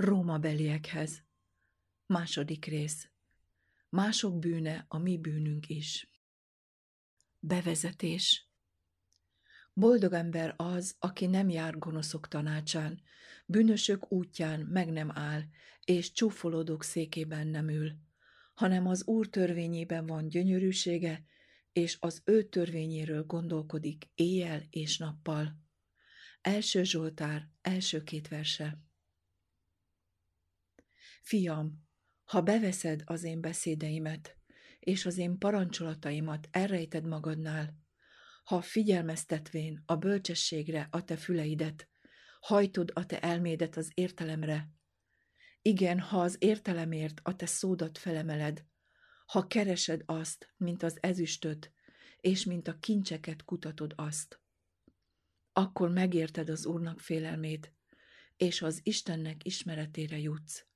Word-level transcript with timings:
Róma 0.00 0.38
beliekhez. 0.38 1.22
Második 2.06 2.64
rész. 2.64 3.10
Mások 3.88 4.38
bűne 4.38 4.84
a 4.88 4.98
mi 4.98 5.18
bűnünk 5.18 5.68
is. 5.68 6.10
Bevezetés. 7.38 8.50
Boldog 9.72 10.12
ember 10.12 10.54
az, 10.56 10.96
aki 10.98 11.26
nem 11.26 11.48
jár 11.48 11.78
gonoszok 11.78 12.28
tanácsán, 12.28 13.02
bűnösök 13.46 14.12
útján 14.12 14.60
meg 14.60 14.92
nem 14.92 15.10
áll, 15.14 15.42
és 15.84 16.12
csúfolódók 16.12 16.84
székében 16.84 17.46
nem 17.46 17.68
ül, 17.68 17.92
hanem 18.54 18.86
az 18.86 19.06
Úr 19.06 19.28
törvényében 19.28 20.06
van 20.06 20.28
gyönyörűsége, 20.28 21.24
és 21.72 21.96
az 22.00 22.22
ő 22.24 22.42
törvényéről 22.42 23.24
gondolkodik 23.24 24.10
éjjel 24.14 24.62
és 24.70 24.98
nappal. 24.98 25.56
Első 26.40 26.82
Zsoltár, 26.84 27.48
első 27.60 28.02
két 28.02 28.28
verse. 28.28 28.88
Fiam, 31.20 31.88
ha 32.24 32.40
beveszed 32.40 33.02
az 33.04 33.24
én 33.24 33.40
beszédeimet, 33.40 34.36
és 34.78 35.06
az 35.06 35.18
én 35.18 35.38
parancsolataimat 35.38 36.48
elrejted 36.50 37.06
magadnál, 37.06 37.78
ha 38.44 38.60
figyelmeztetvén 38.60 39.82
a 39.86 39.96
bölcsességre 39.96 40.88
a 40.90 41.04
te 41.04 41.16
füleidet, 41.16 41.88
hajtod 42.40 42.90
a 42.94 43.06
te 43.06 43.20
elmédet 43.20 43.76
az 43.76 43.90
értelemre, 43.94 44.70
igen, 45.62 46.00
ha 46.00 46.20
az 46.20 46.36
értelemért 46.38 47.20
a 47.22 47.36
te 47.36 47.46
szódat 47.46 47.98
felemeled, 47.98 48.64
ha 49.26 49.46
keresed 49.46 50.02
azt, 50.06 50.52
mint 50.56 50.82
az 50.82 50.98
ezüstöt, 51.00 51.72
és 52.20 52.44
mint 52.44 52.68
a 52.68 52.78
kincseket 52.78 53.44
kutatod 53.44 53.92
azt, 53.96 54.40
akkor 55.52 55.90
megérted 55.90 56.48
az 56.48 56.66
Úrnak 56.66 57.00
félelmét, 57.00 57.74
és 58.36 58.62
az 58.62 58.80
Istennek 58.82 59.44
ismeretére 59.44 60.18
jutsz. 60.18 60.69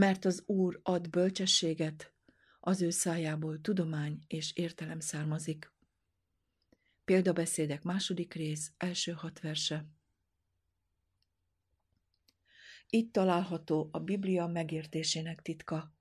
Mert 0.00 0.24
az 0.24 0.42
Úr 0.46 0.80
ad 0.82 1.10
bölcsességet, 1.10 2.12
az 2.60 2.82
ő 2.82 2.90
szájából 2.90 3.60
tudomány 3.60 4.18
és 4.26 4.56
értelem 4.56 5.00
származik. 5.00 5.72
Példabeszédek 7.04 7.82
második 7.82 8.34
rész, 8.34 8.72
első 8.76 9.12
hat 9.12 9.40
verse. 9.40 9.86
Itt 12.88 13.12
található 13.12 13.88
a 13.92 13.98
Biblia 13.98 14.46
megértésének 14.46 15.42
titka. 15.42 15.94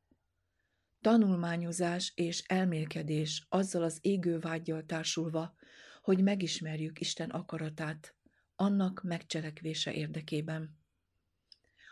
Tanulmányozás 1.02 2.11
és 2.16 2.44
elmélkedés 2.47 3.45
azzal 3.49 3.83
az 3.83 3.98
égő 4.02 4.39
vágyjal 4.39 4.86
társulva, 4.86 5.55
hogy 6.02 6.23
megismerjük 6.23 6.99
Isten 6.99 7.30
akaratát, 7.30 8.16
annak 8.55 9.02
megcselekvése 9.04 9.93
érdekében. 9.93 10.79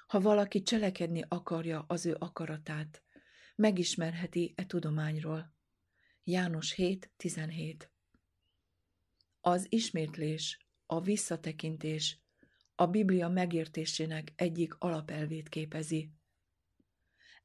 Ha 0.08 0.20
valaki 0.20 0.62
cselekedni 0.62 1.24
akarja 1.28 1.86
az 1.88 2.06
ő 2.06 2.16
akaratát, 2.20 3.04
megismerheti 3.56 4.54
e 4.56 4.66
tudományról. 4.66 5.56
János 6.24 6.74
7.17 6.78 7.88
Az 9.42 9.66
ismétlés, 9.70 10.68
a 10.86 11.02
visszatekintés 11.02 12.22
a 12.76 12.88
Biblia 12.88 13.30
megértésének 13.30 14.34
egyik 14.36 14.76
alapelvét 14.80 15.50
képezi. 15.50 16.12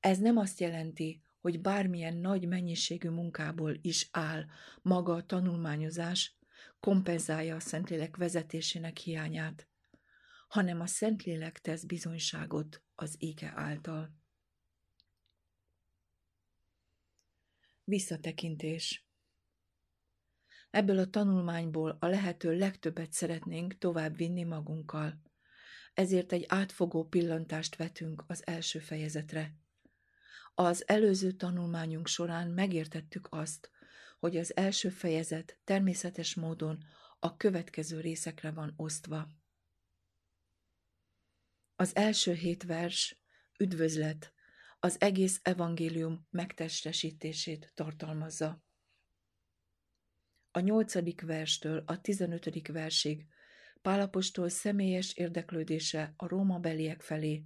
Ez 0.00 0.18
nem 0.18 0.36
azt 0.36 0.60
jelenti, 0.60 1.22
hogy 1.40 1.60
bármilyen 1.60 2.16
nagy 2.16 2.48
mennyiségű 2.48 3.08
munkából 3.08 3.78
is 3.80 4.08
áll 4.10 4.44
maga 4.82 5.14
a 5.14 5.26
tanulmányozás, 5.26 6.36
kompenzálja 6.80 7.56
a 7.56 7.60
Szentlélek 7.60 8.16
vezetésének 8.16 8.98
hiányát, 8.98 9.68
hanem 10.52 10.80
a 10.80 10.86
Szentlélek 10.86 11.60
tesz 11.60 11.84
bizonyságot 11.84 12.82
az 12.94 13.14
éke 13.18 13.52
által. 13.56 14.16
Visszatekintés 17.84 19.06
Ebből 20.70 20.98
a 20.98 21.10
tanulmányból 21.10 21.96
a 22.00 22.06
lehető 22.06 22.58
legtöbbet 22.58 23.12
szeretnénk 23.12 23.78
tovább 23.78 24.16
vinni 24.16 24.44
magunkkal. 24.44 25.22
Ezért 25.94 26.32
egy 26.32 26.44
átfogó 26.48 27.04
pillantást 27.04 27.76
vetünk 27.76 28.24
az 28.26 28.46
első 28.46 28.78
fejezetre. 28.78 29.54
Az 30.54 30.88
előző 30.88 31.32
tanulmányunk 31.32 32.06
során 32.06 32.48
megértettük 32.48 33.28
azt, 33.30 33.70
hogy 34.18 34.36
az 34.36 34.56
első 34.56 34.88
fejezet 34.88 35.58
természetes 35.64 36.34
módon 36.34 36.84
a 37.18 37.36
következő 37.36 38.00
részekre 38.00 38.50
van 38.50 38.72
osztva. 38.76 39.40
Az 41.82 41.96
első 41.96 42.32
hét 42.32 42.62
vers, 42.62 43.22
üdvözlet, 43.58 44.32
az 44.80 45.00
egész 45.00 45.40
evangélium 45.42 46.26
megtestesítését 46.30 47.72
tartalmazza. 47.74 48.62
A 50.50 50.60
nyolcadik 50.60 51.20
verstől 51.20 51.82
a 51.86 52.00
tizenötödik 52.00 52.68
versig 52.68 53.26
Pálapostól 53.80 54.48
személyes 54.48 55.12
érdeklődése 55.12 56.14
a 56.16 56.28
Róma 56.28 56.58
beliek 56.58 57.00
felé, 57.00 57.44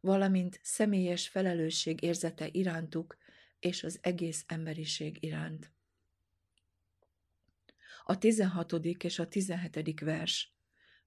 valamint 0.00 0.60
személyes 0.62 1.28
felelősség 1.28 2.02
érzete 2.02 2.48
irántuk 2.50 3.16
és 3.58 3.82
az 3.82 3.98
egész 4.02 4.44
emberiség 4.46 5.22
iránt. 5.22 5.72
A 8.04 8.18
tizenhatodik 8.18 9.04
és 9.04 9.18
a 9.18 9.28
tizenhetedik 9.28 10.00
vers. 10.00 10.55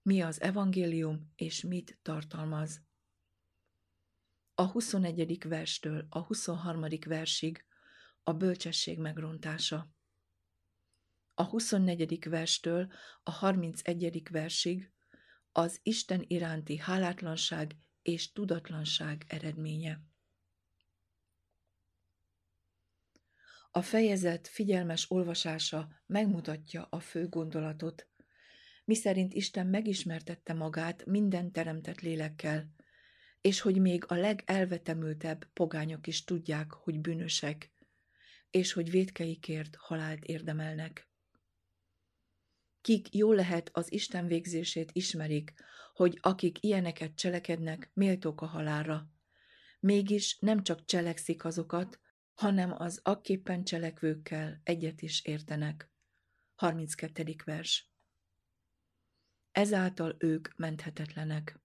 Mi 0.02 0.22
az 0.22 0.42
evangélium 0.42 1.32
és 1.36 1.62
mit 1.62 2.00
tartalmaz? 2.02 2.82
A 4.56 4.64
huszonegyedik 4.64 5.44
verstől 5.44 6.06
a 6.10 6.20
huszonharmadik 6.20 7.06
versig 7.06 7.66
a 8.24 8.34
bölcsesség 8.34 9.00
megrontása. 9.00 9.94
A 11.34 11.44
huszonnegyedik 11.44 12.26
verstől 12.26 12.92
a 13.24 13.32
harmincegyedik 13.32 14.30
versig 14.30 14.92
az 15.52 15.80
Isten 15.84 16.24
iránti 16.28 16.78
hálátlanság 16.78 17.78
és 18.02 18.32
tudatlanság 18.32 19.26
eredménye. 19.28 20.02
A 23.72 23.82
fejezet 23.82 24.48
figyelmes 24.48 25.12
olvasása 25.12 26.02
megmutatja 26.06 26.88
a 26.90 27.00
fő 27.00 27.28
gondolatot, 27.28 28.08
miszerint 28.90 29.34
Isten 29.34 29.68
megismertette 29.68 30.54
magát 30.54 31.06
minden 31.06 31.52
teremtett 31.52 32.02
lélekkel, 32.02 32.74
és 33.42 33.60
hogy 33.60 33.82
még 33.82 34.04
a 34.08 34.14
legelvetemültebb 34.14 35.46
pogányok 35.54 36.08
is 36.08 36.24
tudják, 36.24 36.72
hogy 36.72 37.00
bűnösek, 37.00 37.72
és 38.50 38.74
hogy 38.74 38.90
védkeikért 38.90 39.76
halált 39.76 40.24
érdemelnek. 40.24 41.10
Kik 42.82 43.14
jó 43.16 43.32
lehet 43.34 43.70
az 43.74 43.92
Isten 43.92 44.28
végzését 44.28 44.90
ismerik, 44.94 45.54
hogy 45.94 46.18
akik 46.22 46.64
ilyeneket 46.64 47.16
cselekednek, 47.16 47.92
méltók 47.94 48.42
a 48.42 48.46
halára. 48.46 49.10
Mégis 49.80 50.38
nem 50.40 50.64
csak 50.64 50.86
cselekszik 50.86 51.46
azokat, 51.46 52.00
hanem 52.34 52.74
az 52.78 53.00
akképpen 53.04 53.64
cselekvőkkel 53.64 54.62
egyet 54.64 55.02
is 55.02 55.26
értenek. 55.26 55.92
32. 56.56 57.36
vers 57.46 57.89
Ezáltal 59.52 60.16
ők 60.20 60.56
menthetetlenek. 60.56 61.60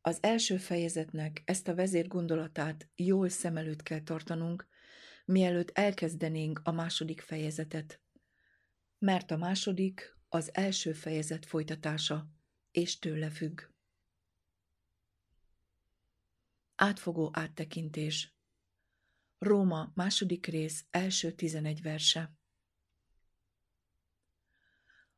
Az 0.00 0.18
első 0.20 0.56
fejezetnek 0.56 1.42
ezt 1.44 1.68
a 1.68 1.74
vezér 1.74 2.08
gondolatát 2.08 2.88
jól 2.94 3.28
szem 3.28 3.56
előtt 3.56 3.82
kell 3.82 4.00
tartanunk, 4.00 4.68
mielőtt 5.24 5.70
elkezdenénk 5.70 6.60
a 6.64 6.72
második 6.72 7.20
fejezetet 7.20 8.02
mert 9.02 9.30
a 9.30 9.36
második 9.36 10.16
az 10.28 10.54
első 10.54 10.92
fejezet 10.92 11.46
folytatása, 11.46 12.30
és 12.70 12.98
tőle 12.98 13.30
függ. 13.30 13.60
Átfogó 16.74 17.30
áttekintés 17.32 18.34
Róma 19.38 19.92
második 19.94 20.46
rész 20.46 20.86
első 20.90 21.32
tizenegy 21.32 21.82
verse 21.82 22.36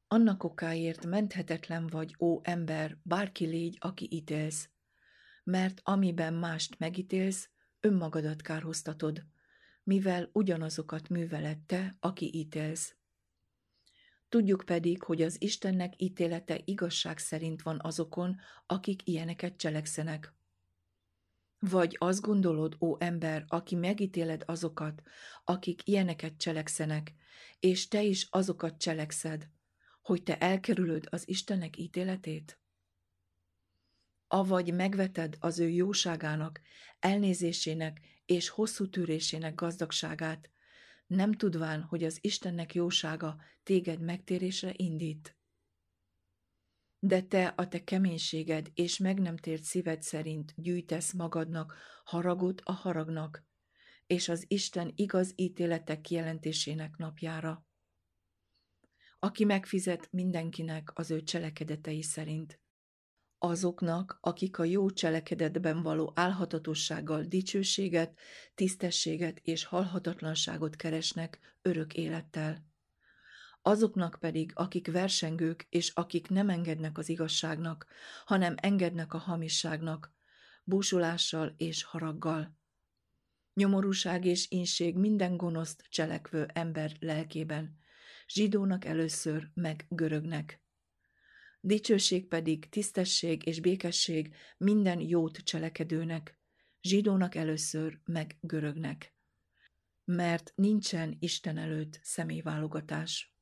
Annak 0.08 0.44
okáért 0.44 1.06
menthetetlen 1.06 1.86
vagy, 1.86 2.16
ó 2.18 2.40
ember, 2.42 2.98
bárki 3.02 3.46
légy, 3.46 3.76
aki 3.80 4.08
ítélsz, 4.10 4.68
mert 5.44 5.80
amiben 5.82 6.34
mást 6.34 6.78
megítélsz, 6.78 7.48
önmagadat 7.80 8.42
kárhoztatod, 8.42 9.24
mivel 9.82 10.30
ugyanazokat 10.32 11.08
műveled 11.08 11.58
te, 11.58 11.96
aki 12.00 12.30
ítélsz. 12.34 12.94
Tudjuk 14.28 14.62
pedig, 14.66 15.02
hogy 15.02 15.22
az 15.22 15.42
Istennek 15.42 16.02
ítélete 16.02 16.60
igazság 16.64 17.18
szerint 17.18 17.62
van 17.62 17.78
azokon, 17.82 18.40
akik 18.66 19.08
ilyeneket 19.08 19.56
cselekszenek. 19.56 20.32
Vagy 21.58 21.96
azt 21.98 22.20
gondolod, 22.20 22.76
ó 22.80 22.96
ember, 22.98 23.44
aki 23.48 23.74
megítéled 23.74 24.42
azokat, 24.46 25.02
akik 25.44 25.88
ilyeneket 25.88 26.36
cselekszenek, 26.36 27.14
és 27.60 27.88
te 27.88 28.02
is 28.02 28.26
azokat 28.30 28.78
cselekszed, 28.78 29.48
hogy 30.04 30.22
te 30.22 30.38
elkerülöd 30.38 31.06
az 31.10 31.28
Istennek 31.28 31.76
ítéletét? 31.76 32.58
avagy 34.34 34.74
megveted 34.74 35.36
az 35.40 35.58
ő 35.58 35.68
jóságának, 35.68 36.60
elnézésének 36.98 38.00
és 38.26 38.48
hosszú 38.48 38.88
tűrésének 38.88 39.54
gazdagságát, 39.54 40.50
nem 41.06 41.32
tudván, 41.32 41.82
hogy 41.82 42.04
az 42.04 42.18
Istennek 42.20 42.74
jósága 42.74 43.36
téged 43.62 44.00
megtérésre 44.00 44.72
indít. 44.76 45.36
De 46.98 47.22
te 47.22 47.46
a 47.46 47.68
te 47.68 47.84
keménységed 47.84 48.70
és 48.74 48.98
meg 48.98 49.20
nem 49.20 49.36
tért 49.36 49.62
szíved 49.62 50.02
szerint 50.02 50.52
gyűjtesz 50.56 51.12
magadnak 51.12 51.74
haragot 52.04 52.60
a 52.60 52.72
haragnak, 52.72 53.44
és 54.06 54.28
az 54.28 54.44
Isten 54.48 54.92
igaz 54.94 55.32
ítéletek 55.36 56.00
kijelentésének 56.00 56.96
napjára. 56.96 57.66
Aki 59.24 59.44
megfizet 59.44 60.08
mindenkinek 60.12 60.90
az 60.94 61.10
ő 61.10 61.22
cselekedetei 61.22 62.02
szerint 62.02 62.60
azoknak, 63.38 64.18
akik 64.20 64.58
a 64.58 64.64
jó 64.64 64.90
cselekedetben 64.90 65.82
való 65.82 66.12
álhatatossággal 66.14 67.22
dicsőséget, 67.22 68.18
tisztességet 68.54 69.38
és 69.42 69.64
halhatatlanságot 69.64 70.76
keresnek 70.76 71.58
örök 71.62 71.94
élettel. 71.94 72.66
Azoknak 73.62 74.16
pedig, 74.20 74.52
akik 74.54 74.90
versengők, 74.90 75.66
és 75.68 75.90
akik 75.94 76.28
nem 76.28 76.48
engednek 76.48 76.98
az 76.98 77.08
igazságnak, 77.08 77.86
hanem 78.24 78.54
engednek 78.56 79.14
a 79.14 79.18
hamisságnak, 79.18 80.12
búsulással 80.64 81.54
és 81.56 81.82
haraggal. 81.82 82.58
Nyomorúság 83.54 84.24
és 84.24 84.50
inség 84.50 84.96
minden 84.96 85.36
gonoszt 85.36 85.84
cselekvő 85.88 86.48
ember 86.52 86.96
lelkében, 87.00 87.82
zsidónak 88.26 88.84
először, 88.84 89.50
meg 89.54 89.86
görögnek 89.88 90.64
dicsőség 91.64 92.28
pedig 92.28 92.68
tisztesség 92.68 93.46
és 93.46 93.60
békesség 93.60 94.34
minden 94.56 95.00
jót 95.00 95.36
cselekedőnek, 95.36 96.38
zsidónak 96.80 97.34
először, 97.34 98.00
meg 98.04 98.36
görögnek. 98.40 99.14
Mert 100.04 100.52
nincsen 100.54 101.16
Isten 101.18 101.58
előtt 101.58 102.00
személyválogatás. 102.02 103.34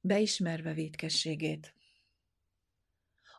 Beismerve 0.00 0.72
vétkességét 0.72 1.74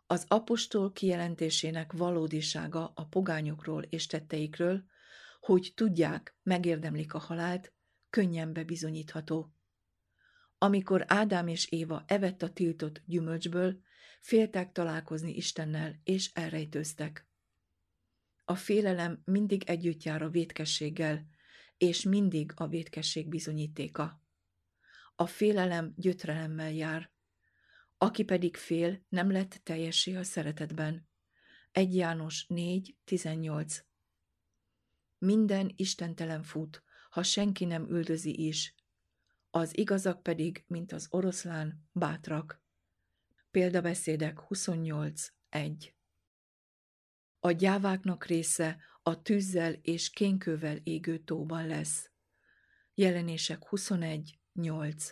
Az 0.07 0.25
apostol 0.27 0.91
kijelentésének 0.91 1.91
valódisága 1.91 2.91
a 2.95 3.05
pogányokról 3.05 3.83
és 3.83 4.05
tetteikről, 4.05 4.83
hogy 5.39 5.71
tudják, 5.75 6.37
megérdemlik 6.43 7.13
a 7.13 7.19
halált, 7.19 7.73
könnyen 8.13 8.53
bebizonyítható. 8.53 9.53
Amikor 10.57 11.03
Ádám 11.07 11.47
és 11.47 11.71
Éva 11.71 12.03
evett 12.07 12.41
a 12.41 12.53
tiltott 12.53 13.01
gyümölcsből, 13.05 13.79
féltek 14.21 14.71
találkozni 14.71 15.35
Istennel, 15.35 15.99
és 16.03 16.31
elrejtőztek. 16.33 17.27
A 18.45 18.55
félelem 18.55 19.21
mindig 19.25 19.63
együtt 19.63 20.03
jár 20.03 20.21
a 20.21 20.29
vétkességgel, 20.29 21.27
és 21.77 22.03
mindig 22.03 22.51
a 22.55 22.67
vétkesség 22.67 23.29
bizonyítéka. 23.29 24.21
A 25.15 25.25
félelem 25.25 25.93
gyötrelemmel 25.95 26.71
jár, 26.71 27.11
aki 27.97 28.23
pedig 28.23 28.55
fél, 28.55 29.05
nem 29.09 29.31
lett 29.31 29.61
teljessé 29.63 30.15
a 30.15 30.23
szeretetben. 30.23 31.07
1 31.71 31.95
János 31.95 32.45
4.18 32.49 33.77
Minden 35.17 35.71
istentelen 35.75 36.43
fut, 36.43 36.83
ha 37.13 37.23
senki 37.23 37.65
nem 37.65 37.89
üldözi 37.89 38.45
is, 38.47 38.75
az 39.49 39.77
igazak 39.77 40.23
pedig, 40.23 40.63
mint 40.67 40.91
az 40.91 41.07
oroszlán, 41.09 41.89
bátrak. 41.91 42.61
Példabeszédek 43.51 44.39
28.1 44.49 45.91
A 47.39 47.51
gyáváknak 47.51 48.25
része 48.25 48.77
a 49.03 49.21
tűzzel 49.21 49.73
és 49.73 50.09
kénkővel 50.09 50.77
égő 50.83 51.17
tóban 51.17 51.67
lesz. 51.67 52.11
Jelenések 52.93 53.61
21.8 53.69 55.11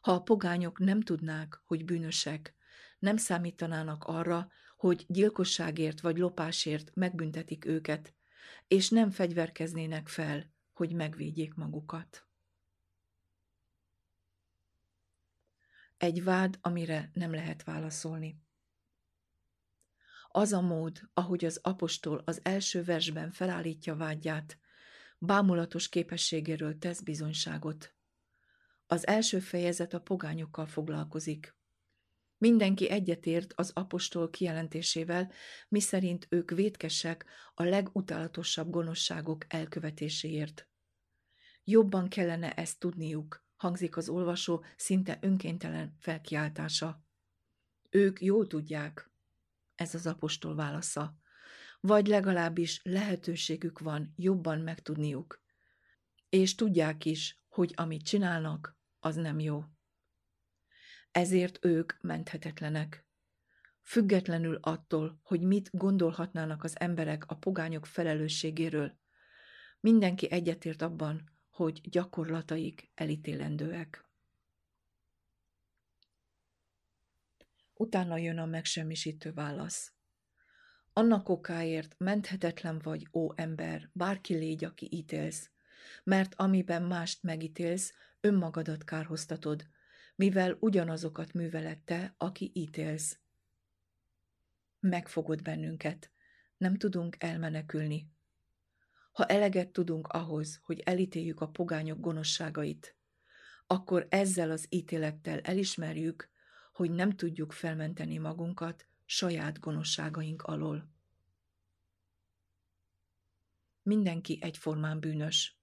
Ha 0.00 0.12
a 0.12 0.22
pogányok 0.22 0.78
nem 0.78 1.00
tudnák, 1.00 1.60
hogy 1.64 1.84
bűnösek, 1.84 2.54
nem 2.98 3.16
számítanának 3.16 4.04
arra, 4.04 4.48
hogy 4.76 5.04
gyilkosságért 5.08 6.00
vagy 6.00 6.18
lopásért 6.18 6.94
megbüntetik 6.94 7.64
őket, 7.64 8.14
és 8.68 8.88
nem 8.88 9.10
fegyverkeznének 9.10 10.08
fel, 10.08 10.52
hogy 10.74 10.92
megvédjék 10.92 11.54
magukat. 11.54 12.26
Egy 15.96 16.24
vád, 16.24 16.58
amire 16.60 17.10
nem 17.12 17.34
lehet 17.34 17.64
válaszolni. 17.64 18.42
Az 20.28 20.52
a 20.52 20.60
mód, 20.60 21.00
ahogy 21.12 21.44
az 21.44 21.58
apostol 21.62 22.22
az 22.24 22.40
első 22.42 22.84
versben 22.84 23.30
felállítja 23.30 23.96
vágyját, 23.96 24.58
bámulatos 25.18 25.88
képességéről 25.88 26.78
tesz 26.78 27.00
bizonyságot. 27.00 27.94
Az 28.86 29.06
első 29.06 29.38
fejezet 29.38 29.94
a 29.94 30.00
pogányokkal 30.00 30.66
foglalkozik. 30.66 31.56
Mindenki 32.38 32.90
egyetért 32.90 33.52
az 33.52 33.70
apostol 33.74 34.30
kijelentésével, 34.30 35.32
miszerint 35.68 36.26
ők 36.30 36.50
vétkesek 36.50 37.24
a 37.54 37.62
legutálatosabb 37.62 38.70
gonoszságok 38.70 39.44
elkövetéséért. 39.48 40.68
Jobban 41.64 42.08
kellene 42.08 42.54
ezt 42.54 42.78
tudniuk, 42.78 43.44
hangzik 43.56 43.96
az 43.96 44.08
olvasó 44.08 44.64
szinte 44.76 45.18
önkéntelen 45.20 45.96
felkiáltása. 45.98 47.02
Ők 47.90 48.20
jól 48.20 48.46
tudják, 48.46 49.10
ez 49.74 49.94
az 49.94 50.06
apostol 50.06 50.54
válasza, 50.54 51.18
vagy 51.80 52.06
legalábbis 52.06 52.80
lehetőségük 52.82 53.78
van 53.78 54.12
jobban 54.16 54.60
megtudniuk, 54.60 55.42
és 56.28 56.54
tudják 56.54 57.04
is, 57.04 57.42
hogy 57.48 57.72
amit 57.76 58.04
csinálnak, 58.04 58.76
az 59.00 59.16
nem 59.16 59.38
jó. 59.40 59.64
Ezért 61.10 61.64
ők 61.64 61.92
menthetetlenek. 62.00 63.06
Függetlenül 63.82 64.58
attól, 64.62 65.20
hogy 65.22 65.40
mit 65.40 65.70
gondolhatnának 65.72 66.64
az 66.64 66.80
emberek 66.80 67.24
a 67.26 67.34
pogányok 67.34 67.86
felelősségéről, 67.86 68.98
mindenki 69.80 70.30
egyetért 70.30 70.82
abban, 70.82 71.33
hogy 71.54 71.80
gyakorlataik 71.90 72.90
elítélendőek. 72.94 74.04
Utána 77.74 78.16
jön 78.16 78.38
a 78.38 78.46
megsemmisítő 78.46 79.32
válasz. 79.32 79.92
Annak 80.92 81.28
okáért 81.28 81.94
menthetetlen 81.98 82.78
vagy, 82.78 83.08
ó 83.12 83.32
ember, 83.34 83.90
bárki 83.92 84.34
légy, 84.34 84.64
aki 84.64 84.88
ítélsz, 84.90 85.50
mert 86.04 86.34
amiben 86.34 86.82
mást 86.82 87.22
megítélsz, 87.22 87.94
önmagadat 88.20 88.84
kárhoztatod, 88.84 89.68
mivel 90.16 90.56
ugyanazokat 90.60 91.32
művelette, 91.32 92.14
aki 92.18 92.50
ítélsz. 92.54 93.18
Megfogod 94.80 95.42
bennünket, 95.42 96.10
nem 96.56 96.76
tudunk 96.76 97.16
elmenekülni, 97.18 98.13
ha 99.14 99.24
eleget 99.26 99.68
tudunk 99.68 100.06
ahhoz, 100.06 100.60
hogy 100.62 100.80
elítéljük 100.80 101.40
a 101.40 101.48
pogányok 101.48 102.00
gonoszságait, 102.00 102.96
akkor 103.66 104.06
ezzel 104.10 104.50
az 104.50 104.66
ítélettel 104.68 105.40
elismerjük, 105.40 106.30
hogy 106.72 106.90
nem 106.90 107.10
tudjuk 107.10 107.52
felmenteni 107.52 108.18
magunkat 108.18 108.86
saját 109.04 109.60
gonoszságaink 109.60 110.42
alól. 110.42 110.92
Mindenki 113.82 114.38
egyformán 114.40 115.00
bűnös. 115.00 115.58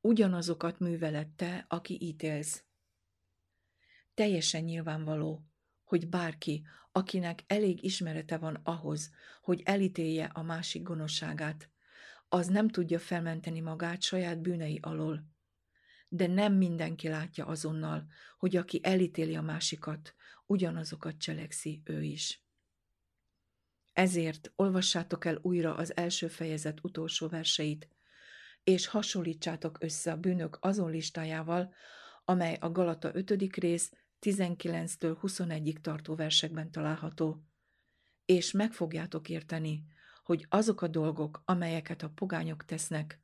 Ugyanazokat 0.00 0.78
művelette, 0.78 1.64
aki 1.68 1.98
ítélsz. 2.00 2.64
Teljesen 4.14 4.64
nyilvánvaló, 4.64 5.44
hogy 5.88 6.08
bárki, 6.08 6.66
akinek 6.92 7.44
elég 7.46 7.84
ismerete 7.84 8.36
van 8.36 8.60
ahhoz, 8.62 9.10
hogy 9.42 9.62
elítélje 9.64 10.30
a 10.34 10.42
másik 10.42 10.82
gonoszságát, 10.82 11.70
az 12.28 12.46
nem 12.46 12.68
tudja 12.68 12.98
felmenteni 12.98 13.60
magát 13.60 14.02
saját 14.02 14.40
bűnei 14.40 14.78
alól. 14.82 15.24
De 16.08 16.26
nem 16.26 16.54
mindenki 16.54 17.08
látja 17.08 17.46
azonnal, 17.46 18.06
hogy 18.38 18.56
aki 18.56 18.80
elítéli 18.82 19.36
a 19.36 19.42
másikat, 19.42 20.14
ugyanazokat 20.46 21.18
cselekszi 21.18 21.82
ő 21.84 22.02
is. 22.02 22.42
Ezért 23.92 24.52
olvassátok 24.56 25.24
el 25.24 25.38
újra 25.42 25.74
az 25.74 25.96
első 25.96 26.28
fejezet 26.28 26.78
utolsó 26.82 27.28
verseit, 27.28 27.88
és 28.64 28.86
hasonlítsátok 28.86 29.76
össze 29.80 30.12
a 30.12 30.16
bűnök 30.16 30.58
azon 30.60 30.90
listájával, 30.90 31.74
amely 32.24 32.56
a 32.60 32.70
Galata 32.70 33.10
5. 33.14 33.56
rész 33.56 33.92
19-től 34.20 35.16
21-ig 35.22 35.80
tartó 35.80 36.14
versekben 36.14 36.70
található, 36.70 37.44
és 38.24 38.52
meg 38.52 38.72
fogjátok 38.72 39.28
érteni, 39.28 39.84
hogy 40.22 40.46
azok 40.48 40.82
a 40.82 40.88
dolgok, 40.88 41.42
amelyeket 41.44 42.02
a 42.02 42.10
pogányok 42.10 42.64
tesznek, 42.64 43.20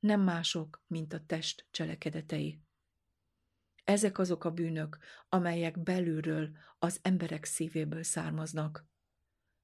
nem 0.00 0.20
mások, 0.20 0.82
mint 0.86 1.12
a 1.12 1.24
test 1.26 1.66
cselekedetei. 1.70 2.60
Ezek 3.84 4.18
azok 4.18 4.44
a 4.44 4.50
bűnök, 4.50 4.98
amelyek 5.28 5.82
belülről, 5.82 6.56
az 6.78 6.98
emberek 7.02 7.44
szívéből 7.44 8.02
származnak. 8.02 8.86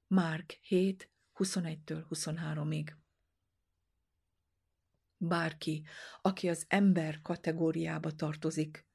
Márk 0.07 0.51
7, 0.51 1.09
21-től 1.35 2.05
23-ig. 2.09 2.93
Bárki, 5.17 5.85
aki 6.21 6.49
az 6.49 6.65
ember 6.67 7.21
kategóriába 7.21 8.11
tartozik, 8.11 8.87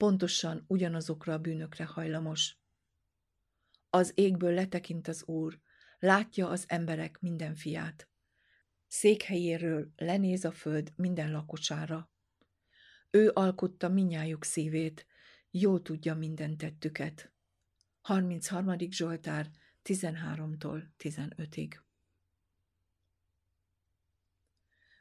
pontosan 0.00 0.64
ugyanazokra 0.66 1.32
a 1.32 1.38
bűnökre 1.38 1.84
hajlamos. 1.84 2.56
Az 3.90 4.12
égből 4.14 4.54
letekint 4.54 5.08
az 5.08 5.24
Úr, 5.24 5.60
látja 5.98 6.48
az 6.48 6.64
emberek 6.66 7.20
minden 7.20 7.54
fiát. 7.54 8.08
Székhelyéről 8.86 9.92
lenéz 9.96 10.44
a 10.44 10.52
föld 10.52 10.92
minden 10.96 11.30
lakosára. 11.30 12.10
Ő 13.10 13.30
alkotta 13.34 13.88
minnyájuk 13.88 14.44
szívét, 14.44 15.06
jól 15.50 15.82
tudja 15.82 16.14
minden 16.14 16.56
tettüket. 16.56 17.32
33. 18.00 18.78
Zsoltár 18.90 19.50
13-tól 19.84 20.82
15-ig. 20.98 21.74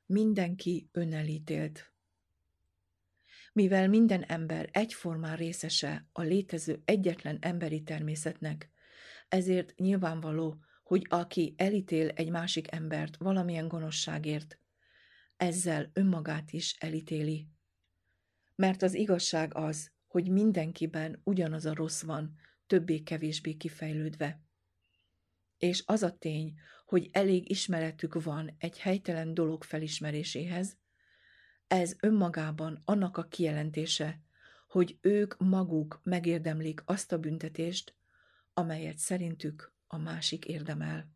Mindenki 0.06 0.90
önelítélt. 0.92 1.94
Mivel 3.54 3.88
minden 3.88 4.24
ember 4.24 4.70
egyformán 4.72 5.36
részese 5.36 6.08
a 6.12 6.22
létező 6.22 6.82
egyetlen 6.86 7.38
emberi 7.42 7.84
természetnek, 7.84 8.70
ezért 9.28 9.76
nyilvánvaló, 9.76 10.58
hogy 10.84 11.06
aki 11.10 11.54
elítél 11.58 12.10
egy 12.10 12.30
másik 12.30 12.72
embert 12.72 13.18
valamilyen 13.18 13.68
gonoszságért, 13.68 14.60
ezzel 15.38 15.90
önmagát 15.94 16.52
is 16.52 16.76
elítéli. 16.80 17.48
Mert 18.56 18.82
az 18.82 18.94
igazság 18.94 19.56
az, 19.56 19.92
hogy 20.08 20.30
mindenkiben 20.30 21.22
ugyanaz 21.24 21.66
a 21.66 21.74
rossz 21.74 22.02
van, 22.02 22.36
többé-kevésbé 22.68 23.54
kifejlődve. 23.54 24.42
És 25.58 25.84
az 25.86 26.04
a 26.04 26.18
tény, 26.18 26.54
hogy 26.86 27.10
elég 27.12 27.50
ismeretük 27.50 28.24
van 28.24 28.56
egy 28.58 28.80
helytelen 28.80 29.34
dolog 29.34 29.64
felismeréséhez, 29.64 30.78
ez 31.70 31.96
önmagában 32.00 32.82
annak 32.86 33.18
a 33.18 33.28
kijelentése, 33.28 34.20
hogy 34.68 34.98
ők 35.02 35.38
maguk 35.38 36.00
megérdemlik 36.04 36.82
azt 36.86 37.12
a 37.12 37.20
büntetést, 37.20 37.96
amelyet 38.54 38.98
szerintük 38.98 39.74
a 39.88 39.98
másik 39.98 40.46
érdemel. 40.46 41.12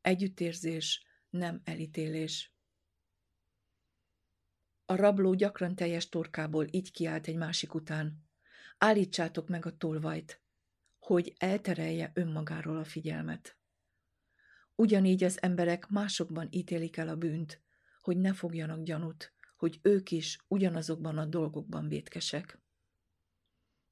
Együttérzés, 0.00 1.02
nem 1.30 1.60
elítélés. 1.64 2.54
A 4.84 4.94
rabló 4.94 5.34
gyakran 5.34 5.74
teljes 5.74 6.08
torkából 6.08 6.66
így 6.70 6.90
kiált 6.90 7.26
egy 7.26 7.36
másik 7.36 7.74
után. 7.74 8.24
Állítsátok 8.78 9.48
meg 9.48 9.66
a 9.66 9.76
tolvajt, 9.76 10.40
hogy 10.98 11.34
elterelje 11.38 12.10
önmagáról 12.14 12.78
a 12.78 12.84
figyelmet. 12.84 13.55
Ugyanígy 14.76 15.24
az 15.24 15.42
emberek 15.42 15.88
másokban 15.88 16.48
ítélik 16.50 16.96
el 16.96 17.08
a 17.08 17.16
bűnt, 17.16 17.60
hogy 18.00 18.16
ne 18.16 18.32
fogjanak 18.32 18.82
gyanút, 18.82 19.32
hogy 19.56 19.78
ők 19.82 20.10
is 20.10 20.38
ugyanazokban 20.48 21.18
a 21.18 21.24
dolgokban 21.24 21.88
vétkesek. 21.88 22.60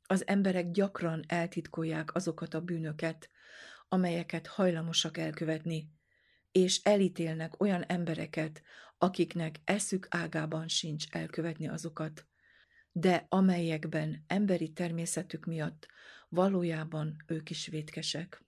Az 0.07 0.27
emberek 0.27 0.71
gyakran 0.71 1.25
eltitkolják 1.27 2.15
azokat 2.15 2.55
a 2.55 2.61
bűnöket, 2.61 3.29
amelyeket 3.89 4.47
hajlamosak 4.47 5.19
elkövetni, 5.19 5.91
és 6.53 6.83
elítélnek 6.83 7.61
olyan 7.61 7.83
embereket, 7.83 8.63
akiknek 8.99 9.61
eszük 9.65 10.07
ágában 10.11 10.69
sincs 10.69 11.07
elkövetni 11.11 11.69
azokat, 11.69 12.27
de 12.93 13.27
amelyekben 13.29 14.25
emberi 14.27 14.73
természetük 14.73 15.45
miatt 15.45 15.87
valójában 16.29 17.17
ők 17.27 17.51
is 17.51 17.67
vétkesek. 17.67 18.44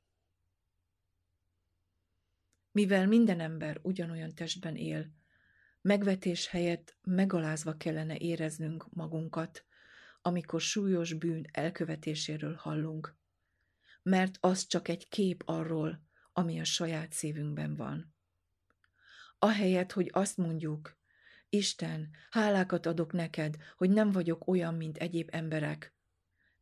Mivel 2.76 3.06
minden 3.06 3.40
ember 3.40 3.78
ugyanolyan 3.83 4.35
testben 4.35 4.76
él, 4.76 5.11
megvetés 5.80 6.47
helyett 6.47 6.97
megalázva 7.02 7.76
kellene 7.76 8.16
éreznünk 8.16 8.87
magunkat, 8.90 9.64
amikor 10.23 10.61
súlyos 10.61 11.12
bűn 11.12 11.47
elkövetéséről 11.52 12.54
hallunk, 12.54 13.16
mert 14.02 14.37
az 14.40 14.66
csak 14.66 14.88
egy 14.88 15.09
kép 15.09 15.42
arról, 15.47 16.02
ami 16.33 16.61
a 16.61 16.64
saját 16.64 17.12
szívünkben 17.12 17.76
van. 17.76 18.14
Ahelyett, 19.38 19.92
hogy 19.92 20.11
azt 20.12 20.37
mondjuk, 20.37 20.99
Isten, 21.49 22.11
hálákat 22.30 22.87
adok 22.87 23.12
neked, 23.12 23.56
hogy 23.76 23.90
nem 23.90 24.11
vagyok 24.11 24.49
olyan, 24.49 24.75
mint 24.75 24.97
egyéb 24.97 25.28
emberek, 25.33 25.95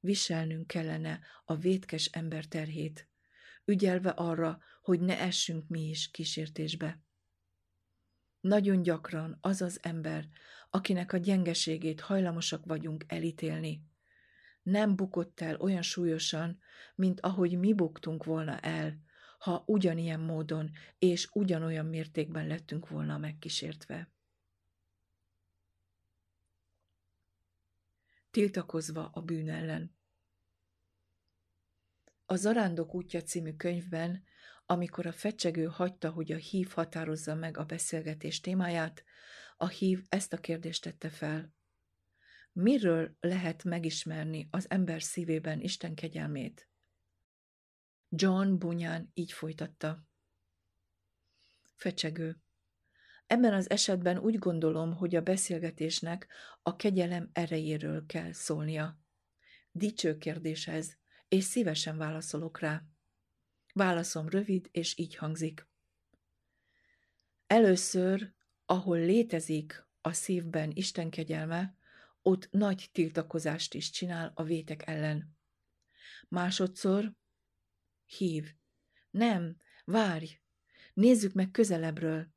viselnünk 0.01 0.67
kellene 0.67 1.21
a 1.45 1.57
vétkes 1.57 2.07
ember 2.07 2.45
terhét, 2.45 3.09
ügyelve 3.65 4.11
arra, 4.11 4.59
hogy 4.83 5.01
ne 5.01 5.21
essünk 5.21 5.69
mi 5.69 5.89
is 5.89 6.11
kísértésbe. 6.11 7.03
Nagyon 8.41 8.83
gyakran 8.83 9.39
az 9.41 9.63
az 9.63 9.79
ember, 9.83 10.29
akinek 10.71 11.13
a 11.13 11.17
gyengeségét 11.17 12.01
hajlamosak 12.01 12.65
vagyunk 12.65 13.05
elítélni, 13.07 13.83
nem 14.65 14.97
bukott 14.97 15.41
el 15.41 15.57
olyan 15.57 15.83
súlyosan, 15.83 16.61
mint 16.95 17.21
ahogy 17.21 17.59
mi 17.59 17.73
buktunk 17.73 18.25
volna 18.25 18.59
el, 18.61 19.03
ha 19.39 19.63
ugyanilyen 19.67 20.21
módon 20.21 20.71
és 20.99 21.29
ugyanolyan 21.33 21.87
mértékben 21.87 22.47
lettünk 22.47 22.89
volna 22.89 23.19
megkísértve. 23.19 24.13
Tiltakozva 28.31 29.11
a 29.13 29.21
bűn 29.21 29.49
ellen. 29.49 29.97
A 32.27 32.37
Zarándok 32.37 32.95
útja 32.95 33.23
című 33.23 33.53
könyvben, 33.53 34.25
amikor 34.67 35.07
a 35.07 35.13
fecsegő 35.13 35.65
hagyta, 35.65 36.11
hogy 36.11 36.33
a 36.33 36.37
hív 36.37 36.69
határozza 36.69 37.35
meg 37.35 37.57
a 37.57 37.65
beszélgetés 37.65 38.41
témáját, 38.41 39.05
a 39.57 39.69
hív 39.69 40.05
ezt 40.09 40.33
a 40.33 40.39
kérdést 40.39 40.83
tette 40.83 41.09
fel. 41.09 41.55
Miről 42.53 43.17
lehet 43.21 43.65
megismerni 43.65 44.49
az 44.51 44.71
ember 44.71 45.03
szívében 45.03 45.61
Isten 45.61 45.95
kegyelmét? 45.95 46.69
John 48.09 48.59
Bunyán 48.59 49.11
így 49.15 49.33
folytatta. 49.33 50.07
Fecsegő. 51.77 52.43
Ebben 53.27 53.55
az 53.55 53.71
esetben 53.71 54.19
úgy 54.19 54.39
gondolom, 54.39 54.95
hogy 54.95 55.15
a 55.15 55.23
beszélgetésnek 55.23 56.29
a 56.63 56.77
kegyelem 56.77 57.31
erejéről 57.33 58.07
kell 58.07 58.33
szólnia. 58.33 58.99
Dicső 59.71 60.19
kérdés 60.19 60.69
ez, 60.69 60.97
és 61.29 61.45
szívesen 61.45 61.97
válaszolok 61.97 62.59
rá. 62.59 62.85
Válaszom 63.73 64.29
rövid, 64.29 64.69
és 64.71 64.99
így 64.99 65.17
hangzik. 65.17 65.69
Először, 67.47 68.35
ahol 68.65 68.99
létezik 68.99 69.87
a 70.01 70.13
szívben 70.13 70.71
Isten 70.75 71.11
kegyelme, 71.11 71.77
ott 72.23 72.51
nagy 72.51 72.89
tiltakozást 72.93 73.75
is 73.75 73.91
csinál 73.91 74.33
a 74.35 74.43
vétek 74.43 74.87
ellen. 74.87 75.37
Másodszor 76.29 77.15
hív. 78.05 78.55
Nem, 79.11 79.57
várj, 79.85 80.41
nézzük 80.95 81.33
meg 81.33 81.51
közelebbről. 81.51 82.33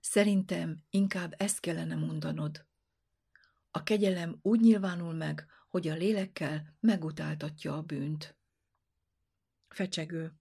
Szerintem 0.00 0.84
inkább 0.90 1.34
ezt 1.36 1.60
kellene 1.60 1.94
mondanod. 1.94 2.66
A 3.70 3.82
kegyelem 3.82 4.38
úgy 4.42 4.60
nyilvánul 4.60 5.14
meg, 5.14 5.46
hogy 5.72 5.88
a 5.88 5.94
lélekkel 5.94 6.76
megutáltatja 6.80 7.76
a 7.76 7.82
bűnt. 7.82 8.36
Fecsegő. 9.68 10.34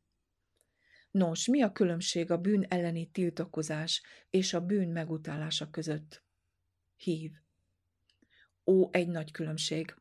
Nos, 1.11 1.47
mi 1.47 1.61
a 1.61 1.71
különbség 1.71 2.31
a 2.31 2.37
bűn 2.37 2.63
elleni 2.63 3.11
tiltakozás 3.11 4.01
és 4.29 4.53
a 4.53 4.65
bűn 4.65 4.89
megutálása 4.89 5.69
között? 5.69 6.23
Hív. 6.95 7.31
Ó, 8.65 8.89
egy 8.91 9.07
nagy 9.07 9.31
különbség. 9.31 9.95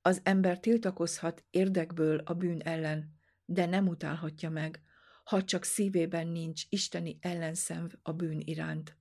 Az 0.00 0.20
ember 0.22 0.60
tiltakozhat 0.60 1.44
érdekből 1.50 2.18
a 2.18 2.34
bűn 2.34 2.60
ellen, 2.60 3.16
de 3.44 3.66
nem 3.66 3.88
utálhatja 3.88 4.50
meg, 4.50 4.82
ha 5.24 5.44
csak 5.44 5.64
szívében 5.64 6.26
nincs 6.26 6.62
isteni 6.68 7.18
ellenszenv 7.20 7.92
a 8.02 8.12
bűn 8.12 8.40
iránt. 8.40 8.96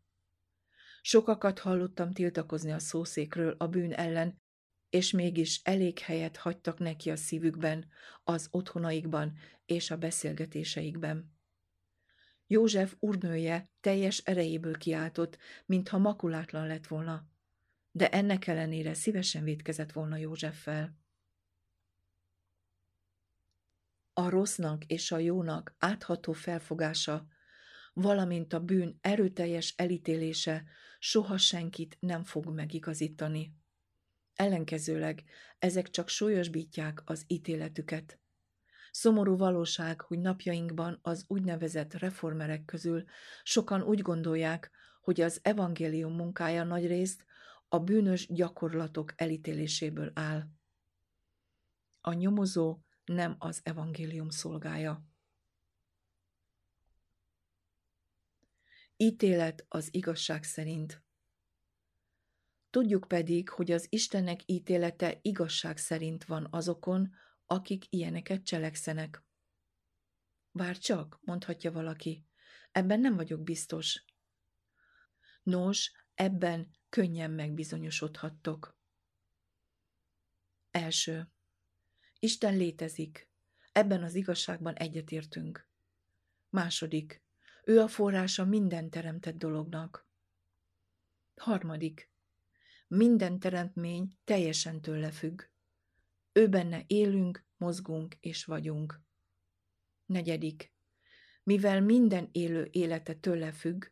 Sokakat 1.02 1.60
hallottam 1.60 2.12
tiltakozni 2.12 2.72
a 2.72 2.80
szószékről 2.80 3.56
a 3.58 3.68
bűn 3.68 3.94
ellen, 3.94 4.41
és 4.92 5.12
mégis 5.12 5.62
elég 5.64 6.00
helyet 6.00 6.38
hagytak 6.38 6.80
neki 6.80 7.12
a 7.12 7.16
szívükben, 7.16 7.90
az 8.24 8.48
otthonaikban 8.52 9.38
és 9.66 9.92
a 9.92 9.98
beszélgetéseikben. 9.98 11.34
József 12.48 12.96
urnője 13.00 13.70
teljes 13.82 14.18
erejéből 14.18 14.78
kiáltott, 14.78 15.38
mintha 15.66 15.98
makulátlan 15.98 16.68
lett 16.68 16.88
volna, 16.88 17.28
de 17.92 18.10
ennek 18.10 18.48
ellenére 18.48 18.94
szívesen 18.94 19.44
vétkezett 19.44 19.92
volna 19.92 20.18
Józseffel. 20.18 21.00
A 24.14 24.30
rossznak 24.30 24.86
és 24.86 25.12
a 25.12 25.18
jónak 25.18 25.76
átható 25.80 26.34
felfogása, 26.34 27.28
valamint 27.94 28.54
a 28.54 28.60
bűn 28.60 28.98
erőteljes 29.02 29.74
elítélése 29.78 30.64
soha 31.00 31.38
senkit 31.38 31.98
nem 32.00 32.24
fog 32.24 32.50
megigazítani. 32.50 33.61
Ellenkezőleg 34.42 35.24
ezek 35.60 35.90
csak 35.90 36.10
súlyosbítják 36.10 37.02
az 37.06 37.24
ítéletüket. 37.28 38.20
Szomorú 38.92 39.38
valóság, 39.38 40.02
hogy 40.02 40.20
napjainkban 40.20 41.00
az 41.02 41.26
úgynevezett 41.28 41.94
reformerek 41.94 42.66
közül 42.66 43.04
sokan 43.44 43.82
úgy 43.82 44.02
gondolják, 44.02 44.72
hogy 45.02 45.22
az 45.22 45.40
evangélium 45.42 46.14
munkája 46.16 46.64
nagyrészt 46.64 47.26
a 47.68 47.80
bűnös 47.80 48.28
gyakorlatok 48.28 49.14
elítéléséből 49.16 50.12
áll. 50.14 50.48
A 52.02 52.14
nyomozó 52.14 52.80
nem 53.06 53.36
az 53.40 53.60
evangélium 53.64 54.30
szolgája. 54.30 55.06
Ítélet 58.98 59.66
az 59.68 59.88
igazság 59.92 60.44
szerint. 60.44 61.04
Tudjuk 62.72 63.08
pedig, 63.08 63.50
hogy 63.50 63.72
az 63.72 63.88
Istennek 63.90 64.42
ítélete 64.46 65.20
igazság 65.22 65.78
szerint 65.78 66.26
van 66.26 66.48
azokon, 66.52 67.14
akik 67.46 67.86
ilyeneket 67.90 68.44
cselekszenek. 68.44 69.24
Vár 70.52 70.78
csak, 70.78 71.20
mondhatja 71.22 71.72
valaki, 71.72 72.26
ebben 72.72 73.00
nem 73.00 73.16
vagyok 73.16 73.44
biztos. 73.44 74.06
Nos, 75.44 75.92
ebben 76.14 76.70
könnyen 76.90 77.32
megbizonyosodhattok. 77.32 78.78
Első. 80.72 81.32
Isten 82.20 82.58
létezik. 82.58 83.30
Ebben 83.72 84.04
az 84.04 84.16
igazságban 84.16 84.74
egyetértünk. 84.74 85.68
Második. 86.50 87.24
Ő 87.64 87.80
a 87.80 87.88
forrása 87.88 88.46
minden 88.46 88.90
teremtett 88.90 89.38
dolognak. 89.38 90.08
Harmadik. 91.36 92.11
Minden 92.94 93.40
teremtmény 93.40 94.18
teljesen 94.24 94.82
tőle 94.82 95.12
függ. 95.12 95.42
Ő 96.32 96.48
benne 96.48 96.84
élünk, 96.88 97.46
mozgunk 97.58 98.16
és 98.20 98.46
vagyunk. 98.46 99.02
Negyedik. 100.06 100.74
Mivel 101.44 101.82
minden 101.82 102.30
élő 102.32 102.68
élete 102.72 103.14
tőle 103.14 103.52
függ, 103.52 103.86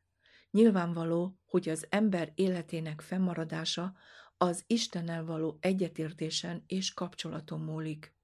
nyilvánvaló, 0.52 1.40
hogy 1.46 1.70
az 1.70 1.88
ember 1.90 2.32
életének 2.36 3.02
fennmaradása 3.02 3.96
az 4.38 4.64
Istennel 4.68 5.26
való 5.26 5.58
egyetértésen 5.62 6.64
és 6.68 6.94
kapcsolaton 6.94 7.62
múlik. 7.62 8.16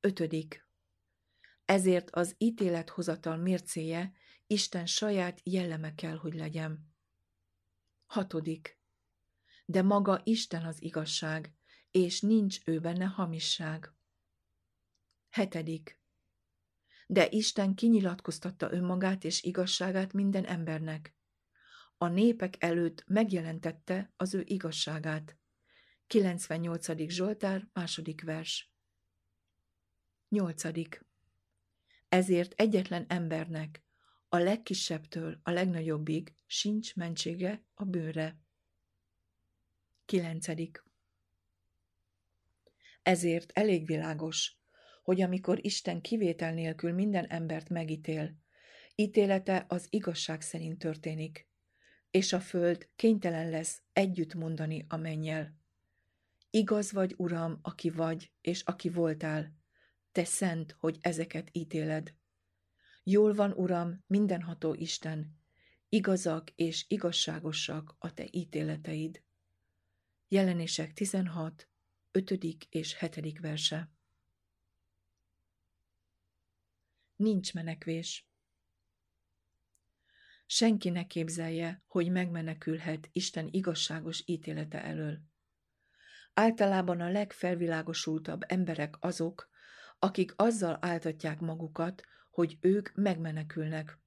Ötödik. 0.00 0.66
Ezért 1.64 2.10
az 2.10 2.34
ítélethozatal 2.38 3.36
mércéje 3.36 4.12
Isten 4.46 4.86
saját 4.86 5.40
jelleme 5.42 5.94
kell, 5.94 6.16
hogy 6.16 6.34
legyen. 6.34 6.94
Hatodik. 8.06 8.82
De 9.64 9.82
maga 9.82 10.20
Isten 10.24 10.64
az 10.64 10.82
igazság, 10.82 11.54
és 11.90 12.20
nincs 12.20 12.58
ő 12.64 12.80
benne 12.80 13.04
hamisság. 13.04 13.92
Hetedik. 15.28 16.00
De 17.06 17.28
Isten 17.28 17.74
kinyilatkoztatta 17.74 18.72
önmagát 18.72 19.24
és 19.24 19.42
igazságát 19.42 20.12
minden 20.12 20.44
embernek. 20.44 21.16
A 21.96 22.08
népek 22.08 22.62
előtt 22.62 23.04
megjelentette 23.06 24.12
az 24.16 24.34
ő 24.34 24.42
igazságát. 24.46 25.38
98. 26.06 27.08
Zsoltár, 27.10 27.68
második 27.72 28.22
vers. 28.22 28.72
Nyolcadik. 30.28 31.06
Ezért 32.08 32.52
egyetlen 32.52 33.04
embernek, 33.08 33.84
a 34.28 34.36
legkisebbtől 34.36 35.40
a 35.42 35.50
legnagyobbig 35.50 36.34
sincs 36.46 36.94
mentsége 36.94 37.64
a 37.74 37.84
bőre. 37.84 38.43
Kilencedik. 40.04 40.84
Ezért 43.02 43.50
elég 43.54 43.86
világos, 43.86 44.58
hogy 45.02 45.20
amikor 45.20 45.64
Isten 45.64 46.00
kivétel 46.00 46.52
nélkül 46.52 46.92
minden 46.92 47.26
embert 47.26 47.68
megítél, 47.68 48.36
ítélete 48.94 49.64
az 49.68 49.86
igazság 49.90 50.40
szerint 50.40 50.78
történik, 50.78 51.48
és 52.10 52.32
a 52.32 52.40
föld 52.40 52.88
kénytelen 52.96 53.50
lesz 53.50 53.82
együtt 53.92 54.34
mondani 54.34 54.84
a 54.88 54.96
mennyel. 54.96 55.54
Igaz 56.50 56.92
vagy, 56.92 57.14
Uram, 57.16 57.58
aki 57.62 57.90
vagy, 57.90 58.32
és 58.40 58.62
aki 58.62 58.88
voltál, 58.88 59.52
te 60.12 60.24
szent, 60.24 60.76
hogy 60.78 60.98
ezeket 61.00 61.48
ítéled. 61.52 62.14
Jól 63.02 63.34
van, 63.34 63.52
Uram, 63.52 64.04
mindenható 64.06 64.74
Isten, 64.74 65.38
igazak 65.88 66.50
és 66.50 66.84
igazságosak 66.88 67.96
a 67.98 68.14
te 68.14 68.26
ítéleteid. 68.30 69.22
Jelenések 70.28 70.92
16, 70.92 71.68
5. 72.10 72.30
és 72.68 72.98
7. 72.98 73.40
verse. 73.40 73.90
Nincs 77.16 77.54
menekvés. 77.54 78.28
Senki 80.46 80.90
ne 80.90 81.06
képzelje, 81.06 81.82
hogy 81.86 82.10
megmenekülhet 82.10 83.08
Isten 83.12 83.48
igazságos 83.50 84.22
ítélete 84.26 84.82
elől. 84.82 85.20
Általában 86.34 87.00
a 87.00 87.10
legfelvilágosultabb 87.10 88.42
emberek 88.46 88.96
azok, 89.00 89.50
akik 89.98 90.32
azzal 90.36 90.78
áltatják 90.80 91.40
magukat, 91.40 92.02
hogy 92.30 92.58
ők 92.60 92.94
megmenekülnek. 92.94 93.98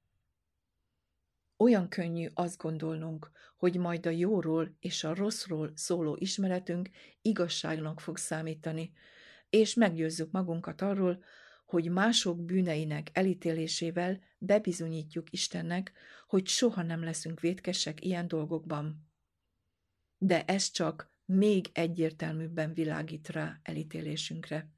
Olyan 1.57 1.89
könnyű 1.89 2.27
azt 2.33 2.57
gondolnunk, 2.57 3.31
hogy 3.57 3.77
majd 3.77 4.05
a 4.05 4.09
jóról 4.09 4.75
és 4.79 5.03
a 5.03 5.15
rosszról 5.15 5.71
szóló 5.75 6.15
ismeretünk 6.19 6.89
igazságnak 7.21 7.99
fog 7.99 8.17
számítani, 8.17 8.93
és 9.49 9.73
meggyőzzük 9.73 10.31
magunkat 10.31 10.81
arról, 10.81 11.23
hogy 11.65 11.91
mások 11.91 12.45
bűneinek 12.45 13.09
elítélésével 13.13 14.19
bebizonyítjuk 14.37 15.31
Istennek, 15.31 15.91
hogy 16.27 16.47
soha 16.47 16.81
nem 16.81 17.03
leszünk 17.03 17.39
vétkesek 17.39 18.05
ilyen 18.05 18.27
dolgokban. 18.27 19.09
De 20.17 20.45
ez 20.45 20.71
csak 20.71 21.09
még 21.25 21.69
egyértelműbben 21.73 22.73
világít 22.73 23.29
rá 23.29 23.59
elítélésünkre. 23.63 24.76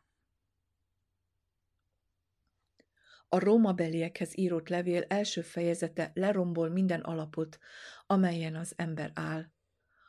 A 3.30 3.39
Róma 3.39 3.74
beliekhez 3.74 4.38
írott 4.38 4.70
levél 4.70 5.06
első 5.08 5.42
fejezete 5.42 6.12
lerombol 6.13 6.70
minden 6.70 7.02
alapot, 7.02 7.60
amelyen 8.08 8.56
az 8.56 8.74
ember 8.76 9.12
áll. 9.13 9.52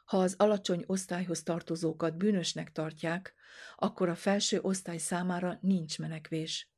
Ha 0.05 0.17
az 0.17 0.35
alacsony 0.39 0.85
osztályhoz 0.87 1.43
tartozókat 1.43 2.17
bűnösnek 2.17 2.73
tartják, 2.73 3.35
akkor 3.77 4.09
a 4.09 4.15
felső 4.15 4.61
osztály 4.61 4.99
számára 4.99 5.59
nincs 5.61 5.99
menekvés. 5.99 6.71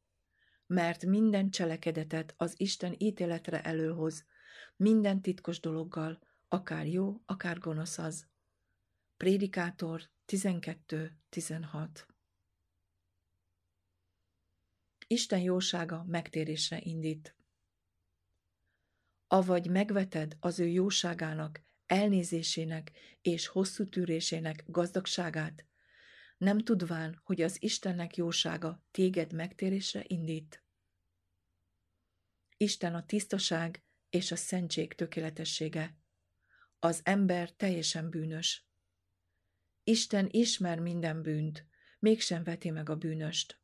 Mert 0.66 1.04
minden 1.04 1.50
cselekedetet 1.50 2.34
az 2.36 2.54
Isten 2.56 2.94
ítéletre 2.98 3.62
előhoz, 3.62 4.24
minden 4.76 5.20
titkos 5.20 5.60
dologgal, 5.60 6.18
akár 6.48 6.86
jó, 6.86 7.20
akár 7.26 7.58
gonosz 7.58 7.98
az. 7.98 8.26
Prédikátor 9.16 10.02
12.16 10.26 12.11
Isten 15.12 15.40
jósága 15.40 16.04
megtérésre 16.04 16.80
indít. 16.82 17.36
Avagy 19.26 19.70
megveted 19.70 20.36
az 20.40 20.60
ő 20.60 20.66
jóságának, 20.66 21.62
elnézésének 21.86 22.92
és 23.22 23.46
hosszú 23.46 23.88
tűrésének 23.88 24.64
gazdagságát, 24.66 25.66
nem 26.36 26.58
tudván, 26.58 27.20
hogy 27.24 27.42
az 27.42 27.62
Istennek 27.62 28.16
jósága 28.16 28.84
téged 28.90 29.32
megtérésre 29.32 30.04
indít. 30.06 30.64
Isten 32.56 32.94
a 32.94 33.06
tisztaság 33.06 33.84
és 34.10 34.30
a 34.30 34.36
szentség 34.36 34.94
tökéletessége. 34.94 35.96
Az 36.78 37.00
ember 37.04 37.50
teljesen 37.50 38.10
bűnös. 38.10 38.66
Isten 39.84 40.28
ismer 40.30 40.78
minden 40.78 41.22
bűnt, 41.22 41.66
mégsem 41.98 42.44
veti 42.44 42.70
meg 42.70 42.88
a 42.88 42.96
bűnöst 42.96 43.61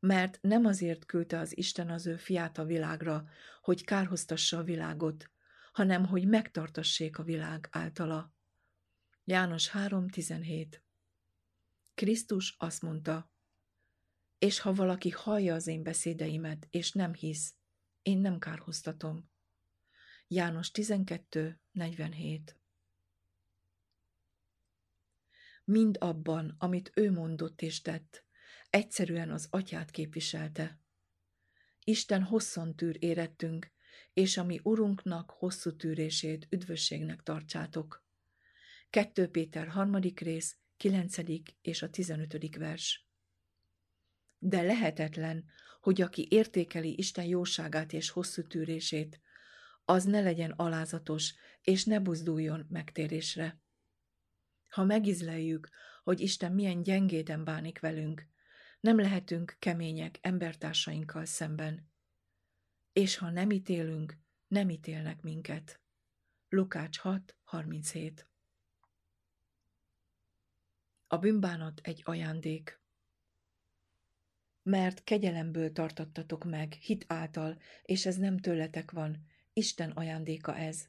mert 0.00 0.38
nem 0.40 0.64
azért 0.64 1.04
küldte 1.04 1.38
az 1.38 1.56
Isten 1.56 1.90
az 1.90 2.06
ő 2.06 2.16
fiát 2.16 2.58
a 2.58 2.64
világra, 2.64 3.28
hogy 3.60 3.84
kárhoztassa 3.84 4.58
a 4.58 4.62
világot, 4.62 5.30
hanem 5.72 6.06
hogy 6.06 6.26
megtartassék 6.26 7.18
a 7.18 7.22
világ 7.22 7.68
általa. 7.70 8.34
János 9.24 9.70
3.17 9.70 10.80
Krisztus 11.94 12.54
azt 12.58 12.82
mondta, 12.82 13.32
és 14.38 14.60
ha 14.60 14.72
valaki 14.72 15.10
hallja 15.10 15.54
az 15.54 15.66
én 15.66 15.82
beszédeimet, 15.82 16.66
és 16.70 16.92
nem 16.92 17.14
hisz, 17.14 17.54
én 18.02 18.18
nem 18.18 18.38
kárhoztatom. 18.38 19.30
János 20.28 20.70
12.47 20.74 22.40
Mind 25.64 25.96
abban, 26.00 26.54
amit 26.58 26.90
ő 26.94 27.10
mondott 27.10 27.62
és 27.62 27.80
tett, 27.80 28.27
egyszerűen 28.70 29.30
az 29.30 29.46
atyát 29.50 29.90
képviselte. 29.90 30.80
Isten 31.84 32.22
hosszan 32.22 32.76
tűr 32.76 32.96
érettünk, 32.98 33.70
és 34.12 34.36
ami 34.36 34.60
Urunknak 34.62 35.30
hosszú 35.30 35.76
tűrését 35.76 36.46
üdvösségnek 36.50 37.22
tartsátok. 37.22 38.06
2 38.90 39.28
Péter 39.28 39.68
3. 39.68 39.94
rész, 40.14 40.56
9. 40.76 41.16
és 41.60 41.82
a 41.82 41.90
15. 41.90 42.56
vers. 42.56 43.08
De 44.38 44.62
lehetetlen, 44.62 45.44
hogy 45.80 46.00
aki 46.00 46.26
értékeli 46.30 46.98
Isten 46.98 47.24
jóságát 47.24 47.92
és 47.92 48.10
hosszú 48.10 48.42
tűrését, 48.42 49.20
az 49.84 50.04
ne 50.04 50.20
legyen 50.20 50.50
alázatos, 50.50 51.34
és 51.62 51.84
ne 51.84 52.00
buzduljon 52.00 52.66
megtérésre. 52.70 53.60
Ha 54.68 54.84
megizleljük, 54.84 55.68
hogy 56.02 56.20
Isten 56.20 56.52
milyen 56.52 56.82
gyengéden 56.82 57.44
bánik 57.44 57.80
velünk, 57.80 58.26
nem 58.88 58.98
lehetünk 58.98 59.56
kemények 59.58 60.18
embertársainkkal 60.20 61.24
szemben. 61.24 61.90
És 62.92 63.16
ha 63.16 63.30
nem 63.30 63.50
ítélünk, 63.50 64.18
nem 64.46 64.70
ítélnek 64.70 65.22
minket. 65.22 65.80
Lukács 66.48 67.00
6.37 67.00 68.24
A 71.06 71.16
bűnbánat 71.16 71.80
egy 71.82 72.02
ajándék. 72.04 72.82
Mert 74.62 75.04
kegyelemből 75.04 75.72
tartattatok 75.72 76.44
meg, 76.44 76.72
hit 76.72 77.04
által, 77.08 77.58
és 77.82 78.06
ez 78.06 78.16
nem 78.16 78.38
tőletek 78.38 78.90
van, 78.90 79.26
Isten 79.52 79.90
ajándéka 79.90 80.56
ez. 80.56 80.88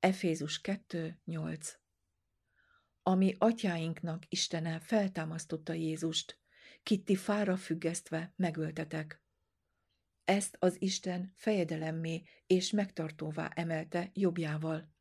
Efézus 0.00 0.60
2.8 0.62 1.68
Ami 3.02 3.34
atyáinknak 3.38 4.24
Istene 4.28 4.80
feltámasztotta 4.80 5.72
Jézust, 5.72 6.42
kit 6.84 7.04
ti 7.04 7.16
fára 7.16 7.56
függesztve 7.56 8.32
megöltetek. 8.36 9.22
Ezt 10.24 10.56
az 10.58 10.82
Isten 10.82 11.32
fejedelemmé 11.36 12.22
és 12.46 12.70
megtartóvá 12.70 13.48
emelte 13.48 14.10
jobbjával, 14.12 14.92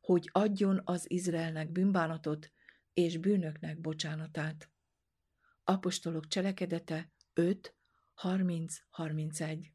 hogy 0.00 0.28
adjon 0.32 0.80
az 0.84 1.10
Izraelnek 1.10 1.70
bűnbánatot 1.70 2.52
és 2.92 3.16
bűnöknek 3.16 3.80
bocsánatát. 3.80 4.70
Apostolok 5.64 6.26
cselekedete 6.28 7.12
5, 7.32 7.74
30-31 8.22 9.66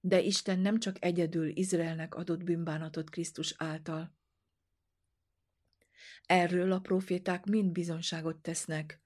De 0.00 0.20
Isten 0.20 0.58
nem 0.58 0.78
csak 0.78 1.04
egyedül 1.04 1.56
Izraelnek 1.56 2.14
adott 2.14 2.44
bűnbánatot 2.44 3.10
Krisztus 3.10 3.54
által. 3.56 4.16
Erről 6.26 6.72
a 6.72 6.80
proféták 6.80 7.44
mind 7.44 7.72
bizonságot 7.72 8.36
tesznek, 8.36 9.03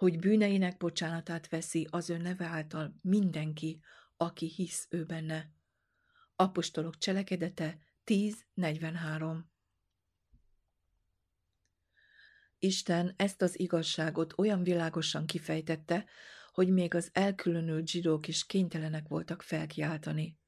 hogy 0.00 0.18
bűneinek 0.18 0.76
bocsánatát 0.76 1.48
veszi 1.48 1.86
az 1.90 2.10
ő 2.10 2.16
neve 2.16 2.44
által 2.44 2.94
mindenki, 3.02 3.80
aki 4.16 4.46
hisz 4.46 4.86
ő 4.90 5.04
benne. 5.04 5.50
Apostolok 6.36 6.98
cselekedete 6.98 7.78
10.43 8.06 9.38
Isten 12.58 13.14
ezt 13.16 13.42
az 13.42 13.60
igazságot 13.60 14.38
olyan 14.38 14.62
világosan 14.62 15.26
kifejtette, 15.26 16.04
hogy 16.52 16.68
még 16.68 16.94
az 16.94 17.10
elkülönült 17.12 17.88
zsidók 17.88 18.28
is 18.28 18.46
kénytelenek 18.46 19.08
voltak 19.08 19.42
felkiáltani. 19.42 20.38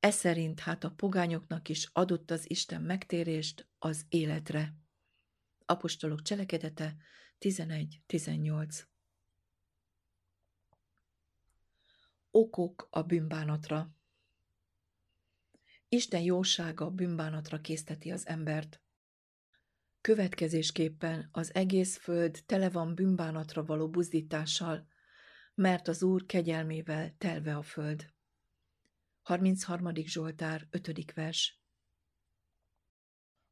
E 0.00 0.10
szerint 0.10 0.60
hát 0.60 0.84
a 0.84 0.90
pogányoknak 0.90 1.68
is 1.68 1.88
adott 1.92 2.30
az 2.30 2.50
Isten 2.50 2.82
megtérést 2.82 3.68
az 3.78 4.04
életre. 4.08 4.74
Apostolok 5.66 6.22
cselekedete 6.22 6.96
11-18 7.40 8.82
Okok 12.30 12.88
a 12.90 13.02
bűnbánatra 13.02 13.96
Isten 15.88 16.20
jósága 16.20 16.90
bűnbánatra 16.90 17.60
készteti 17.60 18.10
az 18.10 18.26
embert. 18.26 18.80
Következésképpen 20.00 21.28
az 21.32 21.54
egész 21.54 21.96
föld 21.96 22.42
tele 22.46 22.70
van 22.70 22.94
bűnbánatra 22.94 23.64
való 23.64 23.88
buzdítással, 23.88 24.86
mert 25.54 25.88
az 25.88 26.02
Úr 26.02 26.26
kegyelmével 26.26 27.14
telve 27.18 27.56
a 27.56 27.62
föld. 27.62 28.12
33. 29.22 29.94
Zsoltár 29.94 30.66
5. 30.70 31.12
vers 31.12 31.60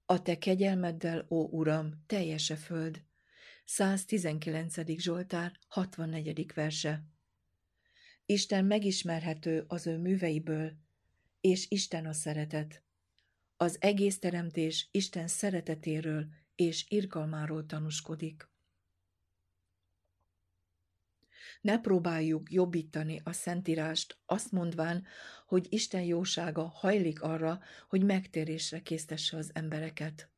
A 0.07 0.23
te 0.23 0.39
kegyelmeddel, 0.39 1.27
ó 1.29 1.49
Uram, 1.49 2.05
teljes 2.07 2.51
a 2.51 2.57
föld, 2.57 3.05
119. 3.65 4.75
Zsoltár 4.99 5.59
64. 5.69 6.53
verse. 6.55 7.05
Isten 8.27 8.65
megismerhető 8.65 9.65
az 9.67 9.87
ő 9.87 9.99
műveiből, 9.99 10.73
és 11.41 11.71
Isten 11.71 12.07
a 12.07 12.13
szeretet. 12.13 12.83
Az 13.57 13.77
egész 13.81 14.19
teremtés 14.19 14.89
Isten 14.91 15.29
szeretetéről 15.29 16.27
és 16.55 16.85
irgalmáról 16.89 17.67
tanúskodik. 17.67 18.49
Ne 21.61 21.81
próbáljuk 21.81 22.53
jobbítani 22.53 23.21
a 23.25 23.33
Szentírást, 23.33 24.19
azt 24.27 24.53
mondván, 24.53 25.05
hogy 25.47 25.67
Isten 25.71 26.03
jósága 26.03 26.63
hajlik 26.67 27.23
arra, 27.23 27.61
hogy 27.89 28.05
megtérésre 28.05 28.83
késztesse 28.83 29.37
az 29.37 29.51
embereket. 29.55 30.34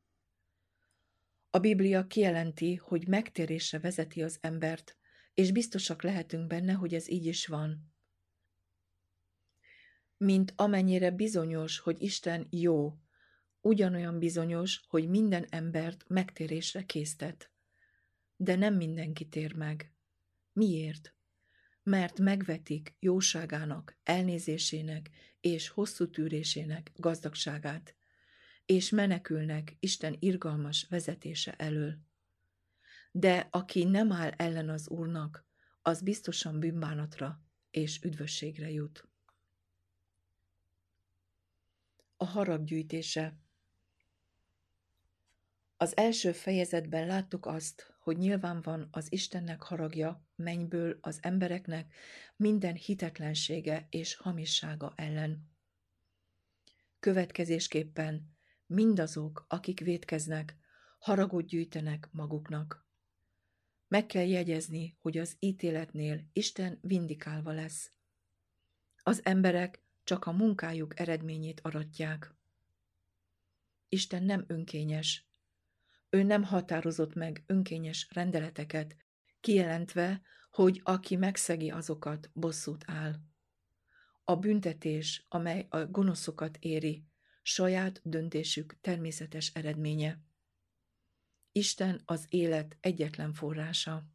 A 1.57 1.59
Biblia 1.59 2.07
kijelenti, 2.07 2.75
hogy 2.75 3.09
megtérésre 3.09 3.79
vezeti 3.79 4.23
az 4.23 4.39
embert, 4.41 4.97
és 5.35 5.53
biztosak 5.53 6.03
lehetünk 6.03 6.47
benne, 6.47 6.73
hogy 6.73 6.95
ez 6.95 7.11
így 7.11 7.27
is 7.27 7.47
van. 7.47 7.95
Mint 10.17 10.53
amennyire 10.57 11.11
bizonyos, 11.11 11.79
hogy 11.79 12.03
Isten 12.03 12.47
jó, 12.51 12.99
ugyanolyan 13.61 14.19
bizonyos, 14.19 14.81
hogy 14.89 15.09
minden 15.09 15.47
embert 15.49 16.05
megtérésre 16.09 16.83
késztet. 16.85 17.51
De 18.37 18.57
nem 18.57 18.75
mindenki 18.75 19.29
tér 19.29 19.55
meg. 19.55 19.93
Miért? 20.53 21.15
Mert 21.83 22.19
megvetik 22.19 22.97
jóságának, 22.99 23.99
elnézésének 24.03 25.11
és 25.41 25.69
hosszú 25.69 26.11
tűrésének 26.11 26.93
gazdagságát, 26.95 27.97
és 28.67 28.91
menekülnek 28.91 29.77
Isten 29.81 30.17
irgalmas 30.19 30.87
vezetése 30.89 31.53
elől. 31.53 31.99
De 33.13 33.49
aki 33.51 33.85
nem 33.85 34.13
áll 34.13 34.31
ellen 34.31 34.69
az 34.69 34.89
Úrnak, 34.89 35.47
az 35.83 36.03
biztosan 36.03 36.61
bűnbánatra 36.61 37.43
és 37.71 38.03
üdvösségre 38.03 38.71
jut. 38.71 39.09
A 42.17 42.25
haraggyűjtése 42.25 43.39
Az 45.77 45.97
első 45.97 46.33
fejezetben 46.33 47.07
láttuk 47.07 47.47
azt, 47.47 47.95
hogy 47.99 48.17
nyilván 48.17 48.63
van 48.63 48.89
az 48.91 49.13
Istennek 49.13 49.63
haragja 49.63 50.27
mennyből 50.35 50.99
az 51.01 51.19
embereknek 51.23 51.95
minden 52.37 52.75
hitetlensége 52.75 53.87
és 53.91 54.15
hamissága 54.15 54.93
ellen. 54.97 55.51
Következésképpen 57.01 58.36
mindazok, 58.67 59.45
akik 59.49 59.81
vétkeznek, 59.81 60.57
haragot 60.99 61.47
gyűjtenek 61.47 62.09
maguknak. 62.13 62.87
Meg 63.89 64.07
kell 64.07 64.27
jegyezni, 64.27 64.97
hogy 65.01 65.19
az 65.19 65.37
ítéletnél 65.39 66.21
Isten 66.33 66.79
vindikálva 66.83 67.53
lesz. 67.53 67.93
Az 69.03 69.25
emberek 69.25 69.83
csak 70.05 70.27
a 70.27 70.33
munkájuk 70.33 71.01
eredményét 71.01 71.61
aratják. 71.61 72.35
Isten 73.89 74.23
nem 74.23 74.45
önkényes. 74.47 75.29
Ő 76.11 76.23
nem 76.23 76.43
határozott 76.43 77.15
meg 77.15 77.45
önkényes 77.47 78.09
rendeleteket, 78.11 78.97
kijelentve, 79.41 80.23
hogy 80.51 80.81
aki 80.85 81.17
megszegi 81.17 81.71
azokat, 81.71 82.31
bosszút 82.33 82.85
áll. 82.87 83.15
A 84.25 84.37
büntetés, 84.37 85.27
amely 85.29 85.67
a 85.69 85.85
gonoszokat 85.85 86.57
éri, 86.61 87.05
saját 87.49 88.01
döntésük 88.05 88.81
természetes 88.81 89.51
eredménye. 89.55 90.21
Isten 91.53 92.03
az 92.05 92.27
élet 92.29 92.77
egyetlen 92.81 93.33
forrása. 93.33 94.07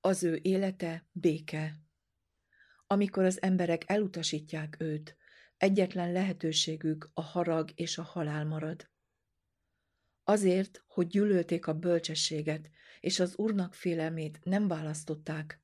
Az 0.00 0.22
ő 0.22 0.38
élete 0.42 1.08
béke. 1.12 1.80
Amikor 2.86 3.24
az 3.24 3.42
emberek 3.42 3.90
elutasítják 3.90 4.76
őt, 4.78 5.16
egyetlen 5.56 6.12
lehetőségük 6.12 7.10
a 7.14 7.22
harag 7.22 7.70
és 7.74 7.98
a 7.98 8.02
halál 8.02 8.44
marad. 8.44 8.90
Azért, 10.24 10.84
hogy 10.86 11.06
gyűlölték 11.06 11.66
a 11.66 11.74
bölcsességet, 11.74 12.70
és 13.00 13.20
az 13.20 13.36
Úrnak 13.36 13.74
félelmét 13.74 14.44
nem 14.44 14.68
választották, 14.68 15.60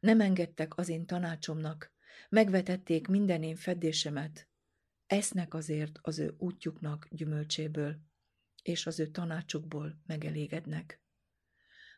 nem 0.00 0.20
engedtek 0.20 0.76
az 0.76 0.88
én 0.88 1.06
tanácsomnak, 1.06 1.91
Megvetették 2.28 3.06
minden 3.06 3.42
én 3.42 3.56
fedésemet. 3.56 4.48
Esznek 5.06 5.54
azért 5.54 5.98
az 6.02 6.18
ő 6.18 6.34
útjuknak 6.38 7.08
gyümölcséből, 7.10 7.96
és 8.62 8.86
az 8.86 9.00
ő 9.00 9.06
tanácsukból 9.06 10.00
megelégednek. 10.06 11.02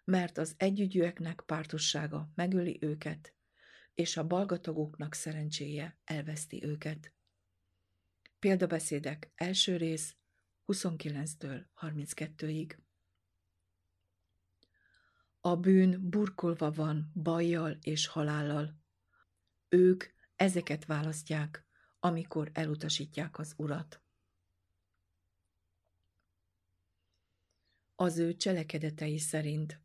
Mert 0.04 0.38
az 0.38 0.54
együgyűeknek 0.56 1.42
pártossága 1.46 2.30
megöli 2.34 2.78
őket, 2.80 3.34
és 3.94 4.16
a 4.16 4.26
balgatagoknak 4.26 5.14
szerencséje 5.14 5.98
elveszti 6.04 6.64
őket. 6.64 7.12
Példabeszédek 8.38 9.32
első 9.34 9.76
rész 9.76 10.16
29-től 10.66 11.64
32-ig. 11.80 12.76
A 15.40 15.56
bűn 15.56 16.10
burkolva 16.10 16.70
van 16.70 17.10
bajjal 17.14 17.78
és 17.80 18.06
halállal. 18.06 18.83
Ők 19.74 20.04
ezeket 20.36 20.84
választják, 20.84 21.66
amikor 22.00 22.50
elutasítják 22.52 23.38
az 23.38 23.54
urat. 23.56 24.02
Az 27.94 28.18
ő 28.18 28.36
cselekedetei 28.36 29.18
szerint. 29.18 29.80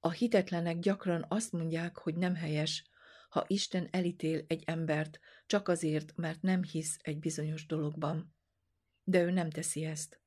A 0.00 0.10
hitetlenek 0.10 0.78
gyakran 0.78 1.24
azt 1.28 1.52
mondják, 1.52 1.98
hogy 1.98 2.16
nem 2.16 2.34
helyes, 2.34 2.88
ha 3.28 3.44
Isten 3.46 3.88
elítél 3.90 4.44
egy 4.46 4.62
embert 4.66 5.20
csak 5.46 5.68
azért, 5.68 6.16
mert 6.16 6.42
nem 6.42 6.62
hisz 6.62 6.98
egy 7.02 7.18
bizonyos 7.18 7.66
dologban. 7.66 8.34
De 9.04 9.22
ő 9.22 9.30
nem 9.30 9.50
teszi 9.50 9.84
ezt. 9.84 10.20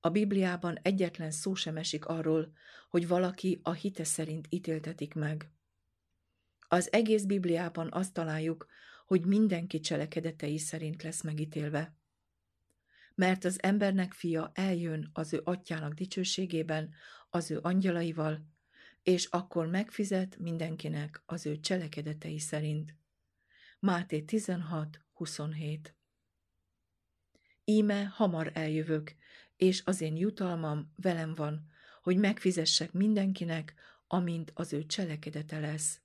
A 0.00 0.08
Bibliában 0.10 0.78
egyetlen 0.82 1.30
szó 1.30 1.54
sem 1.54 1.76
esik 1.76 2.06
arról, 2.06 2.52
hogy 2.88 3.08
valaki 3.08 3.60
a 3.62 3.72
hite 3.72 4.04
szerint 4.04 4.46
ítéltetik 4.50 5.14
meg. 5.14 5.53
Az 6.74 6.92
egész 6.92 7.24
Bibliában 7.24 7.88
azt 7.92 8.12
találjuk, 8.12 8.66
hogy 9.06 9.26
mindenki 9.26 9.80
cselekedetei 9.80 10.58
szerint 10.58 11.02
lesz 11.02 11.22
megítélve. 11.22 11.96
Mert 13.14 13.44
az 13.44 13.62
embernek 13.62 14.12
fia 14.12 14.50
eljön 14.54 15.10
az 15.12 15.32
ő 15.32 15.40
atyának 15.44 15.92
dicsőségében, 15.92 16.94
az 17.30 17.50
ő 17.50 17.58
angyalaival, 17.62 18.46
és 19.02 19.24
akkor 19.24 19.66
megfizet 19.66 20.38
mindenkinek 20.38 21.22
az 21.26 21.46
ő 21.46 21.60
cselekedetei 21.60 22.38
szerint. 22.38 22.96
Máté 23.78 24.22
16, 24.22 25.00
27 25.12 25.96
Íme 27.64 28.04
hamar 28.04 28.50
eljövök, 28.54 29.14
és 29.56 29.82
az 29.84 30.00
én 30.00 30.16
jutalmam 30.16 30.92
velem 30.96 31.34
van, 31.34 31.66
hogy 32.02 32.16
megfizessek 32.16 32.92
mindenkinek, 32.92 33.74
amint 34.06 34.52
az 34.54 34.72
ő 34.72 34.86
cselekedete 34.86 35.58
lesz. 35.58 36.02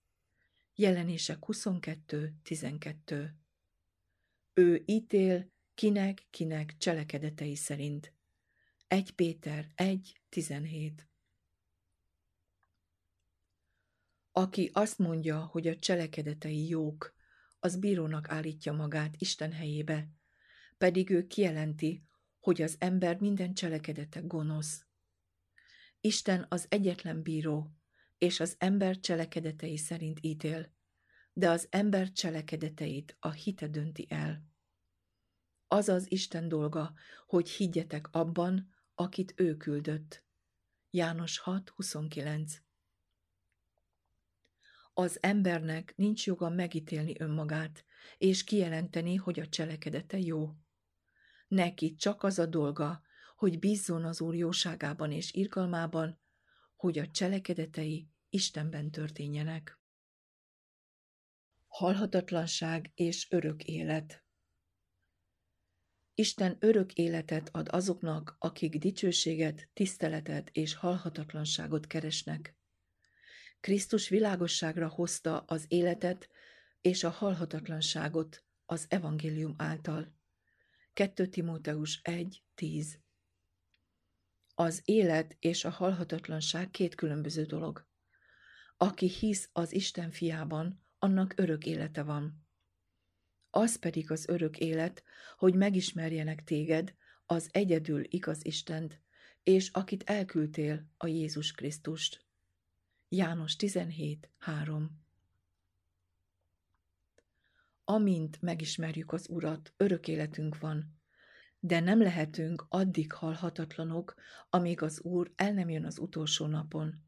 Jelenések 0.79 1.37
22.12 1.47 3.29
Ő 4.53 4.83
ítél 4.85 5.51
kinek-kinek 5.73 6.77
cselekedetei 6.77 7.55
szerint. 7.55 8.13
1 8.87 9.11
Péter 9.11 9.71
1.17 9.75 10.91
Aki 14.31 14.69
azt 14.73 14.97
mondja, 14.97 15.45
hogy 15.45 15.67
a 15.67 15.79
cselekedetei 15.79 16.67
jók, 16.67 17.15
az 17.59 17.77
bírónak 17.77 18.29
állítja 18.29 18.73
magát 18.73 19.15
Isten 19.17 19.51
helyébe, 19.51 20.09
pedig 20.77 21.09
ő 21.09 21.27
kijelenti, 21.27 22.03
hogy 22.39 22.61
az 22.61 22.75
ember 22.79 23.19
minden 23.19 23.53
cselekedete 23.53 24.19
gonosz. 24.19 24.85
Isten 25.99 26.45
az 26.49 26.65
egyetlen 26.69 27.21
bíró, 27.21 27.78
és 28.19 28.39
az 28.39 28.55
ember 28.57 28.99
cselekedetei 28.99 29.77
szerint 29.77 30.17
ítél, 30.21 30.71
de 31.33 31.49
az 31.49 31.67
ember 31.69 32.11
cselekedeteit 32.11 33.15
a 33.19 33.31
hite 33.31 33.67
dönti 33.67 34.05
el. 34.09 34.47
Az 35.67 35.89
az 35.89 36.11
Isten 36.11 36.47
dolga, 36.47 36.93
hogy 37.27 37.49
higgyetek 37.49 38.07
abban, 38.11 38.73
akit 38.95 39.33
ő 39.35 39.57
küldött. 39.57 40.23
János 40.89 41.41
6.29 41.45 42.51
Az 44.93 45.17
embernek 45.21 45.93
nincs 45.95 46.25
joga 46.25 46.49
megítélni 46.49 47.15
önmagát, 47.19 47.85
és 48.17 48.43
kijelenteni, 48.43 49.15
hogy 49.15 49.39
a 49.39 49.47
cselekedete 49.47 50.19
jó. 50.19 50.55
Neki 51.47 51.95
csak 51.95 52.23
az 52.23 52.39
a 52.39 52.45
dolga, 52.45 53.01
hogy 53.35 53.59
bízzon 53.59 54.05
az 54.05 54.21
Úr 54.21 54.35
jóságában 54.35 55.11
és 55.11 55.33
irgalmában, 55.33 56.19
hogy 56.79 56.99
a 56.99 57.07
cselekedetei 57.07 58.09
Istenben 58.29 58.91
történjenek. 58.91 59.79
Halhatatlanság 61.67 62.91
és 62.95 63.31
örök 63.31 63.63
élet 63.63 64.23
Isten 66.13 66.57
örök 66.59 66.93
életet 66.93 67.49
ad 67.51 67.67
azoknak, 67.71 68.35
akik 68.39 68.77
dicsőséget, 68.77 69.69
tiszteletet 69.73 70.49
és 70.51 70.73
halhatatlanságot 70.73 71.87
keresnek. 71.87 72.57
Krisztus 73.59 74.09
világosságra 74.09 74.87
hozta 74.87 75.39
az 75.39 75.65
életet 75.67 76.29
és 76.81 77.03
a 77.03 77.09
halhatatlanságot 77.09 78.43
az 78.65 78.85
evangélium 78.89 79.53
által. 79.57 80.15
2 80.93 81.27
Timóteus 81.27 82.01
1.10 82.03 82.85
Az 84.59 84.81
élet 84.85 85.35
és 85.39 85.65
a 85.65 85.69
halhatatlanság 85.69 86.71
két 86.71 86.95
különböző 86.95 87.43
dolog. 87.43 87.87
Aki 88.77 89.07
hisz 89.07 89.49
az 89.53 89.73
Isten 89.73 90.11
fiában, 90.11 90.83
annak 90.97 91.33
örök 91.35 91.65
élete 91.65 92.03
van. 92.03 92.47
Az 93.49 93.79
pedig 93.79 94.11
az 94.11 94.27
örök 94.27 94.57
élet, 94.57 95.03
hogy 95.37 95.55
megismerjenek 95.55 96.43
téged, 96.43 96.95
az 97.25 97.49
egyedül 97.51 98.03
igaz 98.09 98.45
Istent, 98.45 99.01
és 99.43 99.69
akit 99.69 100.03
elküldtél, 100.03 100.89
a 100.97 101.07
Jézus 101.07 101.51
Krisztust. 101.51 102.25
János 103.09 103.55
17, 103.55 104.29
3 104.37 105.07
amint 107.83 108.41
megismerjük 108.41 109.11
az 109.11 109.29
Urat, 109.29 109.73
örök 109.77 110.07
életünk 110.07 110.59
van. 110.59 110.98
De 111.59 111.79
nem 111.79 112.01
lehetünk 112.01 112.65
addig 112.69 113.11
halhatatlanok, 113.11 114.15
amíg 114.49 114.81
az 114.81 115.01
Úr 115.01 115.31
el 115.35 115.53
nem 115.53 115.69
jön 115.69 115.85
az 115.85 115.99
utolsó 115.99 116.45
napon. 116.45 117.03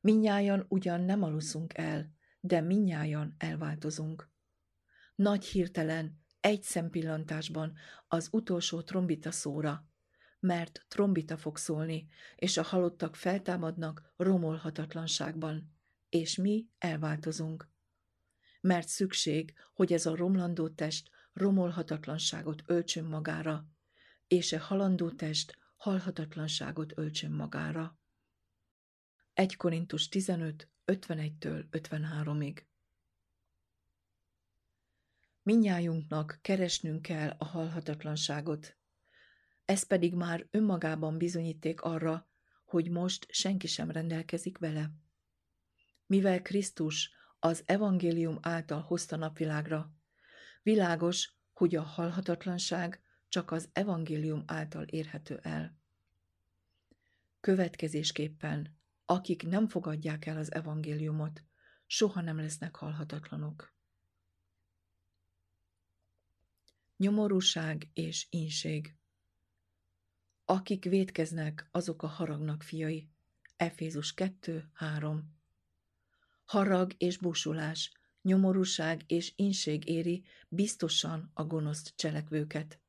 Minnyájan 0.00 0.66
ugyan 0.68 1.00
nem 1.00 1.22
aluszunk 1.22 1.76
el, 1.76 2.12
de 2.40 2.60
minnyájan 2.60 3.34
elváltozunk. 3.38 4.30
Nagy 5.14 5.44
hirtelen, 5.44 6.24
egy 6.40 6.62
szempillantásban 6.62 7.72
az 8.08 8.28
utolsó 8.32 8.82
trombita 8.82 9.30
szóra, 9.30 9.88
mert 10.40 10.84
trombita 10.88 11.36
fog 11.36 11.56
szólni, 11.56 12.08
és 12.36 12.56
a 12.56 12.62
halottak 12.62 13.16
feltámadnak 13.16 14.12
romolhatatlanságban, 14.16 15.76
és 16.08 16.36
mi 16.36 16.68
elváltozunk 16.78 17.74
mert 18.66 18.88
szükség, 18.88 19.54
hogy 19.74 19.92
ez 19.92 20.06
a 20.06 20.16
romlandó 20.16 20.68
test 20.68 21.10
romolhatatlanságot 21.36 22.62
öltsön 22.66 23.04
magára, 23.04 23.66
és 24.26 24.52
e 24.52 24.58
halandó 24.58 25.10
test 25.10 25.58
halhatatlanságot 25.76 26.98
öltsön 26.98 27.32
magára. 27.32 27.98
1 29.32 29.56
Korintus 29.56 30.08
15, 30.08 30.68
51-től 30.86 31.64
53-ig 31.70 32.62
Minnyájunknak 35.42 36.38
keresnünk 36.42 37.02
kell 37.02 37.34
a 37.38 37.44
halhatatlanságot. 37.44 38.76
Ez 39.64 39.82
pedig 39.82 40.14
már 40.14 40.46
önmagában 40.50 41.18
bizonyíték 41.18 41.80
arra, 41.80 42.28
hogy 42.64 42.90
most 42.90 43.26
senki 43.30 43.66
sem 43.66 43.90
rendelkezik 43.90 44.58
vele. 44.58 44.90
Mivel 46.06 46.42
Krisztus 46.42 47.10
az 47.38 47.62
evangélium 47.66 48.38
által 48.40 48.80
hozta 48.80 49.16
napvilágra. 49.16 49.95
Világos, 50.66 51.34
hogy 51.52 51.74
a 51.74 51.82
halhatatlanság 51.82 53.02
csak 53.28 53.50
az 53.50 53.68
evangélium 53.72 54.42
által 54.46 54.84
érhető 54.84 55.38
el. 55.42 55.78
Következésképpen, 57.40 58.78
akik 59.04 59.42
nem 59.42 59.68
fogadják 59.68 60.26
el 60.26 60.36
az 60.36 60.52
evangéliumot, 60.52 61.44
soha 61.86 62.20
nem 62.20 62.36
lesznek 62.36 62.76
halhatatlanok. 62.76 63.74
Nyomorúság 66.96 67.90
és 67.92 68.26
ínség 68.30 68.96
Akik 70.44 70.84
vétkeznek, 70.84 71.68
azok 71.70 72.02
a 72.02 72.06
haragnak 72.06 72.62
fiai. 72.62 73.10
Efézus 73.56 74.14
2, 74.14 74.70
3 74.72 75.36
harag 76.44 76.94
és 76.96 77.18
busulás, 77.18 77.95
nyomorúság 78.26 79.02
és 79.06 79.32
inség 79.36 79.88
éri 79.88 80.24
biztosan 80.48 81.30
a 81.34 81.44
gonosz 81.44 81.92
cselekvőket. 81.96 82.80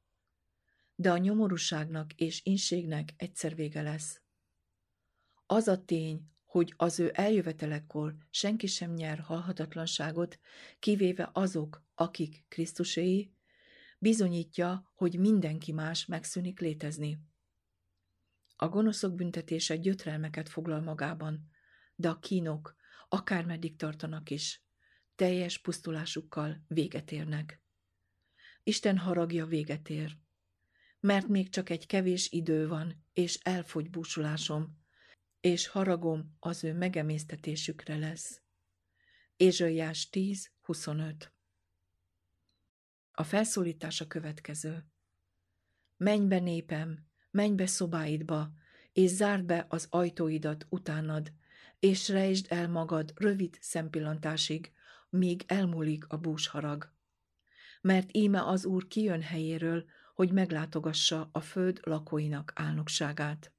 De 0.95 1.11
a 1.11 1.17
nyomorúságnak 1.17 2.13
és 2.13 2.45
inségnek 2.45 3.13
egyszer 3.17 3.55
vége 3.55 3.81
lesz. 3.81 4.21
Az 5.45 5.67
a 5.67 5.85
tény, 5.85 6.29
hogy 6.45 6.73
az 6.77 6.99
ő 6.99 7.11
eljövetelekkor 7.13 8.15
senki 8.29 8.67
sem 8.67 8.93
nyer 8.93 9.19
halhatatlanságot, 9.19 10.39
kivéve 10.79 11.29
azok, 11.33 11.83
akik 11.95 12.45
Krisztuséi, 12.47 13.33
bizonyítja, 13.99 14.91
hogy 14.95 15.19
mindenki 15.19 15.71
más 15.71 16.05
megszűnik 16.05 16.59
létezni. 16.59 17.19
A 18.55 18.67
gonoszok 18.67 19.15
büntetése 19.15 19.75
gyötrelmeket 19.75 20.49
foglal 20.49 20.81
magában, 20.81 21.49
de 21.95 22.09
a 22.09 22.19
kínok, 22.19 22.75
akármeddig 23.09 23.75
tartanak 23.75 24.29
is, 24.29 24.66
teljes 25.17 25.57
pusztulásukkal 25.57 26.63
véget 26.67 27.11
érnek. 27.11 27.61
Isten 28.63 28.97
haragja 28.97 29.45
véget 29.45 29.89
ér, 29.89 30.17
mert 30.99 31.27
még 31.27 31.49
csak 31.49 31.69
egy 31.69 31.85
kevés 31.85 32.31
idő 32.31 32.67
van, 32.67 33.05
és 33.13 33.35
elfogy 33.35 33.89
búsulásom, 33.89 34.77
és 35.39 35.67
haragom 35.67 36.35
az 36.39 36.63
ő 36.63 36.73
megemésztetésükre 36.73 37.97
lesz. 37.97 38.41
Ézsaiás 39.35 40.09
10.25 40.11 41.27
A 43.11 43.23
felszólítás 43.23 44.01
a 44.01 44.07
következő. 44.07 44.85
Menj 45.97 46.27
be 46.27 46.39
népem, 46.39 47.07
menj 47.31 47.55
be 47.55 47.65
szobáidba, 47.65 48.51
és 48.93 49.09
zárd 49.09 49.45
be 49.45 49.65
az 49.69 49.87
ajtóidat 49.89 50.65
utánad, 50.69 51.33
és 51.79 52.09
rejtsd 52.09 52.45
el 52.49 52.69
magad 52.69 53.13
rövid 53.15 53.57
szempillantásig, 53.61 54.75
míg 55.09 55.43
elmúlik 55.47 56.07
a 56.07 56.17
búsharag. 56.17 56.93
Mert 57.81 58.15
íme 58.15 58.45
az 58.45 58.65
Úr 58.65 58.87
kijön 58.87 59.21
helyéről, 59.21 59.85
hogy 60.13 60.31
meglátogassa 60.31 61.29
a 61.31 61.41
föld 61.41 61.79
lakóinak 61.83 62.51
álnokságát. 62.55 63.51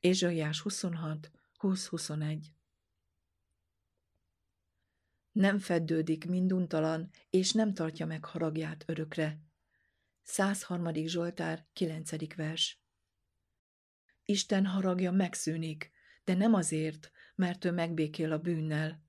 Ézsaiás 0.00 0.60
26, 0.60 1.30
20-21 1.58 2.44
Nem 5.32 5.58
feddődik 5.58 6.26
minduntalan, 6.26 7.10
és 7.30 7.52
nem 7.52 7.74
tartja 7.74 8.06
meg 8.06 8.24
haragját 8.24 8.84
örökre. 8.86 9.40
103. 10.22 10.94
Zsoltár, 10.94 11.66
9. 11.72 12.34
vers 12.34 12.80
Isten 14.24 14.66
haragja 14.66 15.10
megszűnik, 15.10 15.90
de 16.24 16.34
nem 16.34 16.54
azért, 16.54 17.10
mert 17.34 17.64
ő 17.64 17.70
megbékél 17.70 18.32
a 18.32 18.38
bűnnel, 18.38 19.05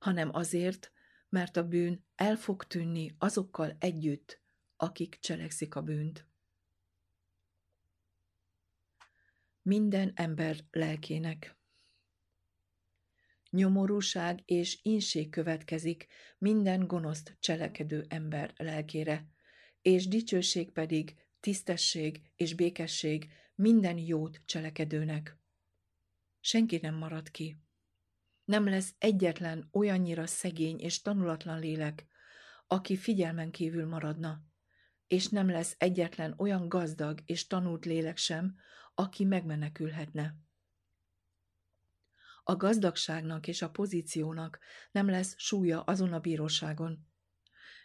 hanem 0.00 0.34
azért, 0.34 0.92
mert 1.28 1.56
a 1.56 1.68
bűn 1.68 2.04
el 2.14 2.36
fog 2.36 2.64
tűnni 2.64 3.14
azokkal 3.18 3.76
együtt, 3.78 4.40
akik 4.76 5.18
cselekszik 5.20 5.74
a 5.74 5.82
bűnt. 5.82 6.26
Minden 9.62 10.12
ember 10.14 10.56
lelkének. 10.70 11.56
Nyomorúság 13.50 14.42
és 14.44 14.78
inség 14.82 15.30
következik 15.30 16.06
minden 16.38 16.86
gonoszt 16.86 17.36
cselekedő 17.40 18.04
ember 18.08 18.52
lelkére, 18.56 19.28
és 19.82 20.08
dicsőség 20.08 20.70
pedig 20.70 21.14
tisztesség 21.40 22.30
és 22.36 22.54
békesség 22.54 23.32
minden 23.54 23.98
jót 23.98 24.40
cselekedőnek. 24.44 25.36
Senki 26.40 26.78
nem 26.82 26.94
marad 26.94 27.30
ki. 27.30 27.56
Nem 28.50 28.68
lesz 28.68 28.94
egyetlen 28.98 29.68
olyannyira 29.72 30.26
szegény 30.26 30.78
és 30.78 31.02
tanulatlan 31.02 31.58
lélek, 31.58 32.06
aki 32.66 32.96
figyelmen 32.96 33.50
kívül 33.50 33.86
maradna, 33.86 34.42
és 35.06 35.28
nem 35.28 35.50
lesz 35.50 35.74
egyetlen 35.78 36.34
olyan 36.36 36.68
gazdag 36.68 37.20
és 37.24 37.46
tanult 37.46 37.84
lélek 37.84 38.16
sem, 38.16 38.56
aki 38.94 39.24
megmenekülhetne. 39.24 40.36
A 42.44 42.56
gazdagságnak 42.56 43.46
és 43.46 43.62
a 43.62 43.70
pozíciónak 43.70 44.58
nem 44.90 45.08
lesz 45.08 45.34
súlya 45.36 45.82
azon 45.82 46.12
a 46.12 46.20
bíróságon. 46.20 47.06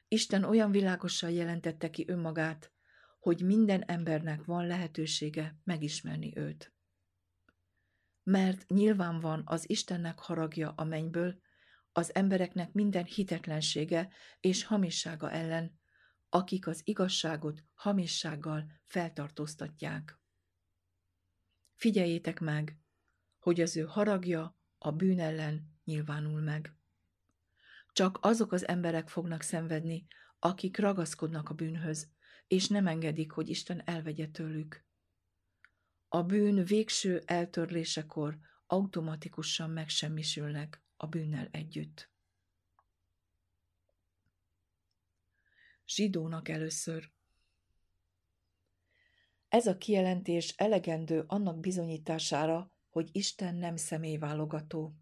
Isten 0.07 0.43
olyan 0.43 0.71
világosan 0.71 1.29
jelentette 1.29 1.89
ki 1.89 2.05
önmagát, 2.07 2.71
hogy 3.19 3.41
minden 3.41 3.81
embernek 3.81 4.43
van 4.43 4.67
lehetősége 4.67 5.59
megismerni 5.63 6.37
őt. 6.37 6.74
Mert 8.25 8.67
nyilván 8.67 9.19
van 9.19 9.41
az 9.45 9.69
Istennek 9.69 10.19
haragja 10.19 10.73
a 10.75 10.83
mennyből, 10.83 11.39
az 11.91 12.15
embereknek 12.15 12.73
minden 12.73 13.03
hitetlensége 13.03 14.09
és 14.39 14.63
hamissága 14.63 15.31
ellen, 15.31 15.79
akik 16.29 16.67
az 16.67 16.81
igazságot 16.83 17.63
hamissággal 17.73 18.71
feltartóztatják. 18.83 20.19
Figyeljétek 21.73 22.39
meg, 22.39 22.79
hogy 23.39 23.61
az 23.61 23.77
ő 23.77 23.81
haragja 23.81 24.57
a 24.77 24.91
bűn 24.91 25.19
ellen 25.19 25.77
nyilvánul 25.83 26.41
meg. 26.41 26.75
Csak 27.93 28.17
azok 28.21 28.51
az 28.51 28.67
emberek 28.67 29.09
fognak 29.09 29.41
szenvedni, 29.41 30.07
akik 30.39 30.77
ragaszkodnak 30.77 31.49
a 31.49 31.53
bűnhöz, 31.53 32.09
és 32.47 32.67
nem 32.67 32.87
engedik, 32.87 33.31
hogy 33.31 33.49
Isten 33.49 33.81
elvegye 33.85 34.27
tőlük. 34.27 34.84
A 36.15 36.23
bűn 36.23 36.63
végső 36.63 37.23
eltörlésekor 37.25 38.37
automatikusan 38.67 39.69
megsemmisülnek 39.69 40.83
a 40.97 41.07
bűnnel 41.07 41.47
együtt. 41.51 42.09
Zsidónak 45.85 46.49
először. 46.49 47.11
Ez 49.47 49.67
a 49.67 49.77
kijelentés 49.77 50.53
elegendő 50.57 51.23
annak 51.27 51.59
bizonyítására, 51.59 52.71
hogy 52.89 53.09
Isten 53.11 53.55
nem 53.55 53.75
személyválogató. 53.75 54.95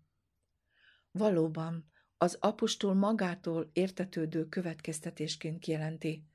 Valóban, 1.12 1.92
az 2.18 2.38
apostol 2.40 2.94
magától 2.94 3.70
értetődő 3.74 4.46
következtetésként 4.46 5.60
kijelenti, 5.60 6.28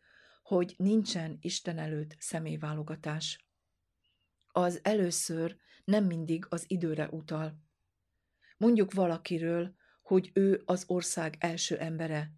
hogy 0.43 0.75
nincsen 0.77 1.39
Isten 1.41 1.79
előtt 1.79 2.17
személyválogatás. 2.19 3.48
Az 4.59 4.81
először 4.83 5.57
nem 5.85 6.05
mindig 6.05 6.47
az 6.49 6.65
időre 6.67 7.09
utal. 7.09 7.63
Mondjuk 8.57 8.93
valakiről, 8.93 9.75
hogy 10.03 10.31
ő 10.35 10.63
az 10.65 10.85
ország 10.87 11.37
első 11.39 11.79
embere. 11.79 12.33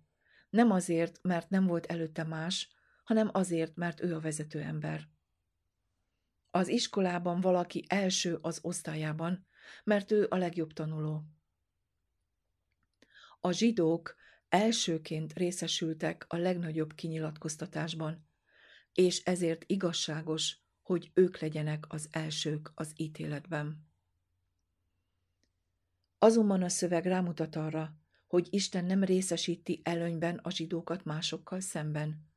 Nem 0.50 0.70
azért, 0.70 1.18
mert 1.22 1.50
nem 1.50 1.66
volt 1.66 1.86
előtte 1.86 2.24
más, 2.24 2.68
hanem 3.04 3.30
azért, 3.32 3.76
mert 3.76 4.00
ő 4.02 4.14
a 4.14 4.20
vezető 4.20 4.60
ember. 4.60 5.08
Az 6.50 6.68
iskolában 6.68 7.40
valaki 7.40 7.84
első 7.88 8.38
az 8.40 8.58
osztályában, 8.62 9.46
mert 9.84 10.10
ő 10.10 10.26
a 10.30 10.36
legjobb 10.36 10.72
tanuló. 10.72 11.24
A 13.40 13.50
zsidók 13.50 14.16
elsőként 14.48 15.32
részesültek 15.32 16.24
a 16.28 16.36
legnagyobb 16.36 16.94
kinyilatkoztatásban, 16.94 18.28
és 18.92 19.22
ezért 19.22 19.64
igazságos, 19.66 20.58
hogy 20.90 21.10
ők 21.14 21.38
legyenek 21.38 21.84
az 21.88 22.08
elsők 22.10 22.72
az 22.74 22.92
ítéletben. 22.96 23.88
Azonban 26.18 26.62
a 26.62 26.68
szöveg 26.68 27.04
rámutat 27.04 27.56
arra, 27.56 27.94
hogy 28.26 28.48
Isten 28.50 28.84
nem 28.84 29.04
részesíti 29.04 29.80
előnyben 29.84 30.38
a 30.42 30.50
zsidókat 30.50 31.04
másokkal 31.04 31.60
szemben. 31.60 32.30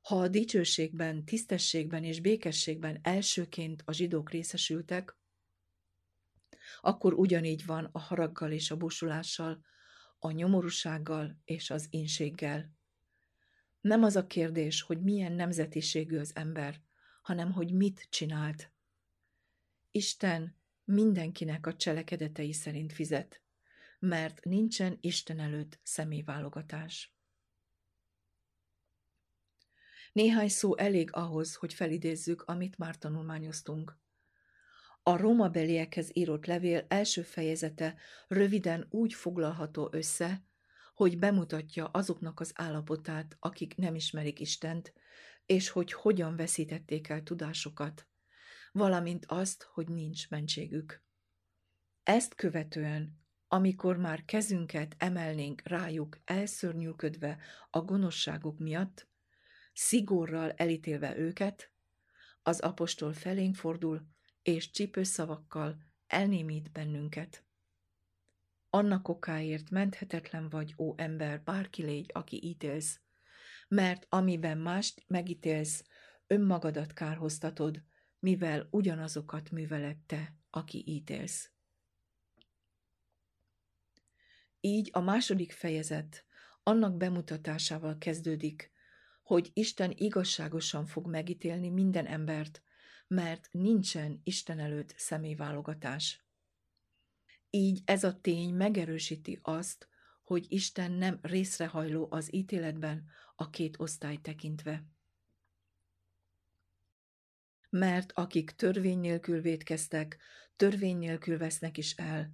Ha 0.00 0.16
a 0.16 0.28
dicsőségben, 0.28 1.24
tisztességben 1.24 2.04
és 2.04 2.20
békességben 2.20 2.98
elsőként 3.02 3.82
a 3.84 3.92
zsidók 3.92 4.30
részesültek, 4.30 5.16
akkor 6.80 7.12
ugyanígy 7.12 7.66
van 7.66 7.88
a 7.92 7.98
haraggal 7.98 8.52
és 8.52 8.70
a 8.70 8.76
busulással, 8.76 9.64
a 10.18 10.30
nyomorúsággal 10.30 11.40
és 11.44 11.70
az 11.70 11.86
inséggel. 11.90 12.72
Nem 13.80 14.02
az 14.02 14.16
a 14.16 14.26
kérdés, 14.26 14.82
hogy 14.82 15.02
milyen 15.02 15.32
nemzetiségű 15.32 16.18
az 16.18 16.36
ember, 16.36 16.82
hanem 17.22 17.52
hogy 17.52 17.72
mit 17.72 18.06
csinált. 18.10 18.72
Isten 19.90 20.56
mindenkinek 20.84 21.66
a 21.66 21.76
cselekedetei 21.76 22.52
szerint 22.52 22.92
fizet, 22.92 23.42
mert 23.98 24.44
nincsen 24.44 24.98
Isten 25.00 25.40
előtt 25.40 25.80
személyválogatás. 25.82 27.14
Néhány 30.12 30.48
szó 30.48 30.76
elég 30.76 31.10
ahhoz, 31.12 31.54
hogy 31.54 31.74
felidézzük, 31.74 32.42
amit 32.42 32.78
már 32.78 32.98
tanulmányoztunk. 32.98 34.00
A 35.02 35.16
Róma 35.16 35.48
beliekhez 35.48 36.10
írott 36.12 36.46
levél 36.46 36.84
első 36.88 37.22
fejezete 37.22 37.96
röviden 38.28 38.86
úgy 38.90 39.14
foglalható 39.14 39.88
össze, 39.92 40.44
hogy 40.94 41.18
bemutatja 41.18 41.86
azoknak 41.86 42.40
az 42.40 42.52
állapotát, 42.54 43.36
akik 43.40 43.76
nem 43.76 43.94
ismerik 43.94 44.40
Istent, 44.40 44.92
és 45.46 45.68
hogy 45.68 45.92
hogyan 45.92 46.36
veszítették 46.36 47.08
el 47.08 47.22
tudásokat, 47.22 48.06
valamint 48.72 49.24
azt, 49.26 49.62
hogy 49.62 49.88
nincs 49.88 50.28
mentségük. 50.28 51.02
Ezt 52.02 52.34
követően, 52.34 53.20
amikor 53.48 53.96
már 53.96 54.24
kezünket 54.24 54.94
emelnénk 54.98 55.62
rájuk 55.64 56.18
elszörnyűködve 56.24 57.38
a 57.70 57.80
gonoszságuk 57.80 58.58
miatt, 58.58 59.08
szigorral 59.72 60.50
elítélve 60.50 61.16
őket, 61.16 61.72
az 62.42 62.60
apostol 62.60 63.12
felénk 63.12 63.54
fordul, 63.54 64.06
és 64.42 64.70
csípős 64.70 65.08
szavakkal 65.08 65.76
elnémít 66.06 66.72
bennünket. 66.72 67.44
Annak 68.70 69.08
okáért 69.08 69.70
menthetetlen 69.70 70.48
vagy, 70.48 70.74
ó 70.78 70.94
ember, 70.96 71.42
bárki 71.42 71.82
légy, 71.82 72.10
aki 72.12 72.44
ítélsz, 72.44 73.00
mert 73.72 74.06
amiben 74.08 74.58
mást 74.58 75.04
megítélsz, 75.06 75.84
önmagadat 76.26 76.92
kárhoztatod, 76.92 77.82
mivel 78.18 78.68
ugyanazokat 78.70 79.50
műveled 79.50 79.96
te, 79.96 80.36
aki 80.50 80.84
ítélsz. 80.86 81.50
Így 84.60 84.88
a 84.92 85.00
második 85.00 85.52
fejezet 85.52 86.24
annak 86.62 86.96
bemutatásával 86.96 87.98
kezdődik, 87.98 88.72
hogy 89.22 89.50
Isten 89.52 89.92
igazságosan 89.94 90.86
fog 90.86 91.06
megítélni 91.06 91.68
minden 91.68 92.06
embert, 92.06 92.62
mert 93.06 93.48
nincsen 93.50 94.20
Isten 94.24 94.58
előtt 94.58 94.94
személyválogatás. 94.96 96.26
Így 97.50 97.82
ez 97.84 98.04
a 98.04 98.20
tény 98.20 98.54
megerősíti 98.54 99.38
azt, 99.42 99.90
hogy 100.22 100.46
Isten 100.48 100.92
nem 100.92 101.18
részrehajló 101.22 102.06
az 102.10 102.34
ítéletben 102.34 103.04
a 103.42 103.50
két 103.50 103.80
osztály 103.80 104.16
tekintve. 104.16 104.84
Mert 107.70 108.12
akik 108.12 108.50
törvény 108.50 108.98
nélkül 108.98 109.40
védkeztek, 109.40 110.18
törvény 110.56 110.96
nélkül 110.96 111.38
vesznek 111.38 111.78
is 111.78 111.92
el, 111.92 112.32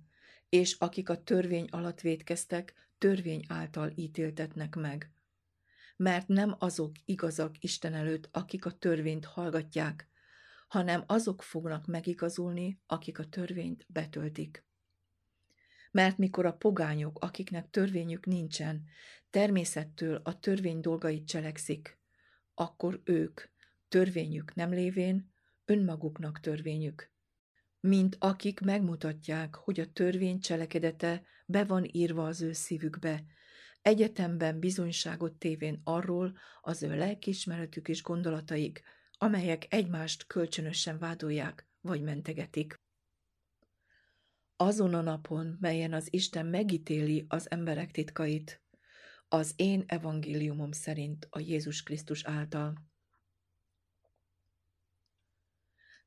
és 0.48 0.72
akik 0.72 1.08
a 1.08 1.22
törvény 1.22 1.68
alatt 1.70 2.00
védkeztek, 2.00 2.90
törvény 2.98 3.44
által 3.48 3.92
ítéltetnek 3.94 4.74
meg. 4.74 5.12
Mert 5.96 6.28
nem 6.28 6.54
azok 6.58 6.92
igazak 7.04 7.62
Isten 7.62 7.94
előtt, 7.94 8.28
akik 8.32 8.64
a 8.64 8.78
törvényt 8.78 9.24
hallgatják, 9.24 10.08
hanem 10.68 11.04
azok 11.06 11.42
fognak 11.42 11.86
megigazulni, 11.86 12.80
akik 12.86 13.18
a 13.18 13.28
törvényt 13.28 13.86
betöltik. 13.88 14.67
Mert 15.90 16.18
mikor 16.18 16.46
a 16.46 16.52
pogányok, 16.52 17.18
akiknek 17.20 17.70
törvényük 17.70 18.26
nincsen, 18.26 18.84
természettől 19.30 20.20
a 20.24 20.38
törvény 20.38 20.80
dolgait 20.80 21.26
cselekszik, 21.26 21.98
akkor 22.54 23.00
ők, 23.04 23.40
törvényük 23.88 24.54
nem 24.54 24.70
lévén, 24.70 25.32
önmaguknak 25.64 26.40
törvényük. 26.40 27.10
Mint 27.80 28.16
akik 28.18 28.60
megmutatják, 28.60 29.54
hogy 29.54 29.80
a 29.80 29.92
törvény 29.92 30.40
cselekedete 30.40 31.22
be 31.46 31.64
van 31.64 31.88
írva 31.92 32.26
az 32.26 32.42
ő 32.42 32.52
szívükbe, 32.52 33.24
egyetemben 33.82 34.58
bizonyságot 34.58 35.32
tévén 35.32 35.80
arról 35.84 36.38
az 36.60 36.82
ő 36.82 36.96
lelkismeretük 36.96 37.88
és 37.88 38.02
gondolataik, 38.02 38.82
amelyek 39.12 39.66
egymást 39.68 40.26
kölcsönösen 40.26 40.98
vádolják 40.98 41.66
vagy 41.80 42.02
mentegetik. 42.02 42.80
Azon 44.60 44.94
a 44.94 45.00
napon, 45.00 45.56
melyen 45.60 45.92
az 45.92 46.08
Isten 46.10 46.46
megítéli 46.46 47.24
az 47.28 47.50
emberek 47.50 47.90
titkait, 47.90 48.62
az 49.28 49.52
én 49.56 49.84
evangéliumom 49.86 50.72
szerint 50.72 51.26
a 51.30 51.38
Jézus 51.38 51.82
Krisztus 51.82 52.24
által. 52.24 52.74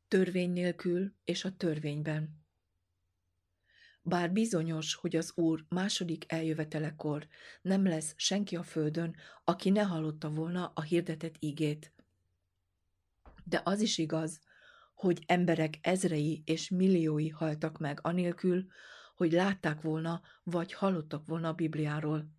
Törvény 0.08 0.52
nélkül 0.52 1.14
és 1.24 1.46
a 1.46 1.56
törvényben. 1.56 2.46
Bár 4.02 4.32
bizonyos, 4.32 4.94
hogy 4.94 5.16
az 5.16 5.32
Úr 5.36 5.66
második 5.70 6.32
eljövetelekor 6.32 7.28
nem 7.62 7.84
lesz 7.84 8.14
senki 8.18 8.56
a 8.56 8.64
földön, 8.64 9.16
aki 9.44 9.70
ne 9.70 9.84
hallotta 9.84 10.30
volna 10.30 10.72
a 10.76 10.82
hirdetett 10.82 11.36
ígét. 11.40 11.94
De 13.44 13.62
az 13.64 13.82
is 13.82 13.98
igaz, 13.98 14.42
hogy 15.02 15.24
emberek 15.26 15.78
ezrei 15.82 16.44
és 16.46 16.70
milliói 16.70 17.30
haltak 17.30 17.78
meg 17.80 18.00
anélkül, 18.02 18.66
hogy 19.16 19.32
látták 19.32 19.82
volna, 19.82 20.22
vagy 20.44 20.74
hallottak 20.74 21.28
volna 21.28 21.48
a 21.48 21.54
Bibliáról. 21.54 22.30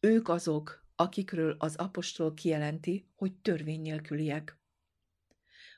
Ők 0.00 0.28
azok, 0.28 0.86
akikről 0.94 1.56
az 1.58 1.76
apostol 1.76 2.34
kijelenti, 2.34 3.08
hogy 3.14 3.34
törvény 3.34 3.80
nélküliek. 3.80 4.58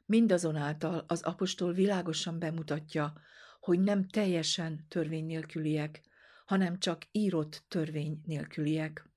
Mindazonáltal 0.04 1.04
az 1.06 1.22
apostol 1.22 1.72
világosan 1.72 2.38
bemutatja, 2.38 3.20
hogy 3.60 3.80
nem 3.80 4.08
teljesen 4.08 4.86
törvény 4.88 5.26
nélküliek, 5.26 6.02
hanem 6.46 6.78
csak 6.78 7.06
írott 7.10 7.64
törvény 7.68 8.22
nélküliek. 8.24 9.08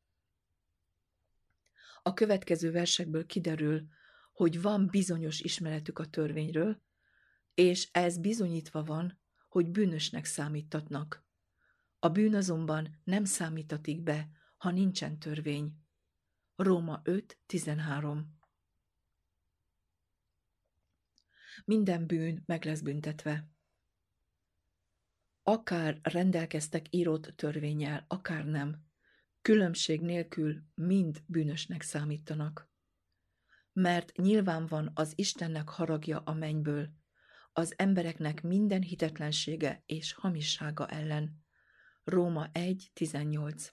A 2.03 2.13
következő 2.13 2.71
versekből 2.71 3.25
kiderül, 3.25 3.88
hogy 4.41 4.61
van 4.61 4.87
bizonyos 4.87 5.39
ismeretük 5.39 5.99
a 5.99 6.05
törvényről, 6.05 6.81
és 7.53 7.89
ez 7.91 8.17
bizonyítva 8.17 8.83
van, 8.83 9.19
hogy 9.49 9.67
bűnösnek 9.67 10.25
számítatnak. 10.25 11.25
A 11.99 12.09
bűn 12.09 12.35
azonban 12.35 13.01
nem 13.03 13.25
számítatik 13.25 14.03
be, 14.03 14.29
ha 14.57 14.71
nincsen 14.71 15.19
törvény. 15.19 15.73
Róma 16.55 17.01
5.13 17.03 18.21
Minden 21.65 22.07
bűn 22.07 22.43
meg 22.45 22.65
lesz 22.65 22.81
büntetve. 22.81 23.49
Akár 25.43 25.99
rendelkeztek 26.01 26.85
írott 26.89 27.33
törvényel, 27.35 28.05
akár 28.07 28.45
nem, 28.45 28.85
különbség 29.41 30.01
nélkül 30.01 30.63
mind 30.75 31.23
bűnösnek 31.25 31.81
számítanak 31.81 32.70
mert 33.74 34.17
nyilván 34.17 34.65
van 34.65 34.91
az 34.93 35.13
Istennek 35.15 35.69
haragja 35.69 36.19
a 36.19 36.34
mennyből, 36.34 36.89
az 37.53 37.74
embereknek 37.78 38.43
minden 38.43 38.82
hitetlensége 38.82 39.84
és 39.86 40.13
hamissága 40.13 40.88
ellen. 40.88 41.43
Róma 42.03 42.49
1.18 42.53 43.69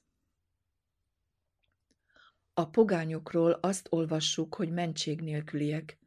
A 2.54 2.68
pogányokról 2.68 3.52
azt 3.52 3.86
olvassuk, 3.90 4.54
hogy 4.54 4.70
mentség 4.70 5.20
nélküliek, 5.20 5.98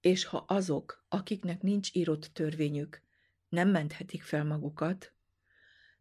és 0.00 0.24
ha 0.24 0.44
azok, 0.48 1.04
akiknek 1.08 1.62
nincs 1.62 1.94
írott 1.94 2.30
törvényük, 2.32 3.02
nem 3.48 3.68
menthetik 3.68 4.22
fel 4.22 4.44
magukat, 4.44 5.12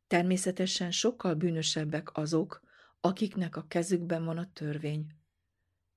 természetesen 0.07 0.91
sokkal 0.91 1.34
bűnösebbek 1.34 2.17
azok, 2.17 2.61
akiknek 3.01 3.55
a 3.55 3.67
kezükben 3.67 4.26
van 4.26 4.38
a 4.38 4.51
törvény. 4.53 5.18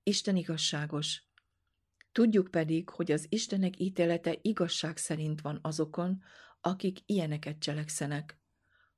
Isten 0.03 0.35
igazságos. 0.35 1.23
Tudjuk 2.11 2.51
pedig, 2.51 2.89
hogy 2.89 3.11
az 3.11 3.25
Istenek 3.29 3.79
ítélete 3.79 4.37
igazság 4.41 4.97
szerint 4.97 5.41
van 5.41 5.59
azokon, 5.61 6.23
akik 6.61 6.99
ilyeneket 7.05 7.59
cselekszenek. 7.59 8.39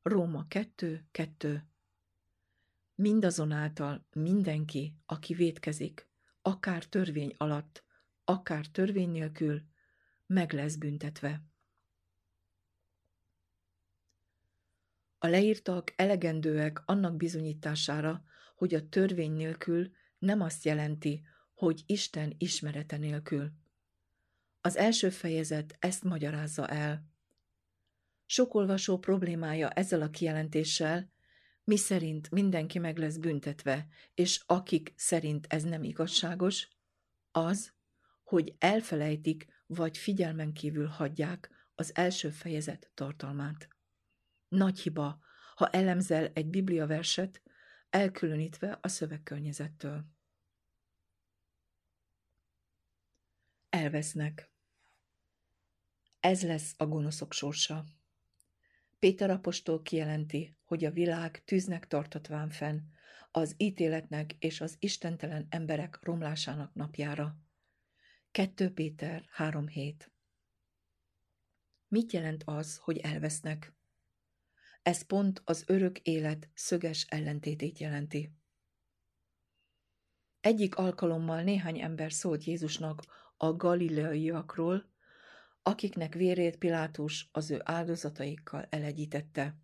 Róma 0.01 0.45
2.2 0.49 1.61
Mindazonáltal 2.95 4.07
mindenki, 4.11 4.95
aki 5.05 5.33
vétkezik, 5.33 6.09
akár 6.41 6.85
törvény 6.85 7.33
alatt, 7.37 7.83
akár 8.23 8.65
törvény 8.67 9.09
nélkül, 9.09 9.61
meg 10.25 10.53
lesz 10.53 10.75
büntetve. 10.75 11.43
A 15.17 15.27
leírtak 15.27 15.93
elegendőek 15.95 16.81
annak 16.85 17.15
bizonyítására, 17.15 18.23
hogy 18.55 18.73
a 18.73 18.89
törvény 18.89 19.31
nélkül 19.31 19.91
nem 20.17 20.41
azt 20.41 20.65
jelenti, 20.65 21.25
hogy 21.53 21.83
Isten 21.85 22.35
ismerete 22.37 22.97
nélkül. 22.97 23.51
Az 24.61 24.77
első 24.77 25.09
fejezet 25.09 25.75
ezt 25.79 26.03
magyarázza 26.03 26.67
el. 26.67 27.09
Sok 28.25 28.53
olvasó 28.53 28.97
problémája 28.97 29.69
ezzel 29.69 30.01
a 30.01 30.09
kijelentéssel, 30.09 31.13
mi 31.63 31.77
szerint 31.77 32.31
mindenki 32.31 32.79
meg 32.79 32.97
lesz 32.97 33.17
büntetve, 33.17 33.87
és 34.13 34.43
akik 34.45 34.93
szerint 34.95 35.45
ez 35.49 35.63
nem 35.63 35.83
igazságos, 35.83 36.67
az, 37.31 37.73
hogy 38.23 38.55
elfelejtik 38.57 39.47
vagy 39.65 39.97
figyelmen 39.97 40.53
kívül 40.53 40.87
hagyják 40.87 41.49
az 41.75 41.95
első 41.95 42.29
fejezet 42.29 42.91
tartalmát. 42.93 43.67
Nagy 44.47 44.79
hiba, 44.79 45.19
ha 45.55 45.69
elemzel 45.69 46.31
egy 46.33 46.47
biblia 46.47 46.87
verset, 46.87 47.41
elkülönítve 47.95 48.77
a 48.81 48.87
szövegkörnyezettől. 48.87 50.13
elvesznek. 53.75 54.51
Ez 56.19 56.43
lesz 56.43 56.73
a 56.77 56.85
gonoszok 56.85 57.33
sorsa. 57.33 57.85
Péter 58.99 59.29
apostol 59.29 59.81
kijelenti, 59.81 60.55
hogy 60.63 60.85
a 60.85 60.91
világ 60.91 61.43
tűznek 61.43 61.87
tartatván 61.87 62.49
fenn, 62.49 62.79
az 63.31 63.53
ítéletnek 63.57 64.35
és 64.39 64.61
az 64.61 64.75
istentelen 64.79 65.47
emberek 65.49 65.99
romlásának 66.01 66.73
napjára. 66.73 67.37
2 68.31 68.73
Péter 68.73 69.25
3.7 69.37 69.95
Mit 71.87 72.11
jelent 72.11 72.43
az, 72.45 72.77
hogy 72.77 72.97
elvesznek? 72.97 73.74
Ez 74.85 75.01
pont 75.01 75.41
az 75.45 75.63
örök 75.67 75.99
élet 75.99 76.49
szöges 76.53 77.05
ellentétét 77.09 77.77
jelenti. 77.77 78.31
Egyik 80.39 80.75
alkalommal 80.75 81.41
néhány 81.41 81.79
ember 81.79 82.13
szólt 82.13 82.43
Jézusnak 82.43 83.03
a 83.37 83.55
galileaiakról, 83.55 84.93
akiknek 85.61 86.13
vérét 86.13 86.57
Pilátus 86.57 87.29
az 87.31 87.51
ő 87.51 87.61
áldozataikkal 87.63 88.67
elegyítette. 88.69 89.57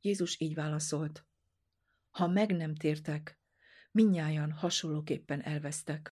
Jézus 0.00 0.40
így 0.40 0.54
válaszolt, 0.54 1.26
ha 2.10 2.26
meg 2.26 2.56
nem 2.56 2.74
tértek, 2.74 3.40
minnyájan 3.90 4.52
hasonlóképpen 4.52 5.42
elvesztek. 5.42 6.14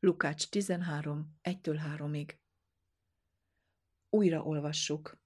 Lukács 0.00 0.48
13, 0.48 1.38
1-től 1.42 1.80
3-ig. 1.96 2.38
Újra 4.10 4.42
olvassuk. 4.42 5.22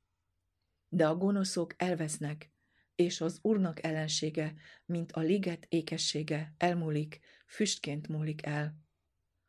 De 0.89 1.07
a 1.07 1.17
gonoszok 1.17 1.75
elvesznek, 1.77 2.53
és 2.95 3.21
az 3.21 3.39
Úrnak 3.43 3.85
ellensége, 3.85 4.55
mint 4.85 5.13
a 5.13 5.21
liget 5.21 5.67
ékessége, 5.69 6.55
elmúlik, 6.57 7.21
füstként 7.47 8.09
múlik 8.09 8.47
el. 8.47 8.79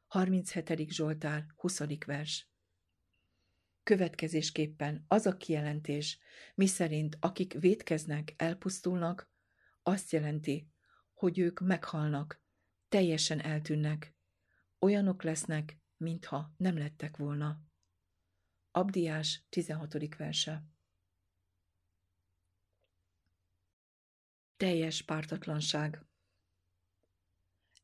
37. 0.07 0.89
Zsoltár, 0.89 1.45
20. 1.55 1.81
vers. 2.05 2.49
Következésképpen 3.83 5.05
az 5.07 5.25
a 5.25 5.37
kijelentés, 5.37 6.19
miszerint 6.55 7.17
akik 7.19 7.53
vétkeznek, 7.53 8.33
elpusztulnak, 8.37 9.31
azt 9.83 10.11
jelenti, 10.11 10.71
hogy 11.13 11.39
ők 11.39 11.59
meghalnak, 11.59 12.41
teljesen 12.89 13.41
eltűnnek, 13.41 14.15
olyanok 14.79 15.23
lesznek, 15.23 15.79
mintha 15.97 16.53
nem 16.57 16.77
lettek 16.77 17.17
volna. 17.17 17.61
Abdiás 18.71 19.45
16. 19.49 20.15
verse 20.15 20.63
Teljes 24.60 25.01
pártatlanság 25.01 26.05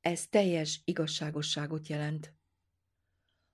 Ez 0.01 0.28
teljes 0.28 0.82
igazságosságot 0.86 1.88
jelent. 1.88 2.34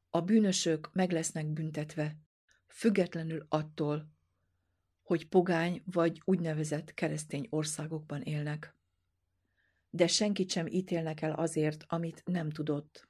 A 0.10 0.22
bűnösök 0.22 0.90
meg 0.94 1.12
lesznek 1.12 1.48
büntetve, 1.48 2.18
függetlenül 2.68 3.46
attól, 3.50 4.12
hogy 5.02 5.28
pogány 5.28 5.82
vagy 5.86 6.22
úgynevezett 6.26 6.94
keresztény 6.94 7.48
országokban 7.50 8.22
élnek. 8.22 8.76
De 9.90 10.08
senkit 10.08 10.52
sem 10.52 10.68
ítélnek 10.68 11.22
el 11.22 11.34
azért, 11.34 11.84
amit 11.88 12.22
nem 12.26 12.50
tudott. 12.50 13.08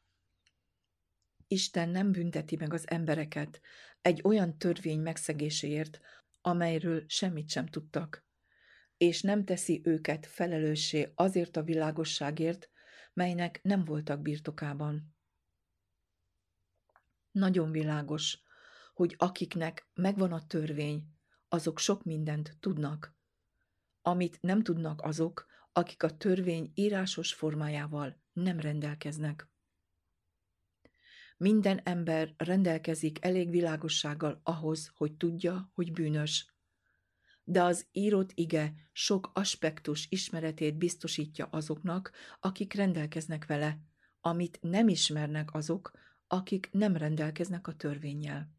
Isten 1.47 1.89
nem 1.89 2.11
bünteti 2.11 2.55
meg 2.55 2.73
az 2.73 2.89
embereket 2.89 3.61
egy 4.01 4.21
olyan 4.23 4.57
törvény 4.57 4.99
megszegéséért, 4.99 5.99
amelyről 6.41 7.03
semmit 7.07 7.49
sem 7.49 7.65
tudtak, 7.65 8.29
és 9.01 9.21
nem 9.21 9.45
teszi 9.45 9.81
őket 9.83 10.25
felelőssé 10.25 11.11
azért 11.15 11.57
a 11.57 11.63
világosságért, 11.63 12.69
melynek 13.13 13.59
nem 13.63 13.85
voltak 13.85 14.21
birtokában. 14.21 15.15
Nagyon 17.31 17.71
világos, 17.71 18.43
hogy 18.93 19.15
akiknek 19.17 19.89
megvan 19.93 20.31
a 20.31 20.47
törvény, 20.47 21.03
azok 21.47 21.79
sok 21.79 22.03
mindent 22.03 22.57
tudnak. 22.59 23.15
Amit 24.01 24.41
nem 24.41 24.63
tudnak 24.63 25.01
azok, 25.01 25.45
akik 25.71 26.03
a 26.03 26.17
törvény 26.17 26.71
írásos 26.73 27.33
formájával 27.33 28.21
nem 28.33 28.59
rendelkeznek. 28.59 29.49
Minden 31.37 31.79
ember 31.83 32.33
rendelkezik 32.37 33.25
elég 33.25 33.49
világossággal 33.49 34.41
ahhoz, 34.43 34.91
hogy 34.95 35.13
tudja, 35.13 35.71
hogy 35.73 35.91
bűnös. 35.91 36.50
De 37.43 37.63
az 37.63 37.85
írott 37.91 38.31
ige 38.33 38.73
sok 38.91 39.31
aspektus 39.33 40.07
ismeretét 40.09 40.77
biztosítja 40.77 41.47
azoknak, 41.51 42.11
akik 42.39 42.73
rendelkeznek 42.73 43.45
vele, 43.45 43.79
amit 44.21 44.57
nem 44.61 44.87
ismernek 44.87 45.53
azok, 45.53 45.91
akik 46.27 46.69
nem 46.71 46.97
rendelkeznek 46.97 47.67
a 47.67 47.75
törvényjel. 47.75 48.49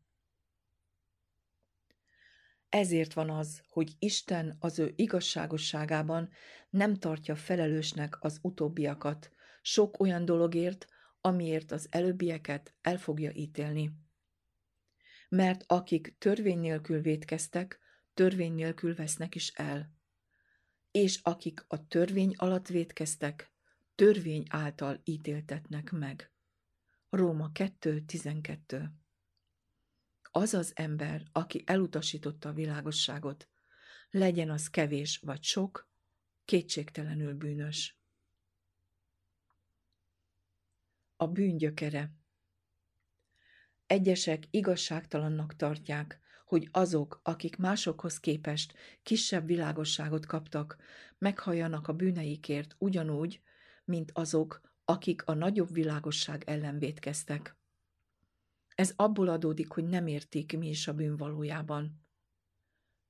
Ezért 2.68 3.12
van 3.12 3.30
az, 3.30 3.62
hogy 3.68 3.92
Isten 3.98 4.56
az 4.60 4.78
ő 4.78 4.92
igazságosságában 4.96 6.30
nem 6.70 6.94
tartja 6.94 7.36
felelősnek 7.36 8.16
az 8.20 8.38
utóbbiakat, 8.42 9.30
sok 9.62 10.00
olyan 10.00 10.24
dologért, 10.24 10.86
amiért 11.20 11.72
az 11.72 11.86
előbbieket 11.90 12.74
el 12.80 12.98
fogja 12.98 13.30
ítélni. 13.34 13.92
Mert 15.28 15.64
akik 15.66 16.14
törvény 16.18 16.58
nélkül 16.58 17.00
vétkeztek, 17.00 17.78
törvény 18.14 18.52
nélkül 18.52 18.94
vesznek 18.94 19.34
is 19.34 19.48
el. 19.48 19.90
És 20.90 21.20
akik 21.22 21.64
a 21.68 21.86
törvény 21.86 22.34
alatt 22.36 22.68
vétkeztek, 22.68 23.52
törvény 23.94 24.44
által 24.48 25.00
ítéltetnek 25.04 25.90
meg. 25.90 26.30
Róma 27.10 27.50
2.12 27.54 28.88
Az 30.30 30.54
az 30.54 30.72
ember, 30.74 31.22
aki 31.32 31.62
elutasította 31.66 32.48
a 32.48 32.52
világosságot, 32.52 33.48
legyen 34.10 34.50
az 34.50 34.70
kevés 34.70 35.18
vagy 35.18 35.42
sok, 35.42 35.90
kétségtelenül 36.44 37.34
bűnös. 37.34 38.02
a 41.22 41.26
bűngyökere. 41.26 42.10
Egyesek 43.86 44.44
igazságtalannak 44.50 45.56
tartják, 45.56 46.20
hogy 46.52 46.68
azok, 46.72 47.20
akik 47.22 47.56
másokhoz 47.56 48.20
képest 48.20 48.74
kisebb 49.02 49.46
világosságot 49.46 50.26
kaptak, 50.26 50.76
meghalljanak 51.18 51.88
a 51.88 51.92
bűneikért 51.92 52.74
ugyanúgy, 52.78 53.40
mint 53.84 54.10
azok, 54.14 54.60
akik 54.84 55.26
a 55.26 55.34
nagyobb 55.34 55.72
világosság 55.72 56.42
ellen 56.46 56.78
vétkeztek. 56.78 57.56
Ez 58.74 58.92
abból 58.96 59.28
adódik, 59.28 59.72
hogy 59.72 59.84
nem 59.84 60.06
értik, 60.06 60.58
mi 60.58 60.68
is 60.68 60.88
a 60.88 60.94
bűn 60.94 61.16
valójában. 61.16 62.04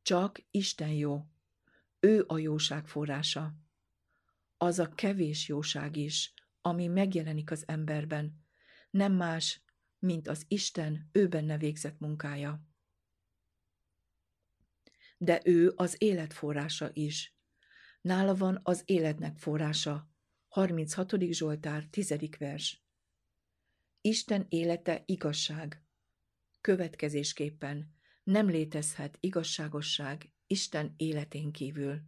Csak 0.03 0.43
Isten 0.51 0.93
jó. 0.93 1.27
Ő 2.01 2.25
a 2.27 2.39
jóság 2.39 2.87
forrása. 2.87 3.55
Az 4.57 4.79
a 4.79 4.89
kevés 4.89 5.49
jóság 5.49 5.97
is, 5.97 6.35
ami 6.61 6.87
megjelenik 6.87 7.51
az 7.51 7.65
emberben, 7.67 8.45
nem 8.91 9.13
más, 9.13 9.63
mint 9.99 10.29
az 10.29 10.45
Isten 10.49 11.09
ő 11.13 11.29
végzett 11.59 11.99
munkája. 11.99 12.71
De 15.23 15.41
ő 15.45 15.73
az 15.77 15.95
élet 15.99 16.33
forrása 16.33 16.91
is. 16.93 17.37
Nála 18.01 18.35
van 18.35 18.61
az 18.63 18.83
életnek 18.85 19.39
forrása. 19.39 20.11
36. 20.49 21.13
Zsoltár, 21.31 21.87
10. 21.91 22.15
vers. 22.39 22.85
Isten 24.01 24.47
élete 24.49 25.03
igazság. 25.07 25.85
Következésképpen 26.61 27.95
nem 28.23 28.49
létezhet 28.49 29.17
igazságosság 29.21 30.33
Isten 30.47 30.95
életén 30.97 31.53
kívül. 31.53 32.03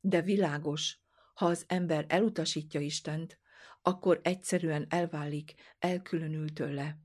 De 0.00 0.22
világos, 0.22 0.98
ha 1.34 1.46
az 1.46 1.64
ember 1.68 2.04
elutasítja 2.08 2.80
Istent, 2.80 3.38
akkor 3.82 4.20
egyszerűen 4.22 4.86
elválik, 4.88 5.54
elkülönül 5.78 6.52
tőle. 6.52 6.98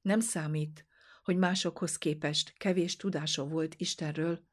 Nem 0.00 0.20
számít, 0.20 0.87
hogy 1.28 1.36
másokhoz 1.36 1.98
képest 1.98 2.54
kevés 2.56 2.96
tudása 2.96 3.46
volt 3.46 3.74
Istenről, 3.78 4.46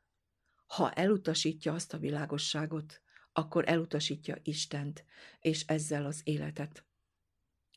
ha 0.67 0.91
elutasítja 0.91 1.73
azt 1.73 1.93
a 1.93 1.97
világosságot, 1.97 3.01
akkor 3.33 3.69
elutasítja 3.69 4.37
Istent, 4.43 5.05
és 5.39 5.65
ezzel 5.65 6.05
az 6.05 6.21
életet. 6.23 6.85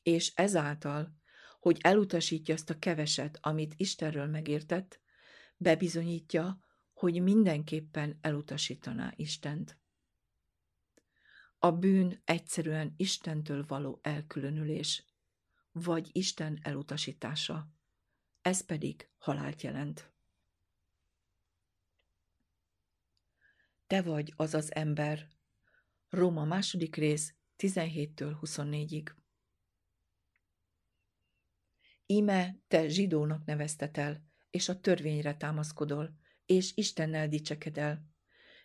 És 0.02 0.32
ezáltal, 0.34 1.16
hogy 1.60 1.78
elutasítja 1.80 2.54
azt 2.54 2.70
a 2.70 2.78
keveset, 2.78 3.38
amit 3.40 3.74
Istenről 3.76 4.26
megértett, 4.26 5.00
bebizonyítja, 5.56 6.60
hogy 6.92 7.22
mindenképpen 7.22 8.18
elutasítaná 8.20 9.12
Istent. 9.16 9.78
A 11.58 11.70
bűn 11.70 12.22
egyszerűen 12.24 12.94
Istentől 12.96 13.64
való 13.66 13.98
elkülönülés, 14.02 15.04
vagy 15.72 16.08
Isten 16.12 16.58
elutasítása. 16.62 17.76
Ez 18.42 18.66
pedig 18.66 19.08
halált 19.18 19.62
jelent. 19.62 20.12
Te 23.86 24.02
vagy 24.02 24.32
az 24.36 24.54
az 24.54 24.74
ember. 24.74 25.28
Róma 26.08 26.44
második 26.44 26.96
rész 26.96 27.34
17-től 27.58 28.36
24-ig. 28.40 29.14
Íme 32.06 32.56
te 32.68 32.88
zsidónak 32.88 33.44
neveztetel, 33.44 34.24
és 34.50 34.68
a 34.68 34.80
törvényre 34.80 35.36
támaszkodol, 35.36 36.18
és 36.46 36.72
Istennel 36.74 37.28
dicsekedel, 37.28 38.06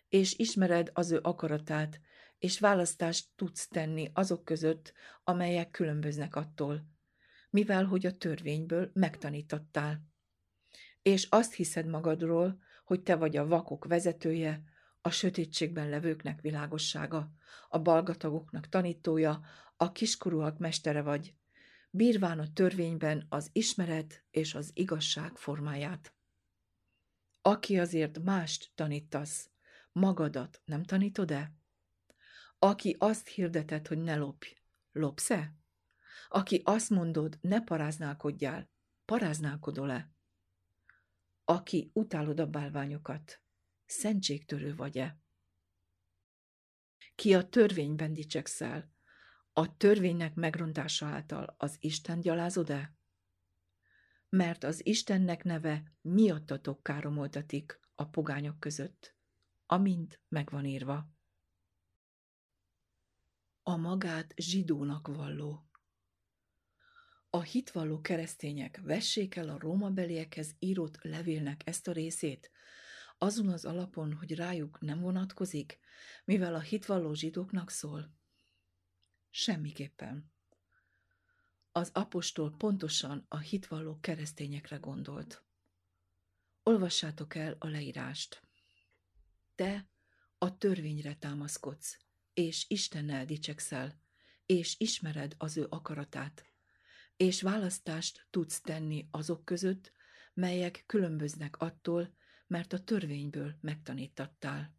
és 0.08 0.38
ismered 0.38 0.90
az 0.92 1.10
ő 1.10 1.18
akaratát, 1.22 2.00
és 2.38 2.58
választást 2.58 3.28
tudsz 3.36 3.68
tenni 3.68 4.10
azok 4.12 4.44
között, 4.44 4.92
amelyek 5.24 5.70
különböznek 5.70 6.36
attól, 6.36 6.93
mivel 7.54 7.84
hogy 7.84 8.06
a 8.06 8.16
törvényből 8.16 8.90
megtanítottál. 8.94 10.08
És 11.02 11.26
azt 11.30 11.54
hiszed 11.54 11.86
magadról, 11.86 12.58
hogy 12.84 13.02
te 13.02 13.16
vagy 13.16 13.36
a 13.36 13.46
vakok 13.46 13.84
vezetője, 13.84 14.62
a 15.00 15.10
sötétségben 15.10 15.88
levőknek 15.88 16.40
világossága, 16.40 17.32
a 17.68 17.78
balgatagoknak 17.78 18.68
tanítója, 18.68 19.40
a 19.76 19.92
kiskorúak 19.92 20.58
mestere 20.58 21.02
vagy, 21.02 21.34
bírván 21.90 22.38
a 22.38 22.52
törvényben 22.52 23.26
az 23.28 23.50
ismeret 23.52 24.24
és 24.30 24.54
az 24.54 24.70
igazság 24.72 25.36
formáját. 25.36 26.14
Aki 27.42 27.78
azért 27.78 28.22
mást 28.22 28.70
tanítasz, 28.74 29.50
magadat 29.92 30.62
nem 30.64 30.82
tanítod-e? 30.82 31.52
Aki 32.58 32.96
azt 32.98 33.28
hirdetett, 33.28 33.88
hogy 33.88 33.98
ne 33.98 34.16
lopj, 34.16 34.56
lopsz-e? 34.92 35.62
Aki 36.34 36.60
azt 36.64 36.90
mondod, 36.90 37.38
ne 37.40 37.60
paráználkodjál, 37.60 38.70
paráználkodol-e? 39.04 40.12
Aki 41.44 41.90
utálod 41.92 42.40
a 42.40 42.46
bálványokat, 42.46 43.42
szentségtörő 43.86 44.74
vagy-e? 44.74 45.18
Ki 47.14 47.34
a 47.34 47.48
törvényben 47.48 48.12
dicsekszel? 48.12 48.92
A 49.52 49.76
törvénynek 49.76 50.34
megrontása 50.34 51.06
által 51.06 51.54
az 51.58 51.76
Isten 51.80 52.20
gyalázod-e? 52.20 52.96
Mert 54.28 54.64
az 54.64 54.86
Istennek 54.86 55.44
neve 55.44 55.92
miattatok 56.00 56.82
káromoltatik 56.82 57.80
a 57.94 58.08
pogányok 58.08 58.60
között, 58.60 59.16
amint 59.66 60.20
megvan 60.28 60.64
írva. 60.64 61.10
A 63.62 63.76
magát 63.76 64.34
zsidónak 64.36 65.06
valló 65.06 65.68
a 67.34 67.42
hitvalló 67.42 68.00
keresztények 68.00 68.80
vessék 68.82 69.36
el 69.36 69.48
a 69.48 69.58
rómabeliekhez 69.58 70.54
írott 70.58 71.02
levélnek 71.02 71.62
ezt 71.64 71.88
a 71.88 71.92
részét, 71.92 72.50
azon 73.18 73.48
az 73.48 73.64
alapon, 73.64 74.12
hogy 74.12 74.34
rájuk 74.34 74.80
nem 74.80 75.00
vonatkozik, 75.00 75.78
mivel 76.24 76.54
a 76.54 76.60
hitvalló 76.60 77.14
zsidóknak 77.14 77.70
szól? 77.70 78.14
Semmiképpen. 79.30 80.32
Az 81.72 81.90
apostol 81.92 82.54
pontosan 82.56 83.26
a 83.28 83.38
hitvalló 83.38 83.98
keresztényekre 84.00 84.76
gondolt. 84.76 85.44
Olvassátok 86.62 87.34
el 87.34 87.56
a 87.58 87.66
leírást. 87.66 88.42
Te 89.54 89.88
a 90.38 90.56
törvényre 90.56 91.14
támaszkodsz, 91.14 91.98
és 92.34 92.64
Istennel 92.68 93.24
dicsekszel, 93.24 94.00
és 94.46 94.74
ismered 94.78 95.34
az 95.38 95.56
ő 95.56 95.66
akaratát, 95.68 96.53
és 97.16 97.42
választást 97.42 98.26
tudsz 98.30 98.60
tenni 98.60 99.08
azok 99.10 99.44
között, 99.44 99.92
melyek 100.34 100.82
különböznek 100.86 101.56
attól, 101.56 102.14
mert 102.46 102.72
a 102.72 102.84
törvényből 102.84 103.54
megtanítattál. 103.60 104.74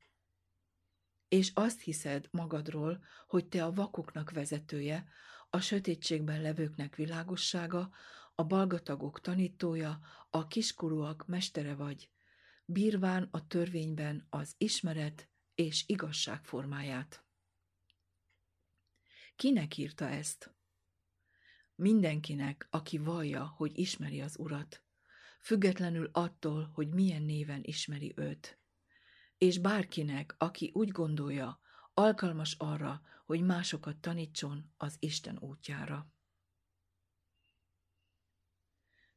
És 1.27 1.51
azt 1.53 1.81
hiszed 1.81 2.27
magadról, 2.31 3.03
hogy 3.27 3.47
te 3.47 3.63
a 3.63 3.71
vakoknak 3.71 4.31
vezetője, 4.31 5.07
a 5.49 5.59
sötétségben 5.59 6.41
levőknek 6.41 6.95
világossága, 6.95 7.91
a 8.35 8.43
balgatagok 8.43 9.21
tanítója, 9.21 9.99
a 10.29 10.47
kiskorúak 10.47 11.25
mestere 11.27 11.75
vagy, 11.75 12.09
bírván 12.65 13.27
a 13.31 13.47
törvényben 13.47 14.27
az 14.29 14.55
ismeret 14.57 15.29
és 15.55 15.83
igazság 15.87 16.45
formáját. 16.45 17.23
Kinek 19.35 19.77
írta 19.77 20.09
ezt? 20.09 20.54
Mindenkinek, 21.75 22.67
aki 22.69 22.97
vallja, 22.97 23.45
hogy 23.45 23.77
ismeri 23.77 24.21
az 24.21 24.39
Urat, 24.39 24.83
függetlenül 25.41 26.09
attól, 26.13 26.71
hogy 26.73 26.89
milyen 26.89 27.21
néven 27.21 27.61
ismeri 27.63 28.13
őt. 28.15 28.59
És 29.37 29.59
bárkinek, 29.59 30.35
aki 30.37 30.71
úgy 30.73 30.89
gondolja, 30.89 31.59
alkalmas 31.93 32.55
arra, 32.57 33.01
hogy 33.25 33.41
másokat 33.41 33.97
tanítson 33.97 34.73
az 34.77 34.95
Isten 34.99 35.37
útjára. 35.39 36.13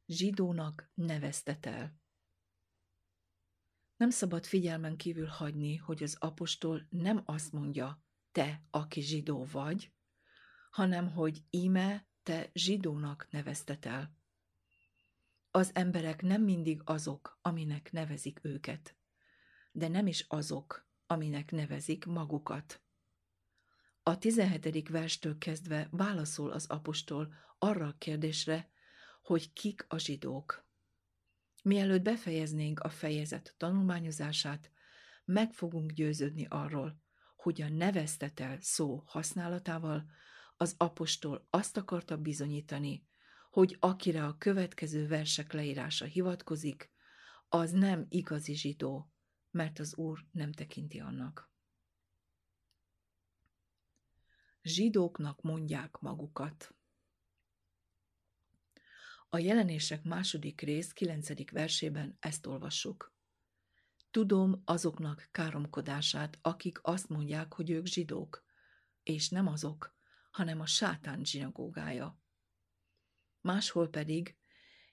Zsidónak 0.05 0.91
neveztet 0.93 1.65
el. 1.65 1.99
Nem 3.95 4.09
szabad 4.09 4.45
figyelmen 4.45 4.97
kívül 4.97 5.27
hagyni, 5.27 5.75
hogy 5.75 6.03
az 6.03 6.15
apostol 6.19 6.87
nem 6.89 7.21
azt 7.25 7.51
mondja, 7.51 8.03
te, 8.31 8.63
aki 8.69 9.01
zsidó 9.01 9.45
vagy, 9.45 9.93
hanem 10.69 11.11
hogy 11.11 11.43
íme 11.49 12.08
te 12.29 12.49
zsidónak 12.53 13.27
neveztet 13.29 13.85
el. 13.85 14.15
Az 15.51 15.71
emberek 15.73 16.21
nem 16.21 16.41
mindig 16.41 16.81
azok, 16.85 17.39
aminek 17.41 17.91
nevezik 17.91 18.39
őket, 18.41 18.95
de 19.71 19.87
nem 19.87 20.07
is 20.07 20.25
azok, 20.27 20.87
aminek 21.07 21.51
nevezik 21.51 22.05
magukat. 22.05 22.81
A 24.03 24.17
17. 24.17 24.89
verstől 24.89 25.37
kezdve 25.37 25.87
válaszol 25.91 26.51
az 26.51 26.65
apostol 26.65 27.33
arra 27.57 27.87
a 27.87 27.95
kérdésre, 27.97 28.69
hogy 29.21 29.53
kik 29.53 29.85
a 29.87 29.97
zsidók. 29.97 30.65
Mielőtt 31.63 32.01
befejeznénk 32.01 32.79
a 32.79 32.89
fejezet 32.89 33.53
tanulmányozását, 33.57 34.71
meg 35.25 35.53
fogunk 35.53 35.91
győződni 35.91 36.45
arról, 36.49 37.01
hogy 37.35 37.61
a 37.61 37.69
neveztetel 37.69 38.57
szó 38.61 39.03
használatával 39.05 40.05
az 40.61 40.75
apostol 40.77 41.47
azt 41.49 41.77
akarta 41.77 42.17
bizonyítani, 42.17 43.07
hogy 43.49 43.77
akire 43.79 44.25
a 44.25 44.37
következő 44.37 45.07
versek 45.07 45.53
leírása 45.53 46.05
hivatkozik, 46.05 46.91
az 47.49 47.71
nem 47.71 48.05
igazi 48.09 48.55
zsidó, 48.55 49.11
mert 49.51 49.79
az 49.79 49.95
Úr 49.95 50.25
nem 50.31 50.51
tekinti 50.51 50.99
annak. 50.99 51.51
Zsidóknak 54.61 55.41
mondják 55.41 55.99
magukat. 55.99 56.75
A 59.29 59.37
jelenések 59.37 60.03
második 60.03 60.61
rész 60.61 60.91
kilencedik 60.91 61.51
versében 61.51 62.17
ezt 62.19 62.45
olvassuk. 62.45 63.13
Tudom 64.11 64.61
azoknak 64.65 65.27
káromkodását, 65.31 66.39
akik 66.41 66.79
azt 66.81 67.09
mondják, 67.09 67.53
hogy 67.53 67.69
ők 67.69 67.85
zsidók, 67.85 68.43
és 69.03 69.29
nem 69.29 69.47
azok, 69.47 69.97
hanem 70.29 70.59
a 70.59 70.65
sátán 70.65 71.25
zsinagógája. 71.25 72.21
Máshol 73.41 73.89
pedig, 73.89 74.37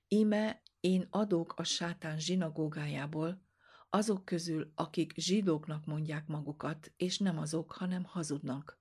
íme 0.09 0.63
én 0.81 1.07
adok 1.11 1.53
a 1.59 1.65
sátán 1.65 2.19
zsinagógájából, 2.19 3.45
azok 3.91 4.25
közül, 4.25 4.73
akik 4.75 5.13
zsidóknak 5.17 5.85
mondják 5.85 6.27
magukat, 6.27 6.93
és 6.97 7.19
nem 7.19 7.39
azok, 7.39 7.73
hanem 7.73 8.05
hazudnak. 8.05 8.81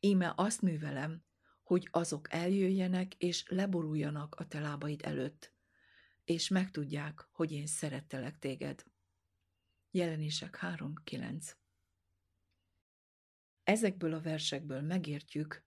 Íme 0.00 0.32
azt 0.36 0.62
művelem, 0.62 1.24
hogy 1.62 1.88
azok 1.90 2.32
eljöjjenek 2.32 3.14
és 3.14 3.44
leboruljanak 3.48 4.34
a 4.34 4.46
te 4.46 4.60
lábaid 4.60 5.00
előtt, 5.02 5.54
és 6.24 6.48
megtudják, 6.48 7.28
hogy 7.30 7.52
én 7.52 7.66
szerettelek 7.66 8.38
téged. 8.38 8.84
Jelenések 9.90 10.58
3.9 10.60 11.61
Ezekből 13.64 14.14
a 14.14 14.20
versekből 14.20 14.80
megértjük, 14.80 15.64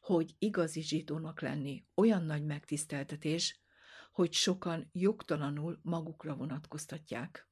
hogy 0.00 0.34
igazi 0.38 0.82
zsidónak 0.82 1.40
lenni 1.40 1.86
olyan 1.94 2.24
nagy 2.24 2.44
megtiszteltetés, 2.44 3.60
hogy 4.12 4.32
sokan 4.32 4.88
jogtalanul 4.92 5.80
magukra 5.82 6.36
vonatkoztatják. 6.36 7.48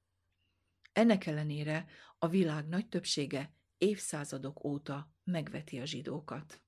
Ennek 0.92 1.26
ellenére 1.26 1.86
a 2.18 2.28
világ 2.28 2.68
nagy 2.68 2.88
többsége 2.88 3.54
évszázadok 3.78 4.64
óta 4.64 5.12
megveti 5.24 5.80
a 5.80 5.84
zsidókat. 5.84 6.60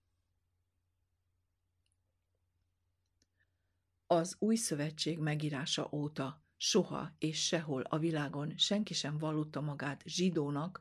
Az 4.06 4.36
új 4.38 4.56
szövetség 4.56 5.18
megírása 5.18 5.88
óta 5.92 6.44
soha 6.56 7.14
és 7.18 7.46
sehol 7.46 7.82
a 7.82 7.98
világon 7.98 8.56
senki 8.56 8.94
sem 8.94 9.18
vallotta 9.18 9.60
magát 9.60 10.02
zsidónak 10.04 10.80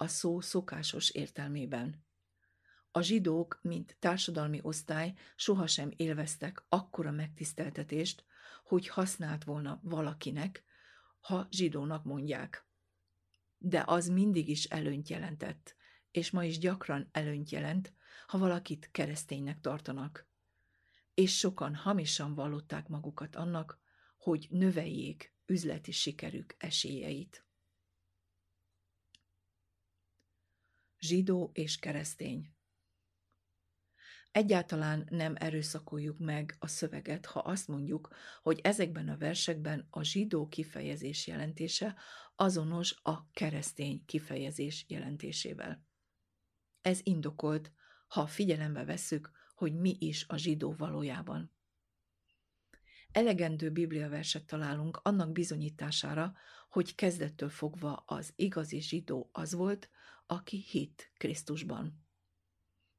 a 0.00 0.06
szó 0.06 0.40
szokásos 0.40 1.10
értelmében. 1.10 2.06
A 2.90 3.00
zsidók, 3.00 3.58
mint 3.62 3.96
társadalmi 3.98 4.58
osztály 4.62 5.14
sohasem 5.36 5.92
élveztek 5.96 6.64
akkora 6.68 7.10
megtiszteltetést, 7.10 8.24
hogy 8.64 8.88
használt 8.88 9.44
volna 9.44 9.80
valakinek, 9.82 10.64
ha 11.20 11.46
zsidónak 11.50 12.04
mondják. 12.04 12.66
De 13.58 13.82
az 13.86 14.08
mindig 14.08 14.48
is 14.48 14.64
előnyt 14.64 15.08
jelentett, 15.08 15.76
és 16.10 16.30
ma 16.30 16.44
is 16.44 16.58
gyakran 16.58 17.08
előnyt 17.12 17.50
jelent, 17.50 17.92
ha 18.26 18.38
valakit 18.38 18.88
kereszténynek 18.90 19.60
tartanak. 19.60 20.28
És 21.14 21.38
sokan 21.38 21.74
hamisan 21.74 22.34
vallották 22.34 22.88
magukat 22.88 23.36
annak, 23.36 23.78
hogy 24.16 24.46
növeljék 24.50 25.34
üzleti 25.46 25.92
sikerük 25.92 26.54
esélyeit. 26.58 27.47
Zsidó 30.98 31.50
és 31.52 31.78
keresztény 31.78 32.58
Egyáltalán 34.32 35.06
nem 35.10 35.34
erőszakoljuk 35.38 36.18
meg 36.18 36.56
a 36.58 36.66
szöveget, 36.66 37.26
ha 37.26 37.40
azt 37.40 37.68
mondjuk, 37.68 38.08
hogy 38.42 38.60
ezekben 38.62 39.08
a 39.08 39.16
versekben 39.16 39.86
a 39.90 40.02
zsidó 40.02 40.48
kifejezés 40.48 41.26
jelentése 41.26 41.96
azonos 42.36 43.00
a 43.02 43.30
keresztény 43.30 44.04
kifejezés 44.04 44.84
jelentésével. 44.88 45.86
Ez 46.80 47.00
indokolt, 47.02 47.72
ha 48.06 48.26
figyelembe 48.26 48.84
vesszük, 48.84 49.30
hogy 49.54 49.74
mi 49.74 49.96
is 49.98 50.24
a 50.28 50.36
zsidó 50.36 50.74
valójában. 50.74 51.52
Elegendő 53.12 53.70
bibliaverset 53.70 54.46
találunk 54.46 55.00
annak 55.02 55.32
bizonyítására, 55.32 56.34
hogy 56.68 56.94
kezdettől 56.94 57.48
fogva 57.48 57.94
az 58.06 58.32
igazi 58.36 58.80
zsidó 58.80 59.28
az 59.32 59.52
volt, 59.54 59.90
aki 60.30 60.56
hit 60.56 61.12
Krisztusban. 61.16 62.06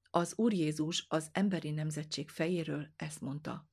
Az 0.10 0.34
Úr 0.38 0.54
Jézus 0.54 1.06
az 1.10 1.30
emberi 1.32 1.72
nemzetség 1.72 2.30
fejéről 2.30 2.94
ezt 2.96 3.22
mondta. 3.22 3.70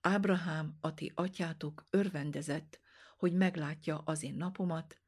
Ábrahám, 0.00 0.76
a 0.80 0.94
ti 0.94 1.12
atyátok 1.14 1.84
örvendezett, 1.90 2.80
hogy 3.16 3.32
meglátja 3.32 3.98
az 3.98 4.22
én 4.22 4.34
napomat, 4.34 5.00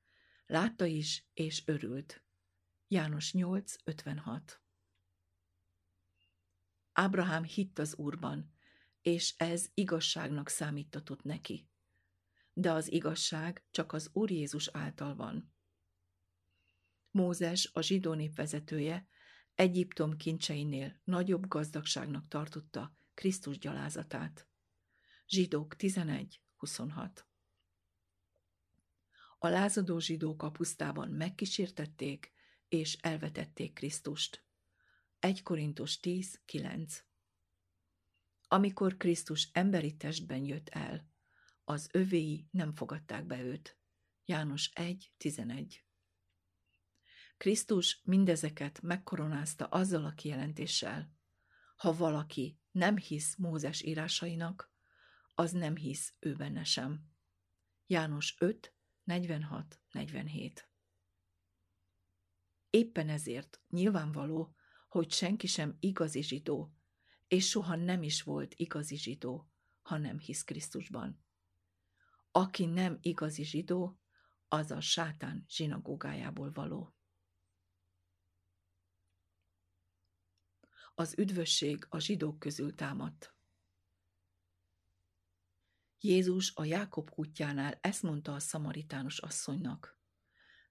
Látta 0.51 0.85
is, 0.85 1.31
és 1.35 1.63
örült. 1.67 2.25
János 2.89 3.31
8.56 3.33 4.41
Ábrahám 6.93 7.45
hitt 7.45 7.79
az 7.79 7.95
Úrban, 7.95 8.53
és 9.01 9.35
ez 9.37 9.71
igazságnak 9.75 10.49
számítatott 10.49 11.23
neki. 11.23 11.69
De 12.53 12.73
az 12.73 12.93
igazság 12.93 13.65
csak 13.71 13.93
az 13.93 14.11
Úr 14.13 14.31
Jézus 14.31 14.69
által 14.73 15.15
van. 15.15 15.55
Mózes, 17.11 17.71
a 17.73 17.81
zsidó 17.81 18.13
nép 18.13 18.37
vezetője, 18.37 19.09
Egyiptom 19.55 20.17
kincseinél 20.17 21.01
nagyobb 21.05 21.49
gazdagságnak 21.49 22.29
tartotta 22.29 22.97
Krisztus 23.15 23.59
gyalázatát. 23.59 24.49
Zsidók 25.27 25.75
11.26 25.79 27.25
A 29.39 29.49
lázadó 29.49 29.99
zsidók 29.99 30.43
a 30.43 30.51
pusztában 30.51 31.11
megkísértették 31.11 32.33
és 32.69 32.95
elvetették 32.95 33.73
Krisztust. 33.73 34.45
1 35.19 35.43
Korintus 35.43 35.99
10.9 36.03 36.99
Amikor 38.49 38.97
Krisztus 38.97 39.49
emberi 39.53 39.97
testben 39.97 40.45
jött 40.45 40.69
el, 40.69 41.09
az 41.65 41.89
övéi 41.93 42.49
nem 42.51 42.73
fogadták 42.73 43.27
be 43.27 43.43
őt. 43.43 43.79
János 44.25 44.71
1.11 44.75 45.75
Krisztus 47.41 48.01
mindezeket 48.05 48.81
megkoronázta 48.83 49.67
azzal 49.67 50.05
a 50.05 50.13
kijelentéssel, 50.13 51.13
ha 51.77 51.97
valaki 51.97 52.61
nem 52.71 52.97
hisz 52.97 53.37
Mózes 53.37 53.83
írásainak, 53.83 54.73
az 55.35 55.53
nem 55.53 55.77
hisz 55.77 56.15
ő 56.19 56.35
benne 56.35 56.65
sem. 56.65 57.07
János 57.87 58.37
5, 58.39 58.75
46, 59.05 59.81
47 59.91 60.69
Éppen 62.71 63.09
ezért 63.09 63.61
nyilvánvaló, 63.69 64.55
hogy 64.89 65.13
senki 65.13 65.47
sem 65.47 65.77
igazi 65.79 66.23
zsidó, 66.23 66.75
és 67.29 67.49
soha 67.49 67.77
nem 67.77 68.03
is 68.03 68.23
volt 68.23 68.55
igazi 68.55 68.97
zsidó, 68.97 69.51
ha 69.83 69.99
nem 69.99 70.19
hisz 70.19 70.45
Krisztusban. 70.45 71.25
Aki 72.31 72.67
nem 72.67 72.99
igazi 73.01 73.45
zsidó, 73.45 74.01
az 74.49 74.71
a 74.71 74.81
sátán 74.81 75.45
zsinagógájából 75.49 76.53
való. 76.53 76.95
Az 81.01 81.15
üdvösség 81.19 81.87
a 81.89 81.99
zsidók 81.99 82.39
közül 82.39 82.75
támadt. 82.75 83.35
Jézus 86.01 86.53
a 86.55 86.65
Jákob 86.65 87.11
kutyánál 87.11 87.79
ezt 87.81 88.03
mondta 88.03 88.35
a 88.35 88.39
szamaritános 88.39 89.19
asszonynak. 89.19 89.99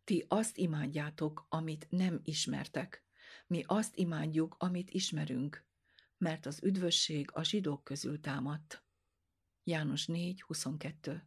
Ti 0.03 0.25
azt 0.27 0.57
imádjátok, 0.57 1.45
amit 1.49 1.87
nem 1.89 2.19
ismertek, 2.23 3.03
mi 3.47 3.63
azt 3.67 3.95
imádjuk, 3.95 4.55
amit 4.59 4.89
ismerünk, 4.89 5.65
mert 6.17 6.45
az 6.45 6.63
üdvösség 6.63 7.29
a 7.33 7.43
zsidók 7.43 7.83
közül 7.83 8.19
támadt. 8.19 8.83
János 9.63 10.05
4.22 10.05 11.21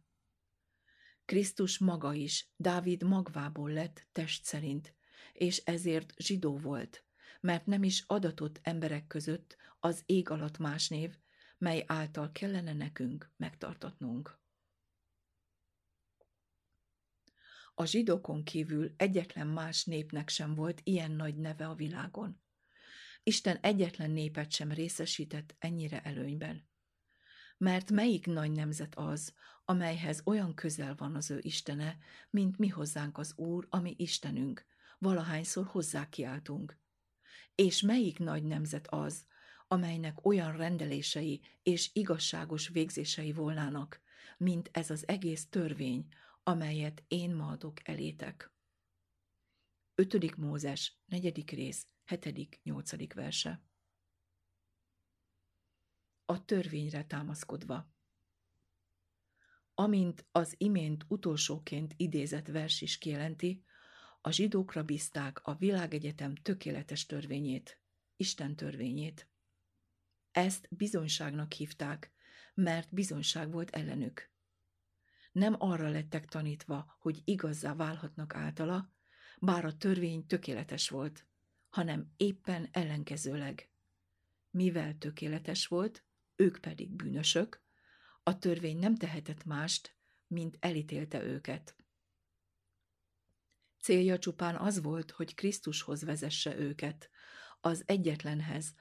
Krisztus 1.25 1.77
maga 1.77 2.13
is 2.13 2.49
Dávid 2.55 3.03
magvából 3.03 3.71
lett 3.71 4.07
test 4.11 4.43
szerint, 4.43 4.95
és 5.33 5.57
ezért 5.57 6.13
zsidó 6.17 6.57
volt, 6.57 7.05
mert 7.43 7.65
nem 7.65 7.83
is 7.83 8.03
adatott 8.07 8.59
emberek 8.61 9.07
között 9.07 9.57
az 9.79 10.03
ég 10.05 10.29
alatt 10.29 10.57
más 10.57 10.87
név, 10.87 11.17
mely 11.57 11.83
által 11.87 12.31
kellene 12.31 12.73
nekünk 12.73 13.31
megtartatnunk. 13.37 14.39
A 17.73 17.85
zsidókon 17.85 18.43
kívül 18.43 18.93
egyetlen 18.97 19.47
más 19.47 19.85
népnek 19.85 20.29
sem 20.29 20.55
volt 20.55 20.81
ilyen 20.83 21.11
nagy 21.11 21.35
neve 21.35 21.67
a 21.67 21.75
világon. 21.75 22.41
Isten 23.23 23.57
egyetlen 23.57 24.11
népet 24.11 24.51
sem 24.51 24.71
részesített 24.71 25.55
ennyire 25.59 26.01
előnyben. 26.01 26.67
Mert 27.57 27.91
melyik 27.91 28.25
nagy 28.25 28.51
nemzet 28.51 28.95
az, 28.95 29.33
amelyhez 29.65 30.21
olyan 30.25 30.53
közel 30.53 30.95
van 30.95 31.15
az 31.15 31.31
ő 31.31 31.39
Istene, 31.41 31.97
mint 32.29 32.57
mi 32.57 32.67
hozzánk 32.67 33.17
az 33.17 33.37
Úr, 33.37 33.67
ami 33.69 33.95
Istenünk, 33.97 34.65
valahányszor 34.97 35.65
hozzá 35.65 36.09
kiáltunk. 36.09 36.81
És 37.55 37.81
melyik 37.81 38.19
nagy 38.19 38.43
nemzet 38.43 38.87
az, 38.87 39.25
amelynek 39.67 40.25
olyan 40.25 40.57
rendelései 40.57 41.41
és 41.63 41.89
igazságos 41.93 42.67
végzései 42.67 43.31
volnának, 43.31 44.01
mint 44.37 44.69
ez 44.73 44.89
az 44.89 45.07
egész 45.07 45.49
törvény, 45.49 46.07
amelyet 46.43 47.03
én 47.07 47.35
ma 47.35 47.47
adok 47.47 47.87
elétek. 47.87 48.51
5. 49.95 50.35
Mózes, 50.35 50.99
4. 51.05 51.49
rész, 51.51 51.87
7. 52.05 52.59
8. 52.63 53.13
verse. 53.13 53.63
A 56.25 56.45
törvényre 56.45 57.05
támaszkodva. 57.05 57.91
Amint 59.73 60.25
az 60.31 60.55
imént 60.57 61.05
utolsóként 61.07 61.93
idézett 61.97 62.47
vers 62.47 62.81
is 62.81 62.97
kijelenti, 62.97 63.63
a 64.25 64.31
zsidókra 64.31 64.83
bízták 64.83 65.39
a 65.43 65.55
világegyetem 65.55 66.35
tökéletes 66.35 67.05
törvényét, 67.05 67.79
Isten 68.15 68.55
törvényét. 68.55 69.27
Ezt 70.31 70.67
bizonyságnak 70.69 71.51
hívták, 71.51 72.11
mert 72.53 72.93
bizonyság 72.93 73.51
volt 73.51 73.69
ellenük 73.69 74.31
nem 75.33 75.55
arra 75.57 75.89
lettek 75.89 76.25
tanítva, 76.25 76.95
hogy 76.99 77.21
igazzá 77.25 77.75
válhatnak 77.75 78.35
általa, 78.35 78.91
bár 79.39 79.65
a 79.65 79.77
törvény 79.77 80.25
tökéletes 80.25 80.89
volt, 80.89 81.25
hanem 81.69 82.13
éppen 82.17 82.67
ellenkezőleg. 82.71 83.69
Mivel 84.49 84.97
tökéletes 84.97 85.67
volt, 85.67 86.05
ők 86.35 86.57
pedig 86.57 86.89
bűnösök, 86.89 87.61
a 88.23 88.37
törvény 88.37 88.77
nem 88.77 88.95
tehetett 88.95 89.45
mást, 89.45 89.95
mint 90.27 90.57
elítélte 90.59 91.23
őket. 91.23 91.75
Célja 93.83 94.19
csupán 94.19 94.55
az 94.55 94.81
volt, 94.81 95.11
hogy 95.11 95.33
Krisztushoz 95.33 96.03
vezesse 96.03 96.57
őket, 96.57 97.09
az 97.61 97.83
egyetlenhez, 97.85 98.73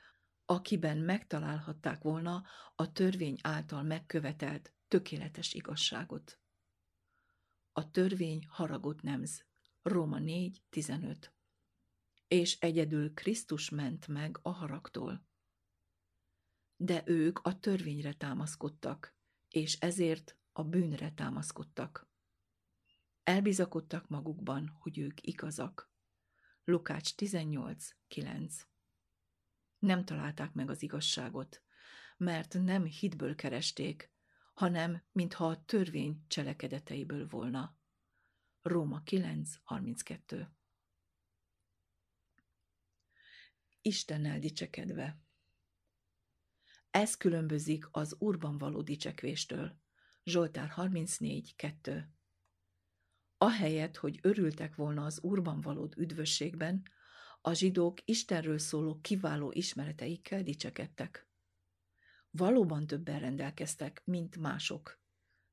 akiben 0.45 0.99
megtalálhatták 0.99 2.03
volna 2.03 2.45
a 2.75 2.93
törvény 2.93 3.39
által 3.43 3.83
megkövetelt 3.83 4.73
tökéletes 4.89 5.53
igazságot. 5.53 6.41
A 7.73 7.91
törvény 7.91 8.47
haragot 8.49 9.03
nemz. 9.03 9.45
Róma 9.83 10.19
4.15 10.19 11.31
És 12.29 12.59
egyedül 12.61 13.15
Krisztus 13.15 13.71
ment 13.71 14.09
meg 14.09 14.39
a 14.43 14.51
haragtól. 14.51 15.27
De 16.77 17.03
ők 17.07 17.39
a 17.39 17.59
törvényre 17.59 18.13
támaszkodtak, 18.13 19.17
és 19.49 19.79
ezért 19.79 20.37
a 20.53 20.63
bűnre 20.63 21.13
támaszkodtak. 21.13 22.12
Elbizakodtak 23.23 24.09
magukban, 24.09 24.77
hogy 24.81 24.99
ők 24.99 25.27
igazak. 25.27 25.91
Lukács 26.65 27.15
18.9 27.15 28.63
Nem 29.79 30.05
találták 30.05 30.53
meg 30.53 30.71
az 30.71 30.83
igazságot, 30.83 31.63
mert 32.17 32.55
nem 32.55 32.85
hitből 32.85 33.35
keresték, 33.35 34.13
hanem 34.55 35.03
mintha 35.13 35.47
a 35.47 35.65
törvény 35.65 36.25
cselekedeteiből 36.27 37.29
volna. 37.29 37.77
Róma 38.63 39.03
9.32 39.05 40.47
Istennel 43.83 44.39
dicsekedve 44.39 45.21
Ez 46.91 47.17
különbözik 47.17 47.89
az 47.91 48.17
Úrban 48.19 48.59
való 48.59 48.83
dicsekvéstől. 48.83 49.81
Zsoltár 50.25 50.73
34.2 50.77 52.05
Ahelyett, 53.43 53.97
hogy 53.97 54.19
örültek 54.23 54.75
volna 54.75 55.05
az 55.05 55.21
Úrban 55.23 55.61
való 55.61 55.93
üdvösségben, 55.97 56.83
a 57.41 57.53
zsidók 57.53 57.99
Istenről 58.05 58.59
szóló 58.59 58.99
kiváló 59.01 59.53
ismereteikkel 59.53 60.43
dicsekedtek. 60.43 61.29
Valóban 62.31 62.87
többen 62.87 63.21
rendelkeztek, 63.21 64.03
mint 64.05 64.37
mások, 64.37 65.01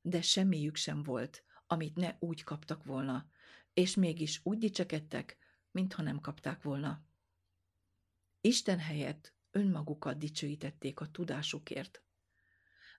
de 0.00 0.22
semmiük 0.22 0.76
sem 0.76 1.02
volt, 1.02 1.44
amit 1.66 1.96
ne 1.96 2.16
úgy 2.18 2.42
kaptak 2.42 2.84
volna, 2.84 3.26
és 3.74 3.94
mégis 3.94 4.40
úgy 4.42 4.58
dicsekedtek, 4.58 5.38
mintha 5.70 6.02
nem 6.02 6.20
kapták 6.20 6.62
volna. 6.62 7.04
Isten 8.40 8.78
helyett 8.78 9.34
önmagukat 9.50 10.18
dicsőítették 10.18 11.00
a 11.00 11.10
tudásukért. 11.10 12.02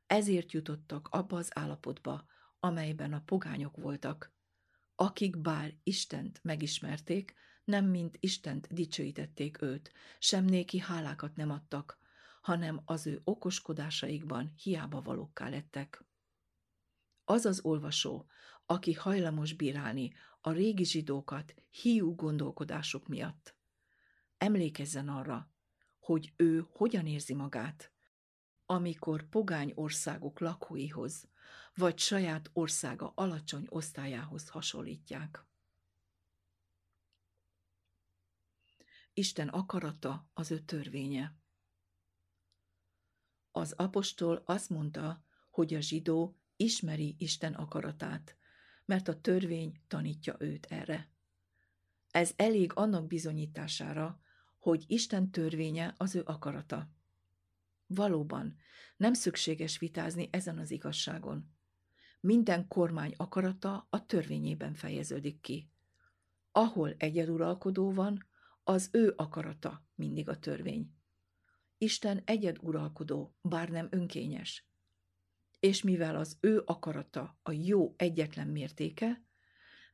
Ezért 0.08 0.52
jutottak 0.52 1.08
abba 1.08 1.38
az 1.38 1.58
állapotba, 1.58 2.26
amelyben 2.60 3.14
a 3.14 3.22
pogányok 3.22 3.78
voltak, 3.78 4.40
akik 5.02 5.38
bár 5.38 5.74
Istent 5.84 6.40
megismerték, 6.44 7.34
nem 7.64 7.86
mint 7.86 8.18
Istent 8.20 8.74
dicsőítették 8.74 9.62
őt, 9.62 9.92
sem 10.20 10.46
néki 10.46 10.80
hálákat 10.80 11.36
nem 11.36 11.52
adtak, 11.52 11.98
hanem 12.42 12.82
az 12.86 13.08
ő 13.08 13.22
okoskodásaikban 13.24 14.54
hiába 14.64 15.02
valókká 15.02 15.50
lettek. 15.50 16.06
az 17.24 17.46
az 17.46 17.60
olvasó, 17.64 18.26
aki 18.66 18.94
hajlamos 18.94 19.54
bírálni 19.54 20.14
a 20.42 20.52
régi 20.52 20.86
zsidókat 20.86 21.56
hiú 21.70 22.16
gondolkodásuk 22.16 23.08
miatt. 23.08 23.56
Emlékezzen 24.38 25.10
arra, 25.10 25.52
hogy 26.00 26.34
ő 26.36 26.66
hogyan 26.72 27.08
érzi 27.08 27.34
magát, 27.34 27.92
amikor 28.66 29.30
pogány 29.30 29.72
országok 29.76 30.40
lakóihoz, 30.40 31.30
vagy 31.76 32.00
saját 32.00 32.50
országa 32.54 33.12
alacsony 33.16 33.66
osztályához 33.70 34.50
hasonlítják. 34.50 35.46
Isten 39.14 39.48
akarata 39.48 40.30
az 40.34 40.52
ő 40.52 40.60
törvénye. 40.60 41.36
Az 43.52 43.72
apostol 43.72 44.44
azt 44.46 44.70
mondta, 44.70 45.24
hogy 45.50 45.74
a 45.74 45.80
zsidó 45.80 46.40
ismeri 46.56 47.16
Isten 47.18 47.54
akaratát, 47.54 48.38
mert 48.86 49.08
a 49.08 49.22
törvény 49.22 49.84
tanítja 49.88 50.36
őt 50.40 50.66
erre. 50.66 51.10
Ez 52.12 52.34
elég 52.36 52.72
annak 52.76 53.08
bizonyítására, 53.08 54.22
hogy 54.58 54.84
Isten 54.88 55.32
törvénye 55.32 55.94
az 55.98 56.16
ő 56.16 56.22
akarata. 56.26 56.90
Valóban, 57.94 58.56
nem 58.98 59.14
szükséges 59.14 59.78
vitázni 59.78 60.30
ezen 60.32 60.58
az 60.58 60.72
igazságon. 60.72 61.52
Minden 62.20 62.68
kormány 62.68 63.14
akarata 63.18 63.88
a 63.90 64.06
törvényében 64.06 64.74
fejeződik 64.74 65.42
ki. 65.42 65.72
Ahol 66.52 66.96
egyeduralkodó 66.98 67.92
van, 67.92 68.28
az 68.64 68.90
ő 68.92 69.14
akarata 69.16 69.86
mindig 69.96 70.30
a 70.30 70.40
törvény. 70.40 70.94
Isten 71.78 72.22
egyeduralkodó, 72.26 73.36
bár 73.42 73.70
nem 73.70 73.88
önkényes. 73.90 74.68
És 75.60 75.82
mivel 75.84 76.16
az 76.16 76.38
ő 76.40 76.64
akarata 76.66 77.40
a 77.44 77.52
jó 77.52 77.94
egyetlen 77.98 78.48
mértéke, 78.48 79.24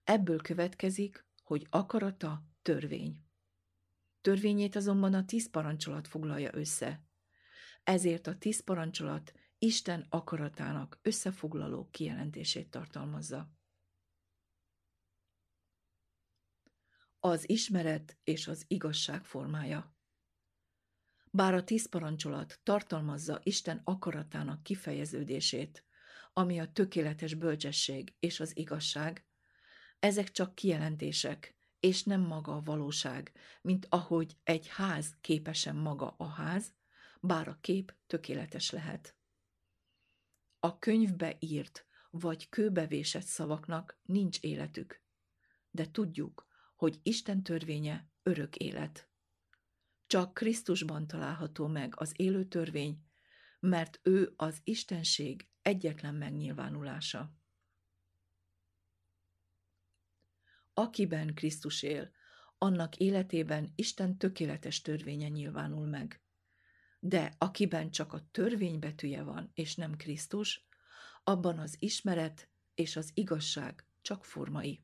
ebből 0.03 0.41
következik, 0.41 1.25
hogy 1.43 1.67
akarata 1.69 2.43
törvény. 2.61 3.21
Törvényét 4.21 4.75
azonban 4.75 5.13
a 5.13 5.25
tíz 5.25 5.49
parancsolat 5.49 6.07
foglalja 6.07 6.49
össze. 6.53 7.06
Ezért 7.87 8.27
a 8.27 8.37
tíz 8.37 8.63
parancsolat 8.63 9.33
Isten 9.57 10.05
akaratának 10.09 10.99
összefoglaló 11.01 11.89
kijelentését 11.91 12.69
tartalmazza. 12.69 13.51
Az 17.19 17.49
ismeret 17.49 18.17
és 18.23 18.47
az 18.47 18.65
igazság 18.67 19.25
formája. 19.25 19.95
Bár 21.31 21.53
a 21.53 21.63
tíz 21.63 21.89
parancsolat 21.89 22.59
tartalmazza 22.63 23.39
Isten 23.43 23.81
akaratának 23.83 24.63
kifejeződését, 24.63 25.85
ami 26.33 26.59
a 26.59 26.71
tökéletes 26.71 27.33
bölcsesség 27.33 28.15
és 28.19 28.39
az 28.39 28.57
igazság, 28.57 29.25
ezek 29.99 30.31
csak 30.31 30.55
kijelentések, 30.55 31.57
és 31.79 32.03
nem 32.03 32.21
maga 32.21 32.55
a 32.55 32.61
valóság, 32.61 33.31
mint 33.61 33.85
ahogy 33.89 34.37
egy 34.43 34.67
ház 34.67 35.17
képesen 35.21 35.75
maga 35.75 36.15
a 36.17 36.27
ház, 36.27 36.75
bár 37.21 37.47
a 37.47 37.57
kép 37.61 37.95
tökéletes 38.07 38.69
lehet. 38.69 39.15
A 40.59 40.79
könyvbe 40.79 41.35
írt 41.39 41.85
vagy 42.09 42.49
kőbevésett 42.49 43.25
szavaknak 43.25 43.99
nincs 44.03 44.39
életük, 44.39 45.01
de 45.71 45.91
tudjuk, 45.91 46.47
hogy 46.75 46.99
Isten 47.03 47.43
törvénye 47.43 48.09
örök 48.23 48.55
élet. 48.55 49.09
Csak 50.07 50.33
Krisztusban 50.33 51.07
található 51.07 51.67
meg 51.67 51.93
az 51.97 52.13
élő 52.15 52.45
törvény, 52.45 53.05
mert 53.59 53.99
ő 54.03 54.33
az 54.35 54.61
Istenség 54.63 55.47
egyetlen 55.61 56.15
megnyilvánulása. 56.15 57.35
Akiben 60.73 61.33
Krisztus 61.33 61.83
él, 61.83 62.11
annak 62.57 62.95
életében 62.95 63.71
Isten 63.75 64.17
tökéletes 64.17 64.81
törvénye 64.81 65.27
nyilvánul 65.27 65.87
meg. 65.87 66.21
De 66.99 67.35
akiben 67.37 67.91
csak 67.91 68.13
a 68.13 68.27
törvény 68.31 68.79
betűje 68.79 69.23
van, 69.23 69.51
és 69.53 69.75
nem 69.75 69.95
Krisztus, 69.95 70.65
abban 71.23 71.59
az 71.59 71.75
ismeret 71.79 72.49
és 72.75 72.95
az 72.95 73.11
igazság 73.13 73.85
csak 74.01 74.25
formai. 74.25 74.81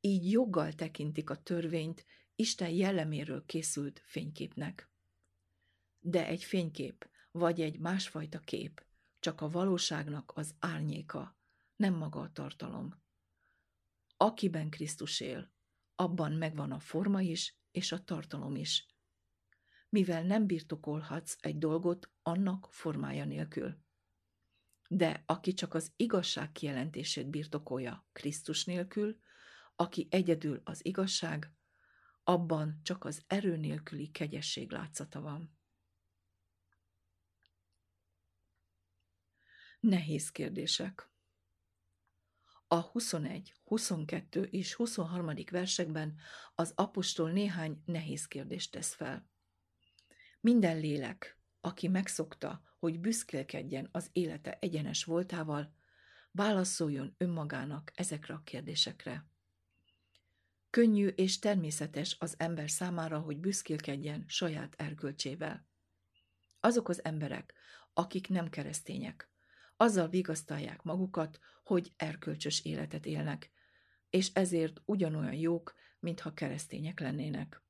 Így 0.00 0.30
joggal 0.30 0.72
tekintik 0.72 1.30
a 1.30 1.42
törvényt 1.42 2.04
Isten 2.34 2.70
jelleméről 2.70 3.46
készült 3.46 4.02
fényképnek. 4.04 4.90
De 6.00 6.26
egy 6.26 6.44
fénykép, 6.44 7.08
vagy 7.30 7.60
egy 7.60 7.78
másfajta 7.78 8.38
kép, 8.38 8.84
csak 9.18 9.40
a 9.40 9.50
valóságnak 9.50 10.32
az 10.34 10.54
árnyéka, 10.58 11.36
nem 11.76 11.94
maga 11.94 12.20
a 12.20 12.32
tartalom. 12.32 13.02
Akiben 14.16 14.70
Krisztus 14.70 15.20
él, 15.20 15.50
abban 15.94 16.32
megvan 16.32 16.72
a 16.72 16.78
forma 16.78 17.20
is, 17.20 17.54
és 17.70 17.92
a 17.92 18.04
tartalom 18.04 18.56
is. 18.56 18.86
Mivel 19.90 20.22
nem 20.22 20.46
birtokolhatsz 20.46 21.36
egy 21.40 21.58
dolgot 21.58 22.10
annak 22.22 22.68
formája 22.70 23.24
nélkül. 23.24 23.76
De 24.88 25.22
aki 25.26 25.54
csak 25.54 25.74
az 25.74 25.92
igazság 25.96 26.52
kijelentését 26.52 27.26
birtokolja 27.30 28.06
Krisztus 28.12 28.64
nélkül, 28.64 29.20
aki 29.76 30.06
egyedül 30.10 30.60
az 30.64 30.84
igazság, 30.84 31.54
abban 32.24 32.80
csak 32.82 33.04
az 33.04 33.24
erő 33.26 33.56
nélküli 33.56 34.10
kegyesség 34.10 34.70
látszata 34.70 35.20
van. 35.20 35.58
Nehéz 39.80 40.30
kérdések. 40.30 41.10
A 42.66 42.80
21, 42.80 43.54
22 43.64 44.42
és 44.42 44.74
23. 44.74 45.30
versekben 45.50 46.18
az 46.54 46.72
apostol 46.76 47.30
néhány 47.30 47.82
nehéz 47.84 48.26
kérdést 48.26 48.70
tesz 48.70 48.94
fel. 48.94 49.28
Minden 50.40 50.78
lélek, 50.78 51.38
aki 51.60 51.88
megszokta, 51.88 52.62
hogy 52.78 53.00
büszkélkedjen 53.00 53.88
az 53.92 54.08
élete 54.12 54.58
egyenes 54.60 55.04
voltával, 55.04 55.74
válaszoljon 56.30 57.14
önmagának 57.18 57.92
ezekre 57.94 58.34
a 58.34 58.42
kérdésekre. 58.44 59.26
Könnyű 60.70 61.06
és 61.06 61.38
természetes 61.38 62.16
az 62.18 62.34
ember 62.38 62.70
számára, 62.70 63.18
hogy 63.18 63.38
büszkélkedjen 63.38 64.24
saját 64.28 64.74
erkölcsével. 64.76 65.66
Azok 66.60 66.88
az 66.88 67.04
emberek, 67.04 67.54
akik 67.92 68.28
nem 68.28 68.48
keresztények, 68.48 69.30
azzal 69.76 70.08
vigasztalják 70.08 70.82
magukat, 70.82 71.38
hogy 71.64 71.92
erkölcsös 71.96 72.64
életet 72.64 73.06
élnek, 73.06 73.50
és 74.10 74.30
ezért 74.32 74.80
ugyanolyan 74.84 75.34
jók, 75.34 75.74
mintha 75.98 76.34
keresztények 76.34 77.00
lennének. 77.00 77.62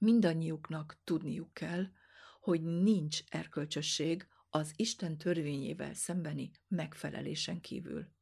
Mindannyiuknak 0.00 1.00
tudniuk 1.04 1.54
kell, 1.54 1.86
hogy 2.40 2.62
nincs 2.62 3.22
erkölcsösség 3.28 4.28
az 4.48 4.72
Isten 4.76 5.18
törvényével 5.18 5.94
szembeni 5.94 6.50
megfelelésen 6.68 7.60
kívül. 7.60 8.12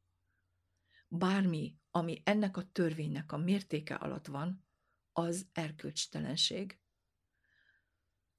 Bármi, 1.07 1.77
ami 1.91 2.21
ennek 2.23 2.57
a 2.57 2.69
törvénynek 2.71 3.31
a 3.31 3.37
mértéke 3.37 3.95
alatt 3.95 4.27
van, 4.27 4.65
az 5.11 5.47
erkölcstelenség. 5.51 6.79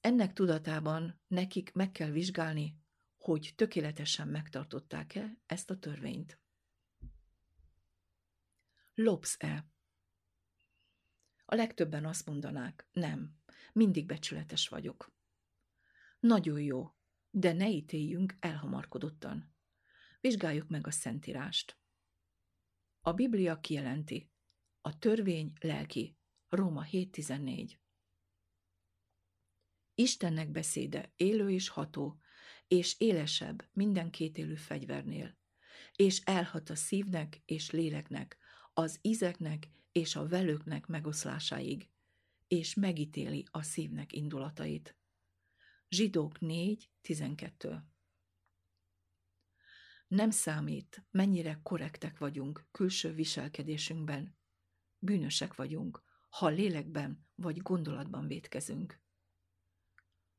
Ennek 0.00 0.32
tudatában 0.32 1.20
nekik 1.26 1.72
meg 1.72 1.90
kell 1.90 2.10
vizsgálni, 2.10 2.78
hogy 3.16 3.52
tökéletesen 3.56 4.28
megtartották-e 4.28 5.36
ezt 5.46 5.70
a 5.70 5.78
törvényt. 5.78 6.40
Lopsz-e? 8.94 9.69
A 11.52 11.54
legtöbben 11.54 12.04
azt 12.04 12.26
mondanák, 12.26 12.88
nem, 12.92 13.36
mindig 13.72 14.06
becsületes 14.06 14.68
vagyok. 14.68 15.12
Nagyon 16.20 16.60
jó, 16.60 16.94
de 17.30 17.52
ne 17.52 17.68
ítéljünk 17.68 18.36
elhamarkodottan. 18.40 19.54
Vizsgáljuk 20.20 20.68
meg 20.68 20.86
a 20.86 20.90
Szentírást. 20.90 21.78
A 23.00 23.12
Biblia 23.12 23.60
kijelenti, 23.60 24.30
a 24.80 24.98
törvény 24.98 25.52
lelki, 25.60 26.18
Róma 26.48 26.84
7.14. 26.90 27.72
Istennek 29.94 30.50
beszéde 30.50 31.12
élő 31.16 31.50
és 31.50 31.68
ható, 31.68 32.20
és 32.68 33.00
élesebb 33.00 33.68
minden 33.72 34.10
kétélű 34.10 34.54
fegyvernél, 34.54 35.38
és 35.96 36.20
elhat 36.24 36.70
a 36.70 36.74
szívnek 36.74 37.42
és 37.44 37.70
léleknek, 37.70 38.38
az 38.72 38.98
ízeknek 39.02 39.68
és 39.92 40.16
a 40.16 40.28
velőknek 40.28 40.86
megoszlásáig, 40.86 41.88
és 42.48 42.74
megítéli 42.74 43.46
a 43.50 43.62
szívnek 43.62 44.12
indulatait. 44.12 44.96
Zsidók 45.88 46.36
4.12 46.40 47.80
Nem 50.08 50.30
számít, 50.30 51.06
mennyire 51.10 51.60
korrektek 51.62 52.18
vagyunk 52.18 52.66
külső 52.70 53.12
viselkedésünkben. 53.12 54.38
Bűnösek 54.98 55.54
vagyunk, 55.54 56.02
ha 56.28 56.48
lélekben 56.48 57.28
vagy 57.34 57.56
gondolatban 57.56 58.26
vétkezünk. 58.26 59.00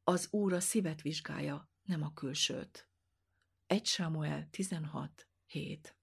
Az 0.04 0.28
Úr 0.32 0.54
a 0.54 0.60
szívet 0.60 1.02
vizsgálja, 1.02 1.72
nem 1.82 2.02
a 2.02 2.14
külsőt. 2.14 2.90
1 3.66 3.86
Sámuel 3.86 4.50
16, 4.50 5.28
7 5.46 6.01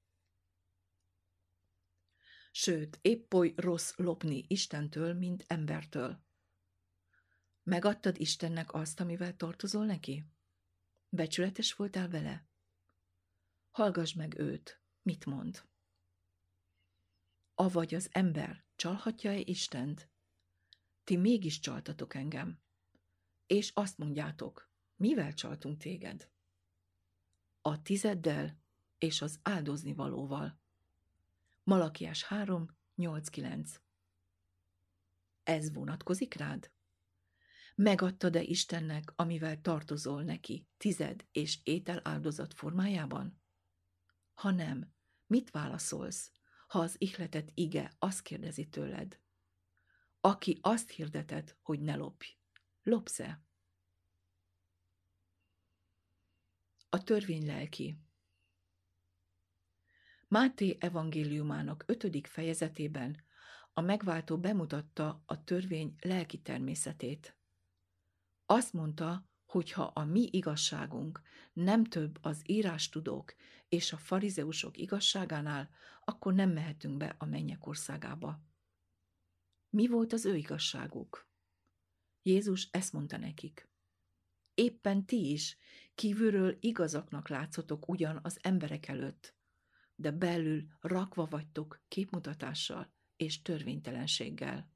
Sőt, 2.60 2.98
épp 3.02 3.34
oly 3.34 3.52
rossz 3.56 3.92
lopni 3.96 4.44
Istentől, 4.48 5.14
mint 5.14 5.44
embertől. 5.46 6.20
Megadtad 7.62 8.20
Istennek 8.20 8.72
azt, 8.74 9.00
amivel 9.00 9.36
tartozol 9.36 9.86
neki? 9.86 10.24
Becsületes 11.08 11.72
voltál 11.72 12.08
vele? 12.08 12.46
Hallgass 13.70 14.12
meg 14.12 14.38
őt, 14.38 14.80
mit 15.02 15.26
mond. 15.26 15.64
Avagy 17.54 17.94
az 17.94 18.08
ember 18.12 18.64
csalhatja-e 18.76 19.38
Istent? 19.38 20.08
Ti 21.04 21.16
mégis 21.16 21.60
csaltatok 21.60 22.14
engem. 22.14 22.60
És 23.46 23.70
azt 23.74 23.98
mondjátok, 23.98 24.70
mivel 24.96 25.34
csaltunk 25.34 25.78
téged? 25.78 26.30
A 27.60 27.82
tizeddel 27.82 28.58
és 28.98 29.22
az 29.22 29.38
áldozni 29.42 29.94
valóval. 29.94 30.66
Malakiás 31.68 32.22
3, 32.22 32.66
8, 32.94 33.28
9 33.28 33.80
Ez 35.42 35.72
vonatkozik 35.72 36.34
rád? 36.34 36.72
Megadtad-e 37.74 38.42
Istennek, 38.42 39.12
amivel 39.16 39.60
tartozol 39.60 40.22
neki, 40.22 40.68
tized 40.76 41.26
és 41.32 41.60
étel 41.62 42.00
áldozat 42.04 42.54
formájában? 42.54 43.42
Ha 44.34 44.50
nem, 44.50 44.94
mit 45.26 45.50
válaszolsz, 45.50 46.32
ha 46.66 46.78
az 46.78 46.94
ihletet 46.98 47.50
ige 47.54 47.92
azt 47.98 48.22
kérdezi 48.22 48.68
tőled? 48.68 49.20
Aki 50.20 50.58
azt 50.60 50.90
hirdeted, 50.90 51.56
hogy 51.62 51.80
ne 51.80 51.96
lopj, 51.96 52.26
lopsz-e? 52.82 53.42
A 56.88 57.02
törvény 57.02 57.46
lelki 57.46 58.07
Máté 60.28 60.76
evangéliumának 60.80 61.84
ötödik 61.86 62.26
fejezetében 62.26 63.24
a 63.72 63.80
megváltó 63.80 64.38
bemutatta 64.38 65.22
a 65.26 65.44
törvény 65.44 65.94
lelki 66.00 66.40
természetét. 66.42 67.36
Azt 68.46 68.72
mondta, 68.72 69.28
hogy 69.46 69.72
ha 69.72 69.82
a 69.82 70.04
mi 70.04 70.28
igazságunk 70.30 71.20
nem 71.52 71.84
több 71.84 72.18
az 72.20 72.42
írástudók 72.46 73.34
és 73.68 73.92
a 73.92 73.96
farizeusok 73.96 74.76
igazságánál, 74.76 75.70
akkor 76.04 76.34
nem 76.34 76.50
mehetünk 76.50 76.96
be 76.96 77.14
a 77.18 77.24
mennyek 77.24 77.66
országába. 77.66 78.42
Mi 79.70 79.86
volt 79.86 80.12
az 80.12 80.24
ő 80.24 80.36
igazságuk? 80.36 81.28
Jézus 82.22 82.68
ezt 82.70 82.92
mondta 82.92 83.16
nekik. 83.16 83.68
Éppen 84.54 85.06
ti 85.06 85.30
is 85.30 85.56
kívülről 85.94 86.56
igazaknak 86.60 87.28
látszotok 87.28 87.88
ugyan 87.88 88.20
az 88.22 88.38
emberek 88.42 88.88
előtt, 88.88 89.37
de 90.00 90.10
belül 90.10 90.66
rakva 90.80 91.24
vagytok 91.24 91.84
képmutatással 91.88 92.92
és 93.16 93.42
törvénytelenséggel. 93.42 94.72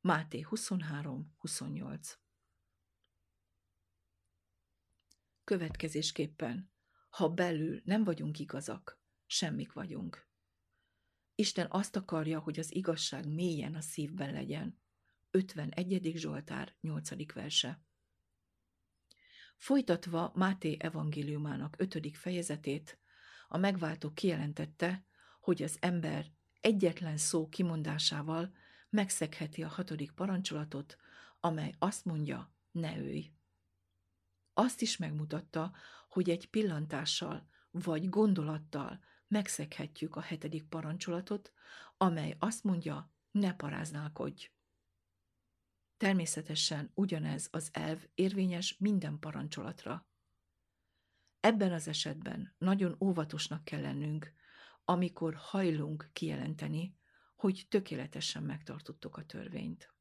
Máté 0.00 0.46
23-28 0.50 2.14
Következésképpen, 5.44 6.72
ha 7.10 7.28
belül 7.28 7.80
nem 7.84 8.04
vagyunk 8.04 8.38
igazak, 8.38 9.00
semmik 9.26 9.72
vagyunk. 9.72 10.28
Isten 11.34 11.66
azt 11.70 11.96
akarja, 11.96 12.38
hogy 12.40 12.58
az 12.58 12.74
igazság 12.74 13.28
mélyen 13.28 13.74
a 13.74 13.80
szívben 13.80 14.32
legyen. 14.32 14.80
51. 15.30 16.12
Zsoltár 16.14 16.76
8. 16.80 17.32
verse. 17.32 17.84
Folytatva 19.56 20.32
Máté 20.34 20.76
evangéliumának 20.78 21.74
5. 21.78 22.16
fejezetét, 22.16 22.99
a 23.52 23.56
megváltó 23.58 24.12
kijelentette, 24.12 25.04
hogy 25.40 25.62
az 25.62 25.76
ember 25.80 26.32
egyetlen 26.60 27.16
szó 27.16 27.48
kimondásával 27.48 28.54
megszegheti 28.90 29.62
a 29.62 29.68
hatodik 29.68 30.10
parancsolatot, 30.10 30.96
amely 31.40 31.74
azt 31.78 32.04
mondja, 32.04 32.54
ne 32.70 32.96
őj. 32.96 33.32
Azt 34.52 34.80
is 34.80 34.96
megmutatta, 34.96 35.72
hogy 36.08 36.30
egy 36.30 36.50
pillantással 36.50 37.48
vagy 37.70 38.08
gondolattal 38.08 39.04
megszeghetjük 39.28 40.16
a 40.16 40.20
hetedik 40.20 40.64
parancsolatot, 40.64 41.52
amely 41.96 42.36
azt 42.38 42.64
mondja, 42.64 43.12
ne 43.30 43.54
paráználkodj. 43.54 44.50
Természetesen 45.96 46.90
ugyanez 46.94 47.48
az 47.50 47.68
elv 47.72 48.06
érvényes 48.14 48.76
minden 48.78 49.18
parancsolatra. 49.18 50.06
Ebben 51.40 51.72
az 51.72 51.88
esetben 51.88 52.54
nagyon 52.58 52.96
óvatosnak 53.00 53.64
kell 53.64 53.80
lennünk, 53.80 54.32
amikor 54.84 55.34
hajlunk 55.34 56.10
kijelenteni, 56.12 56.98
hogy 57.36 57.66
tökéletesen 57.68 58.42
megtartottuk 58.42 59.16
a 59.16 59.24
törvényt. 59.26 59.94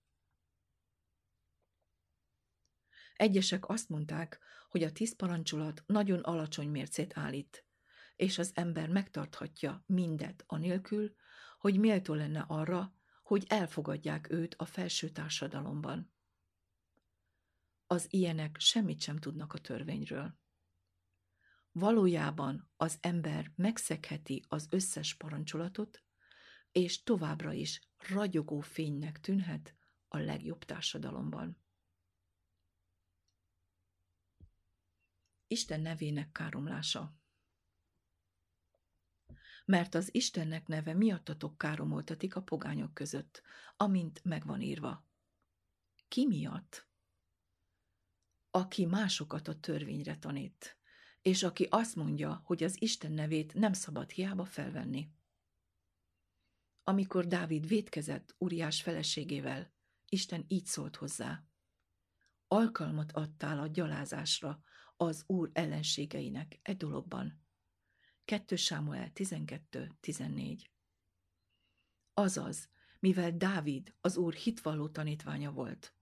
Egyesek 3.15 3.69
azt 3.69 3.89
mondták, 3.89 4.39
hogy 4.69 4.83
a 4.83 4.91
tíz 4.91 5.15
parancsolat 5.15 5.83
nagyon 5.85 6.19
alacsony 6.19 6.69
mércét 6.69 7.17
állít, 7.17 7.65
és 8.15 8.37
az 8.37 8.51
ember 8.53 8.89
megtarthatja 8.89 9.83
mindet 9.85 10.43
anélkül, 10.47 11.15
hogy 11.57 11.79
méltó 11.79 12.13
lenne 12.13 12.45
arra, 12.47 12.93
hogy 13.23 13.45
elfogadják 13.47 14.31
őt 14.31 14.55
a 14.55 14.65
felső 14.65 15.09
társadalomban. 15.09 16.13
Az 17.87 18.07
ilyenek 18.09 18.59
semmit 18.59 19.01
sem 19.01 19.17
tudnak 19.17 19.53
a 19.53 19.57
törvényről. 19.57 20.38
Valójában 21.79 22.69
az 22.77 22.97
ember 23.01 23.51
megszekheti 23.55 24.45
az 24.47 24.67
összes 24.69 25.15
parancsolatot, 25.15 26.03
és 26.71 27.03
továbbra 27.03 27.53
is 27.53 27.81
ragyogó 27.97 28.59
fénynek 28.59 29.19
tűnhet 29.19 29.75
a 30.07 30.17
legjobb 30.17 30.63
társadalomban. 30.63 31.61
Isten 35.47 35.81
nevének 35.81 36.31
káromlása 36.31 37.17
Mert 39.65 39.95
az 39.95 40.15
Istennek 40.15 40.67
neve 40.67 40.93
miattatok 40.93 41.57
káromoltatik 41.57 42.35
a 42.35 42.41
pogányok 42.41 42.93
között, 42.93 43.41
amint 43.77 44.23
megvan 44.23 44.61
írva. 44.61 45.07
Ki 46.07 46.27
miatt? 46.27 46.87
Aki 48.51 48.85
másokat 48.85 49.47
a 49.47 49.59
törvényre 49.59 50.17
tanít, 50.17 50.78
és 51.21 51.43
aki 51.43 51.67
azt 51.69 51.95
mondja, 51.95 52.41
hogy 52.43 52.63
az 52.63 52.81
Isten 52.81 53.11
nevét 53.11 53.53
nem 53.53 53.73
szabad 53.73 54.09
hiába 54.09 54.45
felvenni. 54.45 55.09
Amikor 56.83 57.27
Dávid 57.27 57.67
védkezett 57.67 58.35
Uriás 58.37 58.81
feleségével, 58.81 59.73
Isten 60.09 60.45
így 60.47 60.65
szólt 60.65 60.95
hozzá. 60.95 61.43
Alkalmat 62.47 63.11
adtál 63.11 63.59
a 63.59 63.67
gyalázásra 63.67 64.61
az 64.97 65.23
Úr 65.27 65.49
ellenségeinek 65.53 66.59
egy 66.61 66.77
dologban. 66.77 67.47
2 68.25 68.55
Sámuel 68.55 69.11
12-14 69.13 70.63
Azaz, 72.13 72.69
mivel 72.99 73.37
Dávid 73.37 73.95
az 74.01 74.17
Úr 74.17 74.33
hitvalló 74.33 74.89
tanítványa 74.89 75.51
volt, 75.51 75.93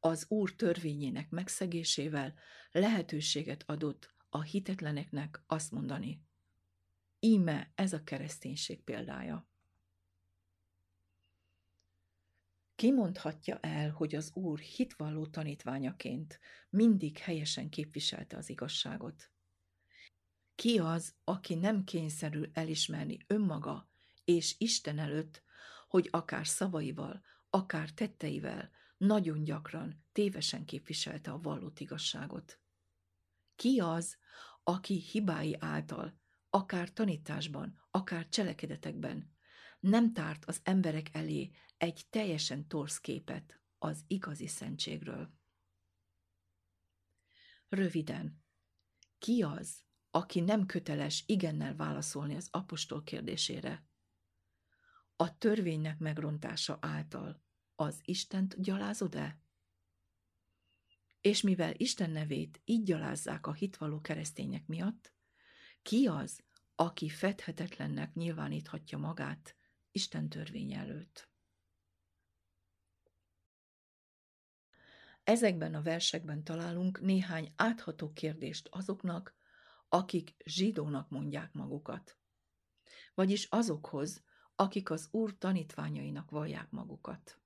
az 0.00 0.24
Úr 0.28 0.54
törvényének 0.54 1.30
megszegésével 1.30 2.34
lehetőséget 2.70 3.62
adott 3.66 4.16
a 4.28 4.42
hitetleneknek 4.42 5.42
azt 5.46 5.70
mondani. 5.70 6.22
Íme 7.20 7.72
ez 7.74 7.92
a 7.92 8.04
kereszténység 8.04 8.82
példája. 8.82 9.48
Ki 12.74 12.92
mondhatja 12.92 13.58
el, 13.58 13.90
hogy 13.90 14.14
az 14.14 14.30
Úr 14.34 14.58
hitvalló 14.58 15.26
tanítványaként 15.26 16.40
mindig 16.70 17.18
helyesen 17.18 17.68
képviselte 17.68 18.36
az 18.36 18.48
igazságot? 18.48 19.30
Ki 20.54 20.78
az, 20.78 21.14
aki 21.24 21.54
nem 21.54 21.84
kényszerül 21.84 22.50
elismerni 22.52 23.18
önmaga 23.26 23.90
és 24.24 24.54
Isten 24.58 24.98
előtt, 24.98 25.42
hogy 25.88 26.08
akár 26.10 26.46
szavaival, 26.46 27.22
akár 27.50 27.90
tetteivel 27.90 28.70
nagyon 28.96 29.44
gyakran 29.44 30.04
tévesen 30.12 30.64
képviselte 30.64 31.30
a 31.30 31.38
vallott 31.38 31.80
igazságot? 31.80 32.60
Ki 33.58 33.80
az, 33.80 34.16
aki 34.62 35.00
hibái 35.00 35.56
által, 35.58 36.20
akár 36.50 36.92
tanításban, 36.92 37.80
akár 37.90 38.28
cselekedetekben 38.28 39.36
nem 39.80 40.12
tárt 40.12 40.44
az 40.44 40.60
emberek 40.62 41.14
elé 41.14 41.50
egy 41.76 42.06
teljesen 42.10 42.68
torsz 42.68 42.98
képet 42.98 43.60
az 43.78 44.04
igazi 44.06 44.46
szentségről. 44.46 45.30
Röviden, 47.68 48.44
ki 49.18 49.42
az, 49.42 49.82
aki 50.10 50.40
nem 50.40 50.66
köteles 50.66 51.22
igennel 51.26 51.76
válaszolni 51.76 52.34
az 52.34 52.48
apostol 52.50 53.02
kérdésére? 53.02 53.86
A 55.16 55.38
törvénynek 55.38 55.98
megrontása 55.98 56.78
által 56.80 57.42
az 57.74 58.00
Istent 58.04 58.60
gyalázod-e? 58.62 59.47
És 61.20 61.40
mivel 61.42 61.74
Isten 61.76 62.10
nevét 62.10 62.60
így 62.64 62.82
gyalázzák 62.82 63.46
a 63.46 63.52
hitvaló 63.52 64.00
keresztények 64.00 64.66
miatt, 64.66 65.12
ki 65.82 66.06
az, 66.06 66.42
aki 66.74 67.08
fedhetetlennek 67.08 68.14
nyilváníthatja 68.14 68.98
magát 68.98 69.56
Isten 69.90 70.28
törvény 70.28 70.72
előtt? 70.72 71.28
Ezekben 75.24 75.74
a 75.74 75.82
versekben 75.82 76.44
találunk 76.44 77.00
néhány 77.00 77.52
átható 77.56 78.12
kérdést 78.12 78.68
azoknak, 78.70 79.34
akik 79.88 80.36
zsidónak 80.44 81.08
mondják 81.08 81.52
magukat. 81.52 82.18
Vagyis 83.14 83.44
azokhoz, 83.44 84.24
akik 84.54 84.90
az 84.90 85.08
Úr 85.10 85.38
tanítványainak 85.38 86.30
vallják 86.30 86.70
magukat. 86.70 87.40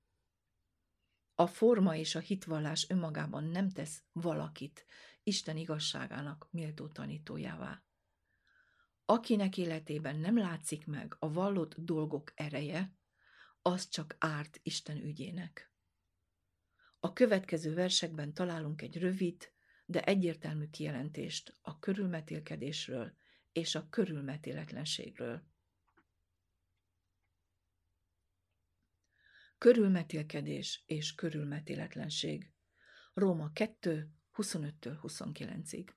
A 1.35 1.47
forma 1.47 1.95
és 1.95 2.15
a 2.15 2.19
hitvallás 2.19 2.89
önmagában 2.89 3.43
nem 3.43 3.69
tesz 3.69 4.03
valakit 4.11 4.85
Isten 5.23 5.57
igazságának 5.57 6.47
méltó 6.51 6.87
tanítójává. 6.87 7.83
Akinek 9.05 9.57
életében 9.57 10.15
nem 10.15 10.37
látszik 10.37 10.85
meg 10.85 11.15
a 11.19 11.31
vallott 11.31 11.75
dolgok 11.77 12.31
ereje, 12.35 12.95
az 13.61 13.89
csak 13.89 14.15
árt 14.19 14.59
Isten 14.63 14.97
ügyének. 14.97 15.71
A 16.99 17.13
következő 17.13 17.73
versekben 17.73 18.33
találunk 18.33 18.81
egy 18.81 18.97
rövid, 18.97 19.51
de 19.85 20.03
egyértelmű 20.03 20.69
kijelentést 20.69 21.57
a 21.61 21.79
körülmetélkedésről 21.79 23.13
és 23.51 23.75
a 23.75 23.89
körülmetéletlenségről. 23.89 25.43
Körülmetélkedés 29.63 30.83
és 30.85 31.15
körülmetéletlenség. 31.15 32.51
Róma 33.13 33.51
2, 33.53 34.09
25-től 34.33 34.97
29-ig. 35.01 35.87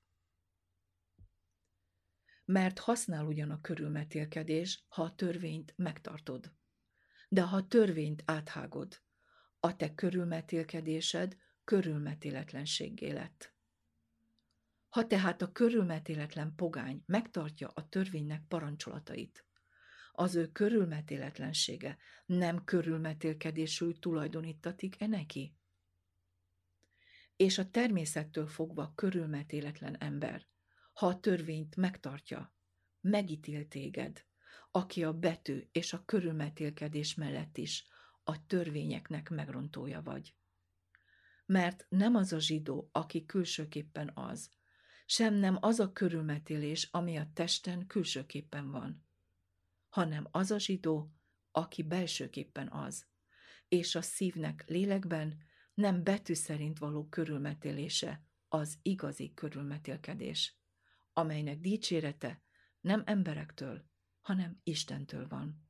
Mert 2.45 2.79
használ 2.79 3.25
ugyan 3.25 3.49
a 3.49 3.61
körülmetélkedés, 3.61 4.85
ha 4.87 5.03
a 5.03 5.15
törvényt 5.15 5.73
megtartod. 5.77 6.53
De 7.29 7.41
ha 7.41 7.55
a 7.55 7.67
törvényt 7.67 8.23
áthágod, 8.25 9.01
a 9.59 9.75
te 9.75 9.93
körülmetélkedésed 9.93 11.37
körülmetéletlenséggé 11.63 13.11
lett. 13.11 13.55
Ha 14.89 15.07
tehát 15.07 15.41
a 15.41 15.51
körülmetéletlen 15.51 16.55
pogány 16.55 17.03
megtartja 17.05 17.67
a 17.67 17.89
törvénynek 17.89 18.47
parancsolatait, 18.47 19.46
az 20.19 20.35
ő 20.35 20.47
körülmetéletlensége 20.51 21.97
nem 22.25 22.63
körülmetélkedésül 22.63 23.99
tulajdonítatik-e 23.99 25.07
neki? 25.07 25.55
És 27.35 27.57
a 27.57 27.69
természettől 27.69 28.47
fogva 28.47 28.93
körülmetéletlen 28.95 29.97
ember, 29.97 30.47
ha 30.93 31.07
a 31.07 31.19
törvényt 31.19 31.75
megtartja, 31.75 32.55
megítél 33.01 33.67
téged, 33.67 34.25
aki 34.71 35.03
a 35.03 35.13
betű 35.13 35.67
és 35.71 35.93
a 35.93 36.05
körülmetélkedés 36.05 37.15
mellett 37.15 37.57
is 37.57 37.85
a 38.23 38.45
törvényeknek 38.45 39.29
megrontója 39.29 40.01
vagy. 40.01 40.35
Mert 41.45 41.85
nem 41.89 42.15
az 42.15 42.33
a 42.33 42.39
zsidó, 42.39 42.89
aki 42.91 43.25
külsőképpen 43.25 44.11
az, 44.13 44.49
sem 45.05 45.33
nem 45.33 45.57
az 45.61 45.79
a 45.79 45.91
körülmetélés, 45.91 46.87
ami 46.91 47.17
a 47.17 47.29
testen 47.33 47.87
külsőképpen 47.87 48.71
van, 48.71 49.06
hanem 49.89 50.27
az 50.31 50.51
a 50.51 50.59
zsidó, 50.59 51.11
aki 51.51 51.83
belsőképpen 51.83 52.71
az, 52.71 53.07
és 53.67 53.95
a 53.95 54.01
szívnek 54.01 54.63
lélekben 54.67 55.37
nem 55.73 56.03
betű 56.03 56.33
szerint 56.33 56.79
való 56.79 57.07
körülmetélése 57.07 58.25
az 58.47 58.79
igazi 58.81 59.33
körülmetélkedés, 59.33 60.57
amelynek 61.13 61.59
dicsérete 61.59 62.41
nem 62.81 63.03
emberektől, 63.05 63.89
hanem 64.21 64.59
Istentől 64.63 65.27
van. 65.27 65.69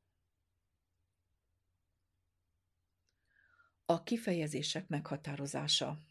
A 3.86 4.03
kifejezések 4.03 4.88
meghatározása 4.88 6.05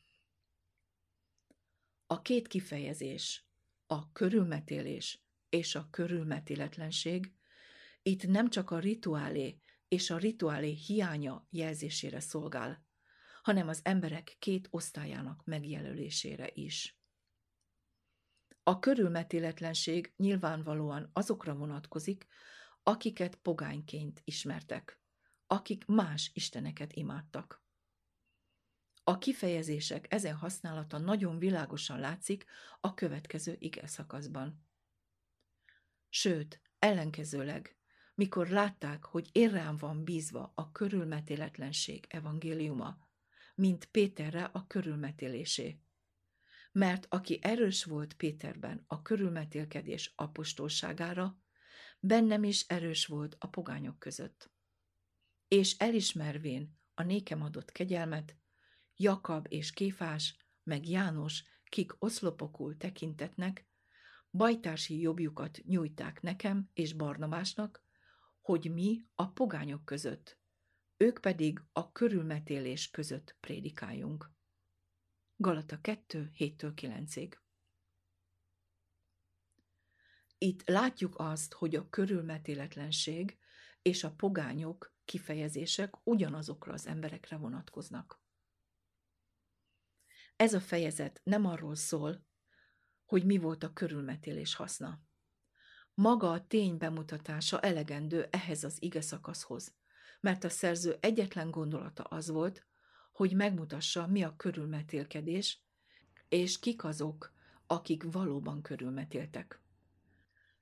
A 2.07 2.23
két 2.23 2.49
kifejezés, 2.49 3.47
a 3.87 4.13
körülmetélés 4.13 5.25
és 5.49 5.75
a 5.75 5.89
körülmetéletlenség 5.91 7.35
itt 8.07 8.27
nem 8.27 8.51
csak 8.51 8.71
a 8.71 8.79
rituálé 8.79 9.61
és 9.89 10.11
a 10.11 10.17
rituálé 10.17 10.71
hiánya 10.71 11.47
jelzésére 11.51 12.21
szolgál, 12.21 12.87
hanem 13.43 13.69
az 13.69 13.81
emberek 13.83 14.37
két 14.39 14.69
osztályának 14.71 15.45
megjelölésére 15.45 16.51
is. 16.55 16.99
A 18.63 18.79
körülmetéletlenség 18.79 20.13
nyilvánvalóan 20.17 21.11
azokra 21.13 21.55
vonatkozik, 21.55 22.27
akiket 22.83 23.35
pogányként 23.37 24.21
ismertek, 24.25 25.01
akik 25.47 25.87
más 25.87 26.31
isteneket 26.35 26.93
imádtak. 26.93 27.65
A 29.05 29.19
kifejezések 29.19 30.13
ezen 30.13 30.35
használata 30.35 30.99
nagyon 30.99 31.39
világosan 31.39 32.01
látszik 32.01 32.45
a 32.81 32.95
következő 32.95 33.57
ige 33.59 33.87
szakaszban. 33.87 34.67
Sőt, 36.09 36.61
ellenkezőleg, 36.79 37.77
mikor 38.17 38.49
látták, 38.49 39.05
hogy 39.05 39.29
érrám 39.33 39.77
van 39.77 40.05
bízva 40.05 40.53
a 40.55 40.73
körülmetéletlenség 40.73 42.07
evangéliuma, 42.09 42.99
mint 43.55 43.85
Péterre 43.85 44.45
a 44.45 44.67
körülmetélésé. 44.67 45.81
Mert 46.73 47.07
aki 47.09 47.39
erős 47.43 47.85
volt 47.85 48.15
Péterben 48.15 48.85
a 48.87 49.03
körülmetélkedés 49.03 50.13
apostolságára, 50.17 51.39
bennem 52.01 52.45
is 52.45 52.67
erős 52.67 53.07
volt 53.07 53.37
a 53.39 53.47
pogányok 53.47 53.99
között. 53.99 54.51
És 55.49 55.77
elismervén 55.79 56.79
a 56.95 57.03
nékem 57.03 57.43
adott 57.43 57.73
kegyelmet, 57.73 58.37
Jakab 58.97 59.47
és 59.49 59.71
Kéfás, 59.71 60.37
meg 60.63 60.89
János, 60.89 61.45
kik 61.65 61.93
oszlopokul 61.99 62.77
tekintetnek, 62.77 63.69
bajtársi 64.31 65.01
jobbjukat 65.01 65.61
nyújták 65.65 66.21
nekem 66.23 66.71
és 66.73 66.93
Barnabásnak, 66.93 67.86
hogy 68.47 68.73
mi 68.73 69.07
a 69.15 69.29
pogányok 69.29 69.85
között, 69.85 70.39
ők 70.97 71.21
pedig 71.21 71.63
a 71.73 71.93
körülmetélés 71.93 72.91
között 72.91 73.37
prédikáljunk. 73.41 74.33
Galata 75.37 75.81
2, 75.81 76.31
7-től 76.39 76.73
9-ig 76.75 77.33
Itt 80.39 80.69
látjuk 80.69 81.19
azt, 81.19 81.53
hogy 81.53 81.75
a 81.75 81.89
körülmetéletlenség 81.89 83.39
és 83.83 84.05
a 84.05 84.15
pogányok 84.15 84.95
kifejezések 85.05 86.07
ugyanazokra 86.07 86.73
az 86.73 86.87
emberekre 86.87 87.37
vonatkoznak. 87.37 88.23
Ez 90.37 90.55
a 90.55 90.61
fejezet 90.61 91.21
nem 91.25 91.47
arról 91.47 91.75
szól, 91.75 92.27
hogy 93.05 93.25
mi 93.25 93.39
volt 93.39 93.63
a 93.63 93.73
körülmetélés 93.73 94.55
haszna. 94.55 95.06
Maga 95.99 96.31
a 96.31 96.47
tény 96.47 96.77
bemutatása 96.77 97.61
elegendő 97.61 98.27
ehhez 98.31 98.65
az 98.65 98.83
ige 98.83 99.01
szakaszhoz, 99.01 99.75
mert 100.21 100.45
a 100.45 100.49
szerző 100.49 100.97
egyetlen 101.01 101.51
gondolata 101.51 102.03
az 102.03 102.29
volt, 102.29 102.67
hogy 103.13 103.35
megmutassa, 103.35 104.07
mi 104.07 104.23
a 104.23 104.37
körülmetélkedés, 104.37 105.61
és 106.29 106.59
kik 106.59 106.85
azok, 106.85 107.33
akik 107.67 108.03
valóban 108.11 108.63
körülmetéltek. 108.63 109.63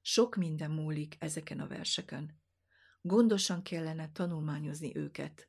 Sok 0.01 0.37
minden 0.37 0.71
múlik 0.71 1.17
ezeken 1.19 1.61
a 1.61 1.67
verseken. 1.67 2.41
Gondosan 3.01 3.63
kellene 3.63 4.13
tanulmányozni 4.13 4.97
őket, 4.97 5.49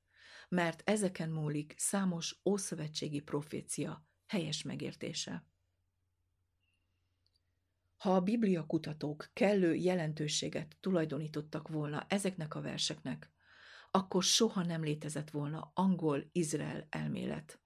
mert 0.50 0.90
ezeken 0.90 1.30
múlik 1.30 1.74
számos 1.78 2.42
ószövetségi 2.46 3.20
profécia, 3.20 4.06
helyes 4.26 4.64
megértése. 4.64 5.46
Ha 7.98 8.16
a 8.16 8.22
biblia 8.22 8.66
kutatók 8.66 9.30
kellő 9.34 9.76
jelentőséget 9.76 10.78
tulajdonítottak 10.80 11.68
volna 11.68 12.06
ezeknek 12.10 12.56
a 12.56 12.62
verseknek, 12.62 13.32
akkor 13.92 14.24
soha 14.24 14.64
nem 14.64 14.84
létezett 14.84 15.30
volna 15.30 15.72
angol-izrael 15.74 16.88
elmélet, 16.90 17.60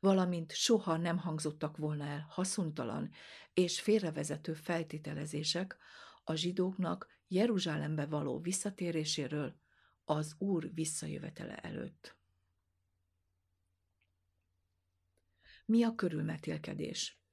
valamint 0.00 0.52
soha 0.52 0.96
nem 0.96 1.18
hangzottak 1.18 1.76
volna 1.76 2.04
el 2.04 2.26
haszontalan 2.28 3.10
és 3.54 3.80
félrevezető 3.80 4.52
feltételezések 4.52 5.76
a 6.24 6.34
zsidóknak 6.34 7.08
Jeruzsálembe 7.28 8.06
való 8.06 8.40
visszatéréséről 8.40 9.56
az 10.04 10.34
Úr 10.38 10.74
visszajövetele 10.74 11.56
előtt. 11.56 12.16
Mi 15.66 15.82
a 15.82 15.94
körülmetélkedés? 15.94 17.23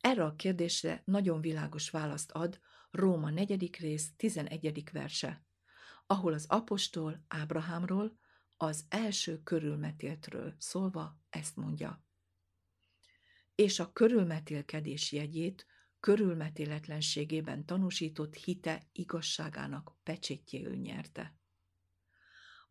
Erre 0.00 0.24
a 0.24 0.34
kérdésre 0.34 1.02
nagyon 1.04 1.40
világos 1.40 1.90
választ 1.90 2.30
ad 2.30 2.60
Róma 2.90 3.30
4. 3.30 3.76
rész 3.76 4.12
11. 4.16 4.90
verse, 4.92 5.44
ahol 6.06 6.32
az 6.32 6.46
apostol 6.48 7.24
Ábrahámról, 7.28 8.18
az 8.56 8.84
első 8.88 9.42
körülmetéltről 9.42 10.54
szólva 10.58 11.20
ezt 11.30 11.56
mondja. 11.56 12.06
és 13.54 13.78
a 13.78 13.92
körülmetélkedés 13.92 15.12
jegyét 15.12 15.66
körülmetéletlenségében 16.00 17.66
tanúsított 17.66 18.34
hite 18.34 18.88
igazságának 18.92 19.96
pecsétjéül 20.02 20.76
nyerte. 20.76 21.36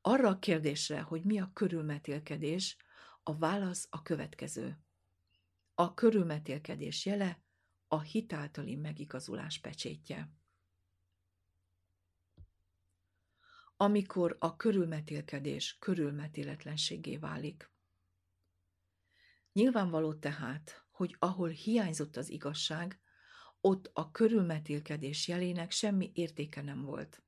Arra 0.01 0.29
a 0.29 0.39
kérdésre, 0.39 1.01
hogy 1.01 1.23
mi 1.23 1.39
a 1.39 1.51
körülmetélkedés, 1.53 2.77
a 3.23 3.37
válasz 3.37 3.87
a 3.89 4.01
következő. 4.01 4.77
A 5.79 5.93
körülmetélkedés 5.93 7.05
jele 7.05 7.43
a 7.87 8.01
hitáltali 8.01 8.75
megigazulás 8.75 9.59
pecsétje. 9.59 10.31
Amikor 13.75 14.35
a 14.39 14.55
körülmetélkedés 14.55 15.77
körülmetéletlenségé 15.79 17.17
válik. 17.17 17.71
Nyilvánvaló 19.53 20.13
tehát, 20.13 20.85
hogy 20.91 21.15
ahol 21.19 21.49
hiányzott 21.49 22.17
az 22.17 22.29
igazság, 22.29 22.99
ott 23.61 23.89
a 23.93 24.11
körülmetélkedés 24.11 25.27
jelének 25.27 25.71
semmi 25.71 26.11
értéke 26.13 26.61
nem 26.61 26.81
volt. 26.81 27.23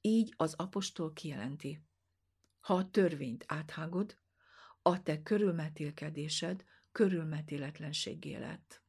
Így 0.00 0.34
az 0.36 0.54
apostol 0.54 1.12
kijelenti. 1.12 1.82
Ha 2.60 2.74
a 2.74 2.90
törvényt 2.90 3.44
áthágod, 3.48 4.18
a 4.82 5.02
te 5.02 5.22
körülmetélkedésed 5.22 6.64
körülmetéletlenségé 6.96 8.36
lett. 8.36 8.82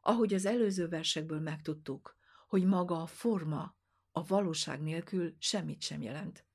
Ahogy 0.00 0.34
az 0.34 0.44
előző 0.44 0.88
versekből 0.88 1.40
megtudtuk, 1.40 2.16
hogy 2.48 2.64
maga 2.64 3.02
a 3.02 3.06
forma 3.06 3.76
a 4.10 4.24
valóság 4.24 4.82
nélkül 4.82 5.34
semmit 5.38 5.82
sem 5.82 6.02
jelent. 6.02 6.46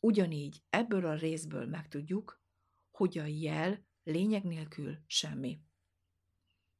Ugyanígy 0.00 0.62
ebből 0.70 1.06
a 1.06 1.14
részből 1.14 1.66
megtudjuk, 1.66 2.42
hogy 2.90 3.18
a 3.18 3.24
jel 3.24 3.86
lényeg 4.02 4.44
nélkül 4.44 4.98
semmi. 5.06 5.60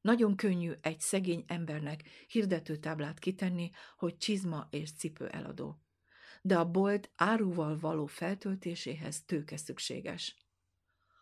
Nagyon 0.01 0.37
könnyű 0.37 0.73
egy 0.81 1.01
szegény 1.01 1.45
embernek 1.47 2.09
hirdetőtáblát 2.29 3.19
kitenni, 3.19 3.71
hogy 3.97 4.17
csizma 4.17 4.69
és 4.71 4.93
cipő 4.93 5.29
eladó. 5.29 5.83
De 6.43 6.59
a 6.59 6.71
bolt 6.71 7.11
áruval 7.17 7.79
való 7.79 8.07
feltöltéséhez 8.07 9.25
tőke 9.25 9.57
szükséges. 9.57 10.48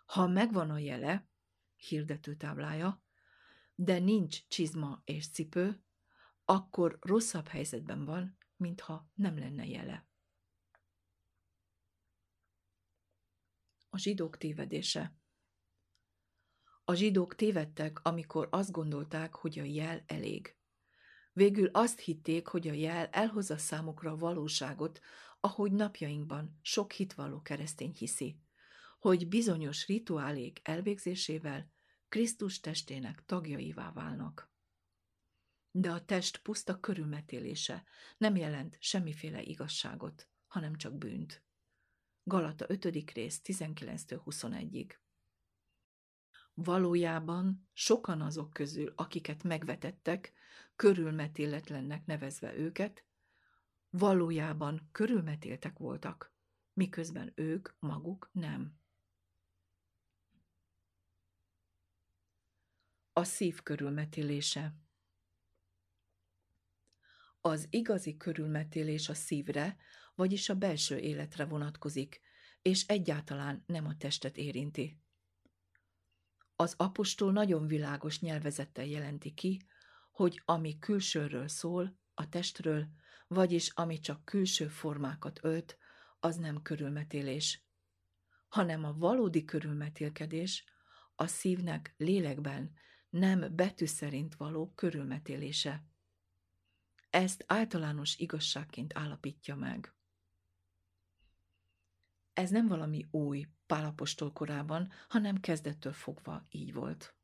Ha 0.06 0.26
megvan 0.26 0.70
a 0.70 0.78
jele, 0.78 1.28
hirdetőtáblája, 1.76 3.02
de 3.74 3.98
nincs 3.98 4.46
csizma 4.48 5.02
és 5.04 5.28
cipő, 5.28 5.84
akkor 6.44 6.98
rosszabb 7.00 7.46
helyzetben 7.48 8.04
van, 8.04 8.38
mintha 8.56 9.10
nem 9.14 9.38
lenne 9.38 9.66
jele. 9.66 10.06
A 13.88 13.98
zsidók 13.98 14.36
tévedése 14.36 15.16
a 16.88 16.94
zsidók 16.94 17.34
tévedtek, 17.34 18.00
amikor 18.02 18.48
azt 18.50 18.70
gondolták, 18.70 19.34
hogy 19.34 19.58
a 19.58 19.62
jel 19.62 20.04
elég. 20.06 20.56
Végül 21.32 21.66
azt 21.72 22.00
hitték, 22.00 22.46
hogy 22.46 22.68
a 22.68 22.72
jel 22.72 23.06
elhozza 23.06 23.56
számukra 23.56 24.10
a 24.10 24.16
valóságot, 24.16 25.00
ahogy 25.40 25.72
napjainkban 25.72 26.58
sok 26.62 26.92
hitvalló 26.92 27.42
keresztény 27.42 27.92
hiszi, 27.92 28.40
hogy 29.06 29.28
bizonyos 29.28 29.86
rituálék 29.86 30.60
elvégzésével 30.62 31.72
Krisztus 32.08 32.60
testének 32.60 33.24
tagjaivá 33.26 33.92
válnak. 33.92 34.50
De 35.70 35.90
a 35.90 36.04
test 36.04 36.38
puszta 36.38 36.80
körülmetélése 36.80 37.84
nem 38.18 38.36
jelent 38.36 38.76
semmiféle 38.80 39.42
igazságot, 39.42 40.28
hanem 40.46 40.76
csak 40.76 40.98
bűnt. 40.98 41.44
Galata 42.22 42.64
5. 42.68 43.10
rész 43.12 43.40
19-21-ig. 43.44 44.90
Valójában 46.54 47.68
sokan 47.72 48.20
azok 48.20 48.52
közül, 48.52 48.92
akiket 48.96 49.42
megvetettek, 49.42 50.32
körülmetéletlennek 50.76 52.06
nevezve 52.06 52.56
őket, 52.56 53.04
valójában 53.90 54.88
körülmetéltek 54.92 55.78
voltak, 55.78 56.34
miközben 56.72 57.32
ők 57.34 57.68
maguk 57.78 58.30
nem. 58.32 58.84
A 63.18 63.24
szív 63.24 63.62
körülmetélése 63.62 64.74
Az 67.40 67.66
igazi 67.70 68.16
körülmetélés 68.16 69.08
a 69.08 69.14
szívre, 69.14 69.76
vagyis 70.14 70.48
a 70.48 70.54
belső 70.54 70.98
életre 70.98 71.44
vonatkozik, 71.44 72.20
és 72.62 72.86
egyáltalán 72.86 73.62
nem 73.66 73.86
a 73.86 73.96
testet 73.96 74.36
érinti. 74.36 75.00
Az 76.56 76.74
apostol 76.76 77.32
nagyon 77.32 77.66
világos 77.66 78.20
nyelvezettel 78.20 78.86
jelenti 78.86 79.34
ki, 79.34 79.66
hogy 80.10 80.42
ami 80.44 80.78
külsőről 80.78 81.48
szól, 81.48 81.98
a 82.14 82.28
testről, 82.28 82.86
vagyis 83.26 83.68
ami 83.68 83.98
csak 83.98 84.24
külső 84.24 84.68
formákat 84.68 85.38
ölt, 85.42 85.78
az 86.20 86.36
nem 86.36 86.62
körülmetélés, 86.62 87.64
hanem 88.48 88.84
a 88.84 88.92
valódi 88.92 89.44
körülmetélkedés 89.44 90.64
a 91.14 91.26
szívnek 91.26 91.94
lélekben 91.96 92.84
nem 93.18 93.56
betű 93.56 93.86
szerint 93.86 94.34
való 94.34 94.72
körülmetélése. 94.74 95.84
Ezt 97.10 97.44
általános 97.46 98.16
igazságként 98.16 98.92
állapítja 98.96 99.56
meg. 99.56 99.94
Ez 102.32 102.50
nem 102.50 102.66
valami 102.66 103.06
új, 103.10 103.46
Pálapostól 103.66 104.32
korában, 104.32 104.92
hanem 105.08 105.40
kezdettől 105.40 105.92
fogva 105.92 106.46
így 106.50 106.72
volt. 106.72 107.14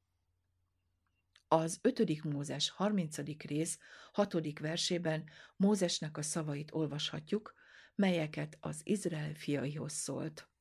Az 1.49 1.79
5. 1.83 2.25
Mózes 2.25 2.71
30. 2.71 3.17
rész 3.47 3.79
6. 4.13 4.59
versében 4.59 5.29
Mózesnek 5.57 6.17
a 6.17 6.23
szavait 6.23 6.73
olvashatjuk, 6.73 7.55
melyeket 7.95 8.57
az 8.61 8.81
Izrael 8.85 9.35
fiaihoz 9.35 9.93
szólt. 9.93 10.52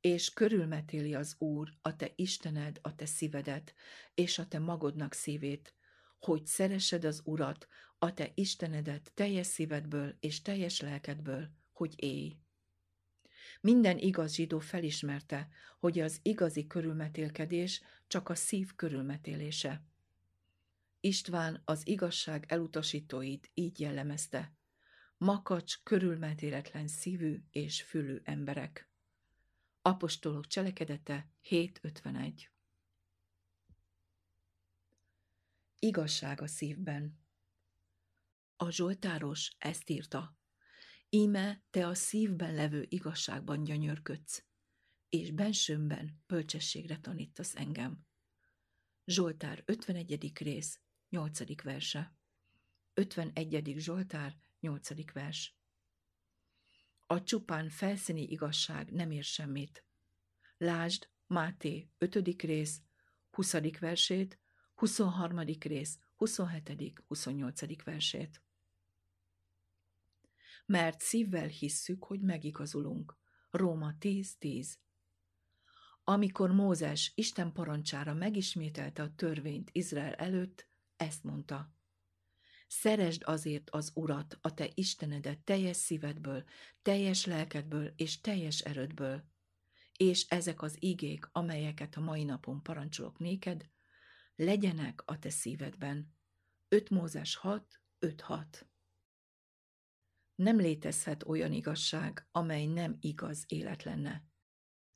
És 0.00 0.32
körülmetéli 0.32 1.14
az 1.14 1.34
Úr 1.38 1.72
a 1.82 1.96
te 1.96 2.12
Istened 2.16 2.78
a 2.82 2.94
te 2.94 3.06
szívedet, 3.06 3.74
és 4.14 4.38
a 4.38 4.46
te 4.46 4.58
magodnak 4.58 5.12
szívét, 5.12 5.74
hogy 6.18 6.46
szeresed 6.46 7.04
az 7.04 7.20
Urat, 7.24 7.68
a 7.98 8.14
te 8.14 8.30
Istenedet 8.34 9.12
teljes 9.14 9.46
szívedből 9.46 10.16
és 10.20 10.42
teljes 10.42 10.80
lelkedből, 10.80 11.50
hogy 11.72 11.94
élj. 11.96 12.36
Minden 13.60 13.98
igaz 13.98 14.34
zsidó 14.34 14.58
felismerte, 14.58 15.48
hogy 15.78 15.98
az 15.98 16.18
igazi 16.22 16.66
körülmetélkedés 16.66 17.82
csak 18.06 18.28
a 18.28 18.34
szív 18.34 18.74
körülmetélése. 18.74 19.84
István 21.00 21.62
az 21.64 21.86
igazság 21.86 22.44
elutasítóit 22.48 23.50
így 23.54 23.80
jellemezte. 23.80 24.52
Makacs, 25.16 25.82
körülmetéletlen 25.82 26.88
szívű 26.88 27.42
és 27.50 27.82
fülű 27.82 28.20
emberek. 28.24 28.87
Apostolok 29.88 30.46
cselekedete 30.46 31.30
7.51 31.48 32.46
Igazság 35.78 36.40
a 36.40 36.46
szívben 36.46 37.18
A 38.56 38.70
Zsoltáros 38.70 39.54
ezt 39.58 39.90
írta. 39.90 40.38
Íme 41.08 41.64
te 41.70 41.86
a 41.86 41.94
szívben 41.94 42.54
levő 42.54 42.86
igazságban 42.88 43.64
gyönyörködsz, 43.64 44.44
és 45.08 45.30
bensőmben 45.30 46.22
bölcsességre 46.26 46.98
tanítasz 46.98 47.56
engem. 47.56 48.06
Zsoltár 49.04 49.62
51. 49.66 50.38
rész, 50.38 50.80
8. 51.08 51.62
verse. 51.62 52.16
51. 52.94 53.74
Zsoltár, 53.78 54.38
8. 54.60 55.12
vers. 55.12 55.57
A 57.10 57.22
csupán 57.22 57.68
felszíni 57.68 58.22
igazság 58.22 58.92
nem 58.92 59.10
ér 59.10 59.24
semmit. 59.24 59.84
Lásd 60.56 61.08
Máté 61.26 61.90
5. 61.98 62.42
rész, 62.42 62.82
20. 63.30 63.78
versét, 63.78 64.38
23. 64.74 65.40
rész, 65.60 65.98
27. 66.16 67.02
28. 67.08 67.84
versét 67.84 68.42
mert 70.68 71.00
szívvel 71.00 71.46
hisszük, 71.46 72.04
hogy 72.04 72.20
megigazulunk. 72.20 73.16
Róma 73.50 73.92
10.10 74.00 74.28
10. 74.38 74.78
Amikor 76.04 76.50
Mózes 76.50 77.12
Isten 77.14 77.52
parancsára 77.52 78.14
megismételte 78.14 79.02
a 79.02 79.14
törvényt 79.14 79.70
Izrael 79.72 80.14
előtt, 80.14 80.66
ezt 80.96 81.24
mondta. 81.24 81.72
Szeresd 82.68 83.22
azért 83.24 83.70
az 83.70 83.90
Urat, 83.94 84.38
a 84.40 84.54
te 84.54 84.68
Istenedet 84.74 85.38
teljes 85.38 85.76
szívedből, 85.76 86.44
teljes 86.82 87.24
lelkedből 87.24 87.92
és 87.96 88.20
teljes 88.20 88.60
erődből. 88.60 89.24
És 89.96 90.26
ezek 90.28 90.62
az 90.62 90.76
igék, 90.78 91.28
amelyeket 91.32 91.94
a 91.96 92.00
mai 92.00 92.24
napon 92.24 92.62
parancsolok 92.62 93.18
néked, 93.18 93.70
legyenek 94.36 95.02
a 95.04 95.18
te 95.18 95.30
szívedben. 95.30 96.16
5 96.68 96.90
Mózes 96.90 97.36
6, 97.36 97.80
5 97.98 98.20
6 98.20 98.68
nem 100.38 100.56
létezhet 100.56 101.24
olyan 101.24 101.52
igazság, 101.52 102.28
amely 102.30 102.66
nem 102.66 102.96
igaz 103.00 103.44
élet 103.46 103.82
lenne. 103.82 104.24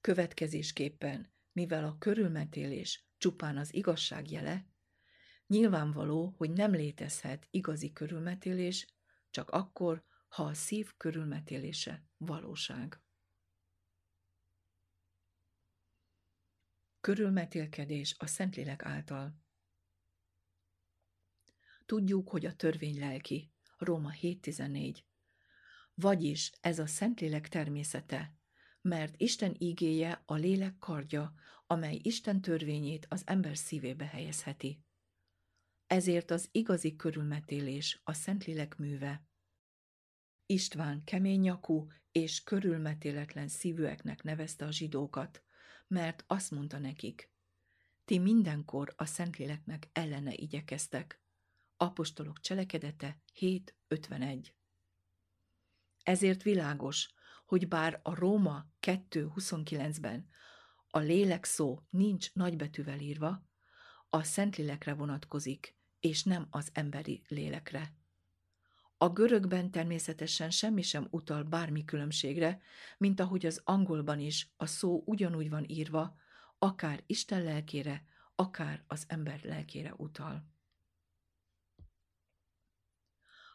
Következésképpen 0.01 1.33
mivel 1.53 1.85
a 1.85 1.99
körülmetélés 1.99 3.07
csupán 3.19 3.57
az 3.57 3.75
igazság 3.75 4.31
jele, 4.31 4.67
nyilvánvaló, 5.53 6.35
hogy 6.37 6.51
nem 6.51 6.73
létezhet 6.73 7.47
igazi 7.51 7.93
körülmetélés, 7.93 8.87
csak 9.31 9.51
akkor, 9.51 10.05
ha 10.29 10.45
a 10.45 10.55
szív 10.55 10.93
körülmetélése 10.97 12.05
valóság. 12.17 13.01
Körülmetélkedés 17.01 18.15
a 18.19 18.27
Szentlélek 18.27 18.85
által. 18.85 19.37
Tudjuk, 21.87 22.29
hogy 22.29 22.47
a 22.47 22.57
törvény 22.57 22.99
lelki, 22.99 23.53
Róma 23.79 24.11
7.14. 24.21 24.99
Vagyis 25.95 26.53
ez 26.61 26.79
a 26.79 26.87
Szentlélek 26.87 27.49
természete, 27.49 28.37
mert 28.81 29.21
Isten 29.21 29.55
ígéje 29.59 30.23
a 30.27 30.35
lélek 30.35 30.79
kardja, 30.79 31.35
amely 31.67 31.99
Isten 32.03 32.41
törvényét 32.41 33.07
az 33.09 33.23
ember 33.27 33.57
szívébe 33.57 34.05
helyezheti. 34.05 34.85
Ezért 35.93 36.31
az 36.31 36.49
igazi 36.53 36.97
körülmetélés 36.97 38.01
a 38.05 38.13
Szentlélek 38.13 38.77
műve. 38.77 39.27
István 40.47 41.05
kemény 41.05 41.41
nyakú 41.41 41.87
és 42.13 42.43
körülmetéletlen 42.43 43.49
szívűeknek 43.49 44.23
nevezte 44.23 44.65
a 44.65 44.71
zsidókat, 44.71 45.43
mert 45.87 46.25
azt 46.27 46.51
mondta 46.51 46.79
nekik, 46.79 47.31
ti 48.05 48.19
mindenkor 48.19 48.95
a 48.97 49.05
Szentléleknek 49.05 49.89
ellene 49.93 50.33
igyekeztek. 50.35 51.23
Apostolok 51.77 52.41
cselekedete 52.41 53.23
7.51 53.41 54.49
Ezért 56.03 56.43
világos, 56.43 57.13
hogy 57.45 57.69
bár 57.69 58.01
a 58.03 58.15
Róma 58.15 58.67
2.29-ben 58.81 60.29
a 60.89 60.99
lélek 60.99 61.45
szó 61.45 61.83
nincs 61.91 62.35
nagybetűvel 62.35 62.99
írva, 62.99 63.51
a 64.09 64.23
Szentlélekre 64.23 64.95
vonatkozik, 64.95 65.81
és 66.03 66.23
nem 66.23 66.47
az 66.51 66.69
emberi 66.73 67.23
lélekre. 67.29 67.93
A 68.97 69.09
görögben 69.09 69.71
természetesen 69.71 70.51
semmi 70.51 70.83
sem 70.83 71.07
utal 71.11 71.43
bármi 71.43 71.85
különbségre, 71.85 72.61
mint 72.99 73.21
ahogy 73.21 73.47
az 73.47 73.61
angolban 73.65 74.19
is 74.19 74.49
a 74.57 74.67
szó 74.67 75.03
ugyanúgy 75.07 75.51
van 75.51 75.65
írva, 75.67 76.17
akár 76.59 77.03
Isten 77.07 77.43
lelkére, 77.43 78.05
akár 78.35 78.85
az 78.87 79.05
ember 79.09 79.41
lelkére 79.43 79.95
utal. 79.97 80.51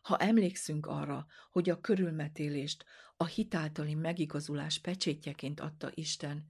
Ha 0.02 0.18
emlékszünk 0.18 0.86
arra, 0.86 1.28
hogy 1.52 1.69
a 1.69 1.82
körülmetélést 1.82 2.86
a 3.18 3.26
hitáltali 3.26 3.94
megigazulás 3.94 4.80
pecsétjeként 4.80 5.60
adta 5.60 5.91
Isten, 5.94 6.49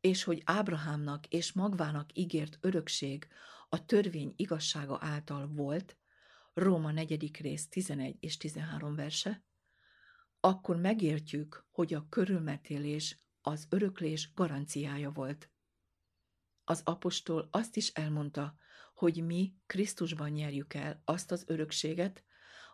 és 0.00 0.24
hogy 0.24 0.42
Ábrahámnak 0.44 1.26
és 1.26 1.52
magvának 1.52 2.18
ígért 2.18 2.58
örökség 2.60 3.28
a 3.68 3.84
törvény 3.84 4.32
igazsága 4.36 4.98
által 5.00 5.46
volt, 5.46 5.96
Róma 6.54 6.90
4. 6.90 7.36
rész 7.40 7.68
11 7.68 8.16
és 8.20 8.36
13 8.36 8.94
verse, 8.94 9.44
akkor 10.40 10.76
megértjük, 10.76 11.66
hogy 11.70 11.94
a 11.94 12.06
körülmetélés 12.08 13.22
az 13.40 13.66
öröklés 13.70 14.32
garanciája 14.34 15.10
volt. 15.10 15.50
Az 16.64 16.82
apostol 16.84 17.48
azt 17.50 17.76
is 17.76 17.88
elmondta, 17.88 18.56
hogy 18.94 19.24
mi 19.24 19.54
Krisztusban 19.66 20.30
nyerjük 20.30 20.74
el 20.74 21.02
azt 21.04 21.30
az 21.30 21.44
örökséget, 21.46 22.24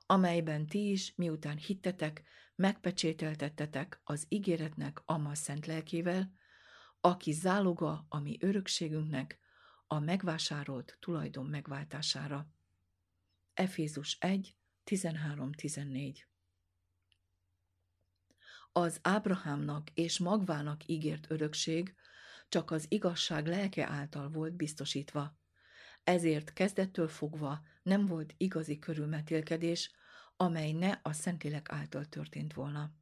amelyben 0.06 0.66
ti 0.66 0.90
is, 0.90 1.14
miután 1.16 1.56
hittetek, 1.56 2.22
megpecsételtettetek 2.54 4.00
az 4.04 4.26
ígéretnek 4.28 5.02
Amma 5.04 5.34
szent 5.34 5.66
lelkével, 5.66 6.32
aki 7.00 7.32
záloga 7.32 8.06
a 8.08 8.18
mi 8.18 8.36
örökségünknek, 8.40 9.38
a 9.94 10.00
megvásárolt 10.00 10.96
tulajdon 11.00 11.46
megváltására. 11.46 12.48
Efézus 13.54 14.16
1, 14.20 14.56
13-14 14.86 16.16
Az 18.72 18.98
Ábrahámnak 19.02 19.90
és 19.90 20.18
magvának 20.18 20.88
ígért 20.88 21.30
örökség 21.30 21.94
csak 22.48 22.70
az 22.70 22.86
igazság 22.88 23.46
lelke 23.46 23.88
által 23.88 24.28
volt 24.28 24.52
biztosítva. 24.52 25.38
Ezért 26.04 26.52
kezdettől 26.52 27.08
fogva 27.08 27.62
nem 27.82 28.06
volt 28.06 28.34
igazi 28.36 28.78
körülmetélkedés, 28.78 29.90
amely 30.36 30.72
ne 30.72 30.98
a 31.02 31.12
Szentlélek 31.12 31.72
által 31.72 32.04
történt 32.04 32.52
volna. 32.52 32.92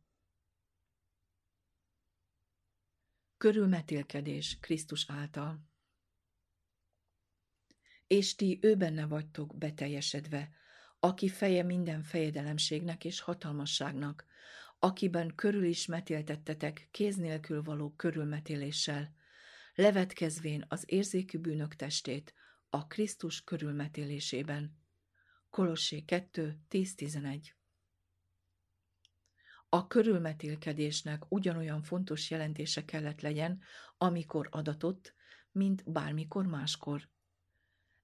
Körülmetélkedés 3.37 4.59
Krisztus 4.61 5.11
által 5.11 5.71
és 8.13 8.35
ti 8.35 8.59
ő 8.63 8.75
benne 8.75 9.07
vagytok 9.07 9.59
beteljesedve, 9.59 10.51
aki 11.01 11.29
feje 11.29 11.63
minden 11.63 12.03
fejedelemségnek 12.03 13.05
és 13.05 13.21
hatalmasságnak, 13.21 14.27
akiben 14.79 15.35
körül 15.35 15.65
is 15.65 15.87
metéltettetek 15.87 16.89
kéz 16.91 17.17
nélkül 17.17 17.63
való 17.63 17.95
körülmetéléssel, 17.97 19.15
levetkezvén 19.75 20.65
az 20.69 20.85
érzékű 20.87 21.39
bűnök 21.39 21.75
testét 21.75 22.35
a 22.71 22.87
Krisztus 22.87 23.45
körülmetélésében. 23.45 24.79
Kolossé 25.51 26.01
2, 26.01 26.59
10-11 26.71 27.47
A 29.69 29.87
körülmetélkedésnek 29.87 31.23
ugyanolyan 31.29 31.83
fontos 31.83 32.31
jelentése 32.31 32.85
kellett 32.85 33.21
legyen, 33.21 33.61
amikor 33.99 34.49
adatott, 34.51 35.15
mint 35.53 35.93
bármikor 35.93 36.47
máskor 36.47 37.11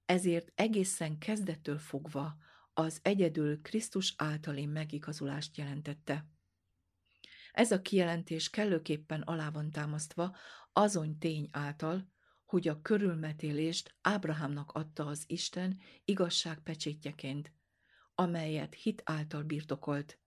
ezért 0.09 0.51
egészen 0.55 1.17
kezdettől 1.17 1.77
fogva 1.77 2.37
az 2.73 2.99
egyedül 3.01 3.61
Krisztus 3.61 4.13
általi 4.17 4.65
megigazulást 4.65 5.57
jelentette. 5.57 6.25
Ez 7.51 7.71
a 7.71 7.81
kijelentés 7.81 8.49
kellőképpen 8.49 9.21
alá 9.21 9.49
van 9.49 9.71
támasztva 9.71 10.35
azon 10.73 11.19
tény 11.19 11.49
által, 11.51 12.11
hogy 12.45 12.67
a 12.67 12.81
körülmetélést 12.81 13.95
Ábrahámnak 14.01 14.71
adta 14.71 15.05
az 15.05 15.23
Isten 15.27 15.79
igazság 16.05 16.59
pecsétjeként, 16.59 17.53
amelyet 18.15 18.73
hit 18.73 19.01
által 19.05 19.43
birtokolt, 19.43 20.19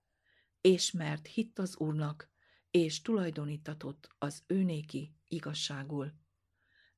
és 0.61 0.91
mert 0.91 1.27
hitt 1.27 1.59
az 1.59 1.77
Úrnak, 1.77 2.29
és 2.71 3.01
tulajdonítatott 3.01 4.07
az 4.17 4.43
őnéki 4.47 5.15
igazságul. 5.27 6.13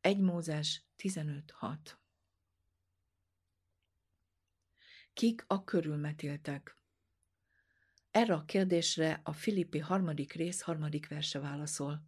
1 0.01 0.19
Mózes 0.19 0.85
15.6 0.97 2.03
Kik 5.15 5.43
a 5.47 5.63
körülmetéltek? 5.63 6.77
Erre 8.11 8.33
a 8.33 8.45
kérdésre 8.45 9.21
a 9.23 9.33
Filippi 9.33 9.79
harmadik 9.79 10.33
rész 10.33 10.61
harmadik 10.61 11.07
verse 11.07 11.39
válaszol. 11.39 12.07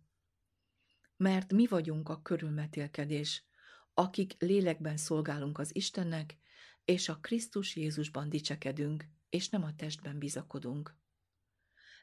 Mert 1.17 1.53
mi 1.53 1.67
vagyunk 1.67 2.09
a 2.09 2.21
körülmetélkedés, 2.21 3.43
akik 3.93 4.35
lélekben 4.39 4.97
szolgálunk 4.97 5.57
az 5.57 5.75
Istennek, 5.75 6.37
és 6.85 7.09
a 7.09 7.19
Krisztus 7.19 7.75
Jézusban 7.75 8.29
dicsekedünk, 8.29 9.05
és 9.29 9.49
nem 9.49 9.63
a 9.63 9.75
testben 9.75 10.19
bizakodunk. 10.19 10.95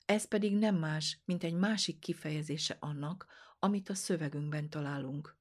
Ez 0.05 0.29
pedig 0.29 0.57
nem 0.57 0.77
más, 0.77 1.19
mint 1.25 1.45
egy 1.45 1.55
másik 1.55 1.99
kifejezése 1.99 2.77
annak, 2.81 3.27
amit 3.59 3.89
a 3.89 3.95
szövegünkben 3.95 4.69
találunk. 4.69 5.37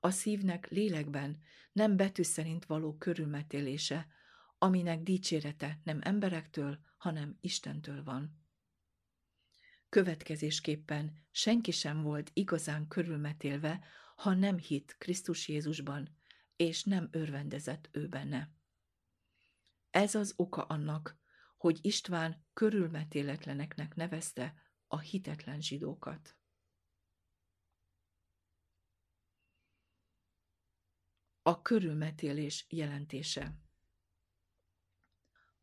A 0.00 0.10
szívnek 0.10 0.68
lélekben 0.68 1.40
nem 1.72 1.96
betű 1.96 2.22
szerint 2.22 2.64
való 2.64 2.96
körülmetélése, 2.96 4.18
aminek 4.62 5.02
dicsérete 5.02 5.80
nem 5.84 5.98
emberektől, 6.02 6.78
hanem 6.96 7.38
Istentől 7.40 8.04
van. 8.04 8.38
Következésképpen 9.88 11.26
senki 11.30 11.70
sem 11.70 12.02
volt 12.02 12.30
igazán 12.32 12.88
körülmetélve, 12.88 13.84
ha 14.16 14.34
nem 14.34 14.58
hitt 14.58 14.96
Krisztus 14.98 15.48
Jézusban, 15.48 16.16
és 16.56 16.84
nem 16.84 17.08
örvendezett 17.10 17.88
ő 17.92 18.08
benne. 18.08 18.52
Ez 19.90 20.14
az 20.14 20.32
oka 20.36 20.62
annak, 20.62 21.18
hogy 21.56 21.78
István 21.82 22.44
körülmetéletleneknek 22.52 23.94
nevezte 23.94 24.54
a 24.86 24.98
hitetlen 24.98 25.60
zsidókat. 25.60 26.36
A 31.42 31.62
körülmetélés 31.62 32.66
jelentése 32.68 33.54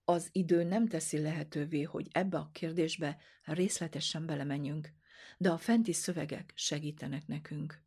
az 0.10 0.30
idő 0.32 0.64
nem 0.64 0.88
teszi 0.88 1.20
lehetővé, 1.20 1.82
hogy 1.82 2.08
ebbe 2.12 2.38
a 2.38 2.50
kérdésbe 2.52 3.18
részletesen 3.44 4.26
belemenjünk, 4.26 4.94
de 5.38 5.52
a 5.52 5.58
fenti 5.58 5.94
szövegek 5.94 6.52
segítenek 6.56 7.28
nekünk. 7.28 7.84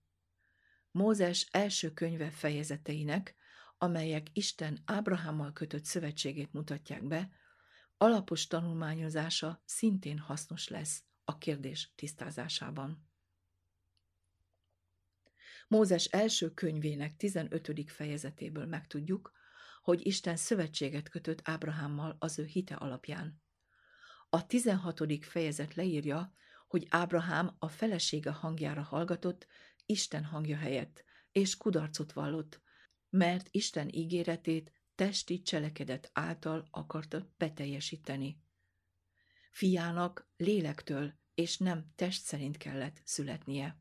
Mózes 0.90 1.48
első 1.50 1.92
könyve 1.92 2.30
fejezeteinek, 2.30 3.34
amelyek 3.78 4.26
Isten 4.32 4.78
Ábrahámmal 4.84 5.52
kötött 5.52 5.84
szövetségét 5.84 6.52
mutatják 6.52 7.04
be, 7.04 7.30
alapos 7.96 8.46
tanulmányozása 8.46 9.62
szintén 9.64 10.18
hasznos 10.18 10.68
lesz 10.68 11.02
a 11.24 11.38
kérdés 11.38 11.92
tisztázásában. 11.94 13.08
Mózes 15.68 16.04
első 16.04 16.50
könyvének 16.50 17.16
15. 17.16 17.90
fejezetéből 17.90 18.66
megtudjuk, 18.66 19.38
hogy 19.90 20.06
Isten 20.06 20.36
szövetséget 20.36 21.08
kötött 21.08 21.40
Ábrahámmal 21.44 22.16
az 22.18 22.38
ő 22.38 22.44
hite 22.44 22.74
alapján. 22.74 23.42
A 24.28 24.46
16. 24.46 25.24
fejezet 25.24 25.74
leírja, 25.74 26.32
hogy 26.68 26.86
Ábrahám 26.90 27.56
a 27.58 27.68
felesége 27.68 28.30
hangjára 28.30 28.82
hallgatott 28.82 29.46
Isten 29.86 30.24
hangja 30.24 30.56
helyett, 30.56 31.04
és 31.32 31.56
kudarcot 31.56 32.12
vallott, 32.12 32.60
mert 33.08 33.48
Isten 33.50 33.88
ígéretét 33.92 34.72
testi 34.94 35.42
cselekedet 35.42 36.10
által 36.12 36.68
akarta 36.70 37.30
beteljesíteni. 37.36 38.42
Fiának 39.50 40.28
lélektől 40.36 41.14
és 41.34 41.58
nem 41.58 41.92
test 41.94 42.22
szerint 42.22 42.56
kellett 42.56 43.00
születnie. 43.04 43.78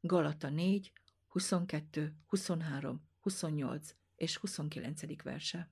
Galata 0.00 0.48
4, 0.48 0.92
22, 1.26 2.16
23, 2.26 3.08
28 3.20 3.94
és 4.16 4.36
29. 4.36 5.22
verse. 5.22 5.70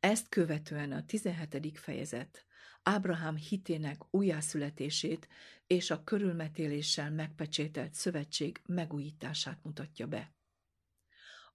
Ezt 0.00 0.28
követően 0.28 0.92
a 0.92 1.04
17. 1.04 1.78
fejezet 1.78 2.46
Ábrahám 2.82 3.36
hitének 3.36 4.14
újjászületését 4.14 5.28
és 5.66 5.90
a 5.90 6.04
körülmetéléssel 6.04 7.10
megpecsételt 7.10 7.94
szövetség 7.94 8.62
megújítását 8.66 9.64
mutatja 9.64 10.06
be. 10.06 10.34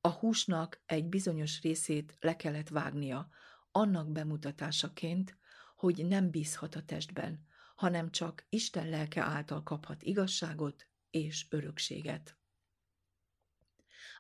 A 0.02 0.10
húsnak 0.10 0.82
egy 0.86 1.06
bizonyos 1.06 1.62
részét 1.62 2.18
le 2.20 2.36
kellett 2.36 2.70
vágnia, 2.70 3.30
annak 3.72 4.12
bemutatásaként, 4.12 5.38
hogy 5.76 6.06
nem 6.06 6.30
bízhat 6.30 6.76
a 6.76 6.84
testben, 6.84 7.46
hanem 7.76 8.12
csak 8.12 8.46
Isten 8.50 8.90
lelke 8.90 9.22
által 9.22 9.64
kaphat 9.64 10.04
igazságot 10.04 10.88
és 11.10 11.46
örökséget. 11.50 12.37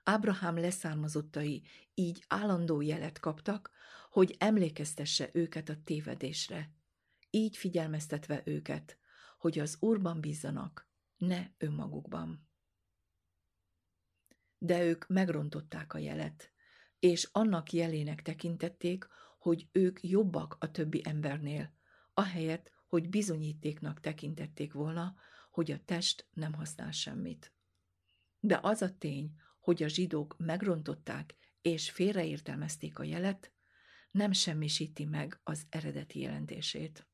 Ábrahám 0.10 0.58
leszármazottai 0.58 1.64
így 1.94 2.24
állandó 2.28 2.82
jelet 2.82 3.20
kaptak, 3.20 3.72
hogy 4.10 4.36
emlékeztesse 4.40 5.30
őket 5.34 5.70
a 5.70 5.84
tévedésre, 5.84 6.72
így 7.30 7.58
figyelmeztetve 7.58 8.42
őket, 8.46 8.98
hogy 9.38 9.60
az 9.60 9.78
Úrban 9.80 10.22
bízzanak, 10.22 10.90
ne 11.18 11.48
önmagukban. 11.58 12.48
De 14.58 14.84
ők 14.84 15.08
megrontották 15.08 15.94
a 15.94 15.98
jelet, 15.98 16.52
és 17.00 17.30
annak 17.32 17.72
jelének 17.72 18.22
tekintették, 18.22 19.08
hogy 19.40 19.70
ők 19.72 20.04
jobbak 20.04 20.58
a 20.60 20.72
többi 20.72 21.02
embernél, 21.06 21.74
ahelyett, 22.14 22.72
hogy 22.88 23.10
bizonyítéknak 23.10 24.00
tekintették 24.00 24.74
volna, 24.74 25.16
hogy 25.52 25.72
a 25.72 25.84
test 25.86 26.28
nem 26.34 26.54
használ 26.54 26.92
semmit. 26.92 27.54
De 28.40 28.60
az 28.62 28.82
a 28.82 28.98
tény, 28.98 29.36
hogy 29.68 29.84
a 29.84 29.88
zsidók 29.88 30.36
megrontották 30.38 31.36
és 31.62 31.92
félreértelmezték 31.92 33.00
a 33.00 33.04
jelet, 33.04 33.52
nem 34.12 34.32
semmisíti 34.32 35.06
meg 35.06 35.40
az 35.44 35.66
eredeti 35.70 36.20
jelentését. 36.20 37.08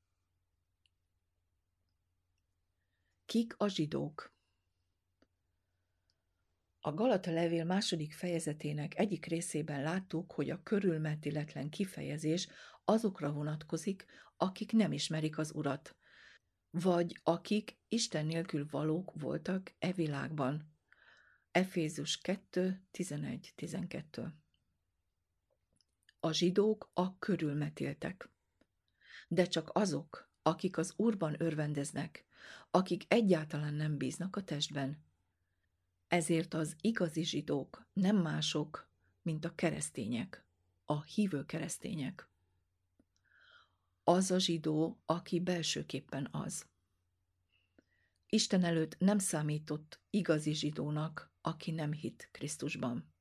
Kik 3.25 3.53
a 3.57 3.67
zsidók? 3.67 4.33
A 6.79 6.93
Galata 6.93 7.31
levél 7.31 7.65
második 7.65 8.13
fejezetének 8.13 8.97
egyik 8.97 9.25
részében 9.25 9.81
láttuk, 9.81 10.31
hogy 10.31 10.49
a 10.49 10.63
körülmetiletlen 10.63 11.69
kifejezés 11.69 12.47
azokra 12.85 13.31
vonatkozik, 13.31 14.05
akik 14.37 14.71
nem 14.71 14.91
ismerik 14.91 15.37
az 15.37 15.53
Urat, 15.55 15.95
vagy 16.69 17.19
akik 17.23 17.77
Isten 17.87 18.25
nélkül 18.25 18.67
valók 18.69 19.11
voltak 19.15 19.73
e 19.79 19.91
világban. 19.91 20.72
Efézus 21.53 22.17
2, 22.17 22.81
11, 22.91 23.53
12 23.55 24.33
A 26.19 26.31
zsidók 26.31 26.89
a 26.93 27.19
körülmetéltek. 27.19 28.29
De 29.27 29.45
csak 29.45 29.69
azok, 29.73 30.29
akik 30.41 30.77
az 30.77 30.93
Úrban 30.95 31.35
örvendeznek, 31.41 32.25
akik 32.71 33.03
egyáltalán 33.07 33.73
nem 33.73 33.97
bíznak 33.97 34.35
a 34.35 34.43
testben. 34.43 35.03
Ezért 36.07 36.53
az 36.53 36.75
igazi 36.81 37.23
zsidók 37.23 37.85
nem 37.93 38.17
mások, 38.17 38.87
mint 39.21 39.45
a 39.45 39.55
keresztények, 39.55 40.45
a 40.85 41.03
hívő 41.03 41.45
keresztények. 41.45 42.27
Az 44.03 44.31
a 44.31 44.39
zsidó, 44.39 45.01
aki 45.05 45.39
belsőképpen 45.39 46.27
az. 46.31 46.65
Isten 48.27 48.63
előtt 48.63 48.97
nem 48.97 49.17
számított 49.17 49.99
igazi 50.09 50.53
zsidónak, 50.53 51.32
aki 51.45 51.71
nem 51.71 51.91
hitt 51.91 52.29
Krisztusban. 52.31 53.13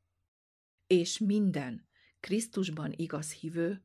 És 0.87 1.19
minden 1.19 1.89
Krisztusban 2.21 2.93
igaz 2.93 3.33
hívő, 3.33 3.85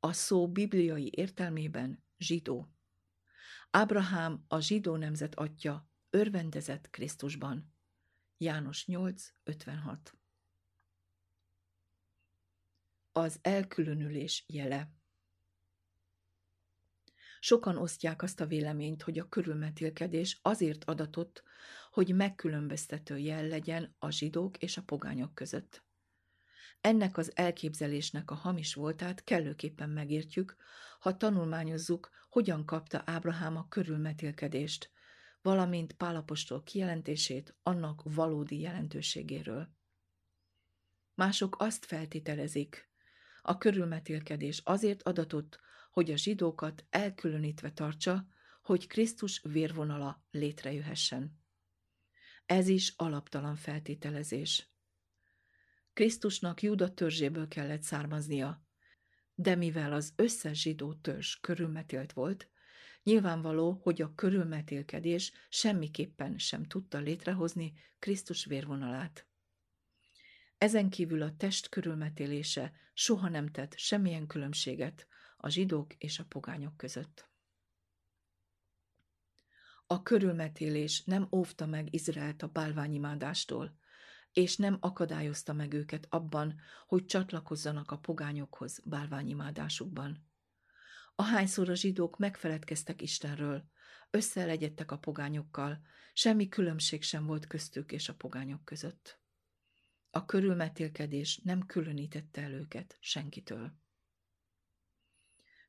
a 0.00 0.12
szó 0.12 0.48
bibliai 0.48 1.10
értelmében 1.14 2.04
zsidó. 2.18 2.74
Ábrahám 3.70 4.44
a 4.48 4.60
zsidó 4.60 4.96
nemzet 4.96 5.34
atya, 5.34 5.88
örvendezett 6.10 6.90
Krisztusban. 6.90 7.74
János 8.36 8.84
8.56 8.86 9.98
Az 13.12 13.38
elkülönülés 13.42 14.44
jele 14.46 14.92
Sokan 17.44 17.76
osztják 17.76 18.22
azt 18.22 18.40
a 18.40 18.46
véleményt, 18.46 19.02
hogy 19.02 19.18
a 19.18 19.28
körülmetélkedés 19.28 20.38
azért 20.42 20.84
adatott, 20.84 21.42
hogy 21.90 22.14
megkülönböztető 22.14 23.18
jel 23.18 23.46
legyen 23.46 23.94
a 23.98 24.10
zsidók 24.10 24.58
és 24.58 24.76
a 24.76 24.82
pogányok 24.82 25.34
között. 25.34 25.84
Ennek 26.80 27.16
az 27.16 27.32
elképzelésnek 27.34 28.30
a 28.30 28.34
hamis 28.34 28.74
voltát 28.74 29.24
kellőképpen 29.24 29.90
megértjük, 29.90 30.56
ha 31.00 31.16
tanulmányozzuk, 31.16 32.10
hogyan 32.28 32.64
kapta 32.64 33.02
Ábrahám 33.06 33.56
a 33.56 33.68
körülmetélkedést, 33.68 34.90
valamint 35.42 35.92
Pálapostól 35.92 36.62
kijelentését 36.62 37.56
annak 37.62 38.02
valódi 38.04 38.60
jelentőségéről. 38.60 39.68
Mások 41.14 41.56
azt 41.58 41.84
feltételezik, 41.84 42.88
a 43.42 43.58
körülmetélkedés 43.58 44.60
azért 44.64 45.02
adatott, 45.02 45.62
hogy 45.94 46.10
a 46.10 46.16
zsidókat 46.16 46.84
elkülönítve 46.90 47.72
tartsa, 47.72 48.26
hogy 48.62 48.86
Krisztus 48.86 49.40
vérvonala 49.42 50.24
létrejöhessen. 50.30 51.38
Ez 52.46 52.68
is 52.68 52.92
alaptalan 52.96 53.56
feltételezés. 53.56 54.68
Krisztusnak 55.92 56.62
Júda 56.62 56.94
törzséből 56.94 57.48
kellett 57.48 57.82
származnia, 57.82 58.66
de 59.34 59.54
mivel 59.54 59.92
az 59.92 60.12
összes 60.16 60.60
zsidó 60.60 60.94
törzs 60.94 61.36
körülmetélt 61.40 62.12
volt, 62.12 62.50
nyilvánvaló, 63.02 63.80
hogy 63.82 64.02
a 64.02 64.14
körülmetélkedés 64.14 65.32
semmiképpen 65.48 66.38
sem 66.38 66.64
tudta 66.64 66.98
létrehozni 66.98 67.72
Krisztus 67.98 68.44
vérvonalát. 68.44 69.26
Ezen 70.58 70.90
kívül 70.90 71.22
a 71.22 71.36
test 71.36 71.68
körülmetélése 71.68 72.72
soha 72.94 73.28
nem 73.28 73.50
tett 73.50 73.78
semmilyen 73.78 74.26
különbséget 74.26 75.06
a 75.44 75.48
zsidók 75.48 75.94
és 75.94 76.18
a 76.18 76.24
pogányok 76.24 76.76
között. 76.76 77.28
A 79.86 80.02
körülmetélés 80.02 81.04
nem 81.04 81.28
óvta 81.30 81.66
meg 81.66 81.94
Izraelt 81.94 82.42
a 82.42 82.48
bálványimádástól, 82.48 83.78
és 84.32 84.56
nem 84.56 84.76
akadályozta 84.80 85.52
meg 85.52 85.72
őket 85.72 86.06
abban, 86.10 86.60
hogy 86.86 87.04
csatlakozzanak 87.04 87.90
a 87.90 87.98
pogányokhoz 87.98 88.80
bálványimádásukban. 88.84 90.26
Ahányszor 91.14 91.68
a 91.68 91.74
zsidók 91.74 92.18
megfeledkeztek 92.18 93.02
Istenről, 93.02 93.64
összeelegyedtek 94.10 94.90
a 94.90 94.98
pogányokkal, 94.98 95.80
semmi 96.12 96.48
különbség 96.48 97.02
sem 97.02 97.26
volt 97.26 97.46
köztük 97.46 97.92
és 97.92 98.08
a 98.08 98.14
pogányok 98.14 98.64
között. 98.64 99.20
A 100.10 100.24
körülmetélkedés 100.24 101.36
nem 101.36 101.66
különítette 101.66 102.42
el 102.42 102.52
őket 102.52 102.96
senkitől. 103.00 103.82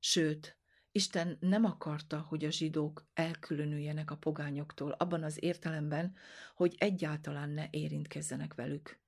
Sőt, 0.07 0.57
Isten 0.91 1.37
nem 1.39 1.65
akarta, 1.65 2.19
hogy 2.19 2.45
a 2.45 2.51
zsidók 2.51 3.05
elkülönüljenek 3.13 4.11
a 4.11 4.17
pogányoktól 4.17 4.91
abban 4.91 5.23
az 5.23 5.43
értelemben, 5.43 6.15
hogy 6.55 6.75
egyáltalán 6.77 7.49
ne 7.49 7.67
érintkezzenek 7.69 8.53
velük. 8.53 8.99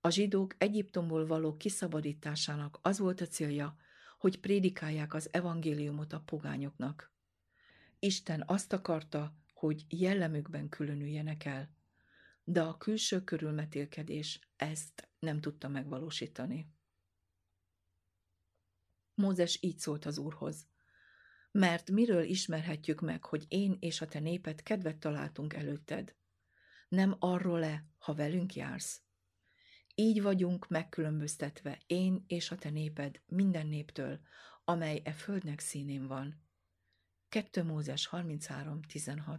A 0.00 0.10
zsidók 0.10 0.54
Egyiptomból 0.58 1.26
való 1.26 1.56
kiszabadításának 1.56 2.78
az 2.82 2.98
volt 2.98 3.20
a 3.20 3.26
célja, 3.26 3.76
hogy 4.18 4.40
prédikálják 4.40 5.14
az 5.14 5.28
evangéliumot 5.32 6.12
a 6.12 6.20
pogányoknak. 6.20 7.12
Isten 7.98 8.42
azt 8.46 8.72
akarta, 8.72 9.34
hogy 9.52 9.84
jellemükben 9.88 10.68
különüljenek 10.68 11.44
el, 11.44 11.70
de 12.44 12.62
a 12.62 12.76
külső 12.76 13.24
körülmetélkedés 13.24 14.40
ezt 14.56 15.08
nem 15.18 15.40
tudta 15.40 15.68
megvalósítani. 15.68 16.78
Mózes 19.20 19.58
így 19.62 19.78
szólt 19.78 20.04
az 20.04 20.18
úrhoz. 20.18 20.66
Mert 21.50 21.90
miről 21.90 22.22
ismerhetjük 22.22 23.00
meg, 23.00 23.24
hogy 23.24 23.44
én 23.48 23.76
és 23.80 24.00
a 24.00 24.06
te 24.06 24.18
néped 24.18 24.62
kedvet 24.62 24.96
találtunk 24.96 25.54
előtted? 25.54 26.14
Nem 26.88 27.16
arról-e, 27.18 27.84
ha 27.98 28.14
velünk 28.14 28.54
jársz? 28.54 29.00
Így 29.94 30.22
vagyunk 30.22 30.68
megkülönböztetve, 30.68 31.80
én 31.86 32.24
és 32.26 32.50
a 32.50 32.56
te 32.56 32.70
néped 32.70 33.20
minden 33.26 33.66
néptől, 33.66 34.20
amely 34.64 35.00
e 35.04 35.12
földnek 35.12 35.60
színén 35.60 36.06
van. 36.06 36.42
2 37.28 37.62
Mózes 37.62 38.08
33.16 38.12 39.38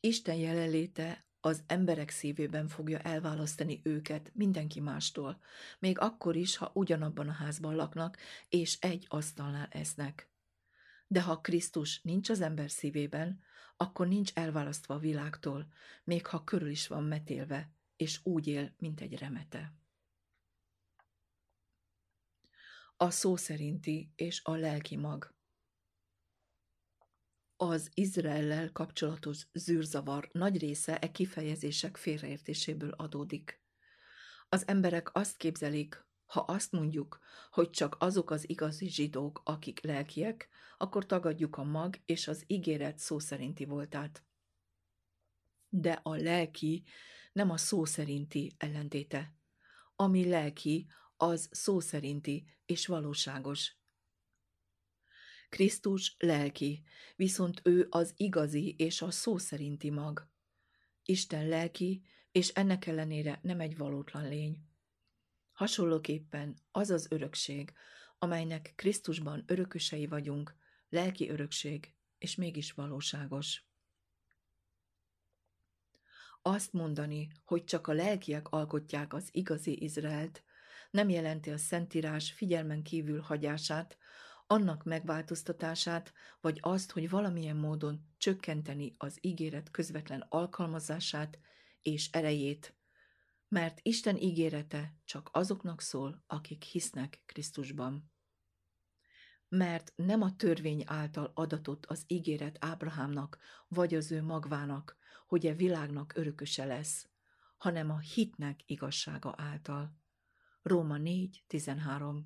Isten 0.00 0.36
jelenléte 0.36 1.27
az 1.40 1.62
emberek 1.66 2.10
szívében 2.10 2.68
fogja 2.68 2.98
elválasztani 2.98 3.80
őket 3.82 4.30
mindenki 4.34 4.80
mástól, 4.80 5.40
még 5.78 5.98
akkor 5.98 6.36
is, 6.36 6.56
ha 6.56 6.70
ugyanabban 6.74 7.28
a 7.28 7.32
házban 7.32 7.74
laknak, 7.74 8.16
és 8.48 8.78
egy 8.80 9.06
asztalnál 9.08 9.68
esznek. 9.70 10.30
De 11.06 11.22
ha 11.22 11.40
Krisztus 11.40 12.00
nincs 12.02 12.30
az 12.30 12.40
ember 12.40 12.70
szívében, 12.70 13.40
akkor 13.76 14.08
nincs 14.08 14.32
elválasztva 14.34 14.94
a 14.94 14.98
világtól, 14.98 15.72
még 16.04 16.26
ha 16.26 16.44
körül 16.44 16.70
is 16.70 16.86
van 16.86 17.04
metélve, 17.04 17.72
és 17.96 18.20
úgy 18.22 18.46
él, 18.46 18.74
mint 18.78 19.00
egy 19.00 19.18
remete. 19.18 19.72
A 22.96 23.10
szó 23.10 23.36
szerinti 23.36 24.12
és 24.16 24.40
a 24.44 24.54
lelki 24.54 24.96
mag 24.96 25.37
az 27.60 27.90
Izraellel 27.94 28.72
kapcsolatos 28.72 29.46
zűrzavar 29.52 30.28
nagy 30.32 30.58
része 30.58 30.98
e 30.98 31.10
kifejezések 31.10 31.96
félreértéséből 31.96 32.90
adódik. 32.90 33.62
Az 34.48 34.66
emberek 34.66 35.14
azt 35.14 35.36
képzelik, 35.36 36.06
ha 36.24 36.40
azt 36.40 36.72
mondjuk, 36.72 37.18
hogy 37.50 37.70
csak 37.70 37.96
azok 37.98 38.30
az 38.30 38.48
igazi 38.48 38.88
zsidók, 38.88 39.40
akik 39.44 39.80
lelkiek, 39.80 40.48
akkor 40.76 41.06
tagadjuk 41.06 41.56
a 41.56 41.64
mag 41.64 42.00
és 42.04 42.28
az 42.28 42.44
ígéret 42.46 42.98
szó 42.98 43.18
szerinti 43.18 43.64
voltát. 43.64 44.24
De 45.68 46.00
a 46.02 46.14
lelki 46.14 46.84
nem 47.32 47.50
a 47.50 47.56
szó 47.56 47.84
szerinti 47.84 48.54
ellentéte. 48.58 49.34
Ami 49.96 50.28
lelki, 50.28 50.86
az 51.16 51.48
szó 51.50 51.80
szerinti 51.80 52.46
és 52.66 52.86
valóságos. 52.86 53.77
Krisztus 55.48 56.16
lelki, 56.18 56.82
viszont 57.16 57.60
ő 57.64 57.86
az 57.90 58.12
igazi 58.16 58.74
és 58.78 59.02
a 59.02 59.10
szó 59.10 59.38
szerinti 59.38 59.90
mag. 59.90 60.28
Isten 61.04 61.48
lelki, 61.48 62.02
és 62.32 62.48
ennek 62.48 62.86
ellenére 62.86 63.38
nem 63.42 63.60
egy 63.60 63.76
valótlan 63.76 64.28
lény. 64.28 64.62
Hasonlóképpen 65.52 66.56
az 66.70 66.90
az 66.90 67.06
örökség, 67.10 67.72
amelynek 68.18 68.72
Krisztusban 68.76 69.44
örökösei 69.46 70.06
vagyunk, 70.06 70.54
lelki 70.88 71.28
örökség, 71.28 71.94
és 72.18 72.34
mégis 72.34 72.72
valóságos. 72.72 73.62
Azt 76.42 76.72
mondani, 76.72 77.28
hogy 77.44 77.64
csak 77.64 77.86
a 77.86 77.92
lelkiek 77.92 78.48
alkotják 78.48 79.12
az 79.12 79.28
igazi 79.30 79.82
Izraelt, 79.82 80.42
nem 80.90 81.08
jelenti 81.08 81.50
a 81.50 81.58
Szentírás 81.58 82.32
figyelmen 82.32 82.82
kívül 82.82 83.20
hagyását, 83.20 83.98
annak 84.50 84.84
megváltoztatását, 84.84 86.12
vagy 86.40 86.58
azt, 86.62 86.90
hogy 86.90 87.10
valamilyen 87.10 87.56
módon 87.56 88.00
csökkenteni 88.18 88.94
az 88.98 89.18
ígéret 89.20 89.70
közvetlen 89.70 90.26
alkalmazását 90.28 91.38
és 91.82 92.10
erejét, 92.10 92.76
mert 93.48 93.80
Isten 93.82 94.16
ígérete 94.16 94.94
csak 95.04 95.28
azoknak 95.32 95.80
szól, 95.80 96.24
akik 96.26 96.62
hisznek 96.62 97.22
Krisztusban. 97.26 98.12
Mert 99.48 99.92
nem 99.96 100.22
a 100.22 100.36
törvény 100.36 100.82
által 100.86 101.32
adatott 101.34 101.86
az 101.86 102.04
ígéret 102.06 102.56
Ábrahámnak, 102.60 103.38
vagy 103.68 103.94
az 103.94 104.12
ő 104.12 104.22
magvának, 104.22 104.96
hogy 105.26 105.46
e 105.46 105.54
világnak 105.54 106.16
örököse 106.16 106.64
lesz, 106.64 107.08
hanem 107.56 107.90
a 107.90 107.98
hitnek 107.98 108.60
igazsága 108.66 109.34
által. 109.36 109.96
Róma 110.62 110.96
4.13 110.96 112.22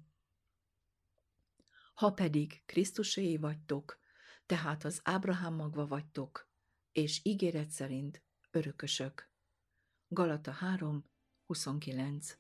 ha 1.95 2.11
pedig 2.11 2.63
Krisztuséi 2.67 3.37
vagytok, 3.37 3.99
tehát 4.47 4.85
az 4.85 5.01
Ábrahám 5.05 5.55
magva 5.55 5.87
vagytok, 5.87 6.51
és 6.93 7.21
ígéret 7.23 7.71
szerint 7.71 8.23
örökösök. 8.51 9.31
Galata 10.09 10.51
3, 10.51 11.05
29 11.47 12.37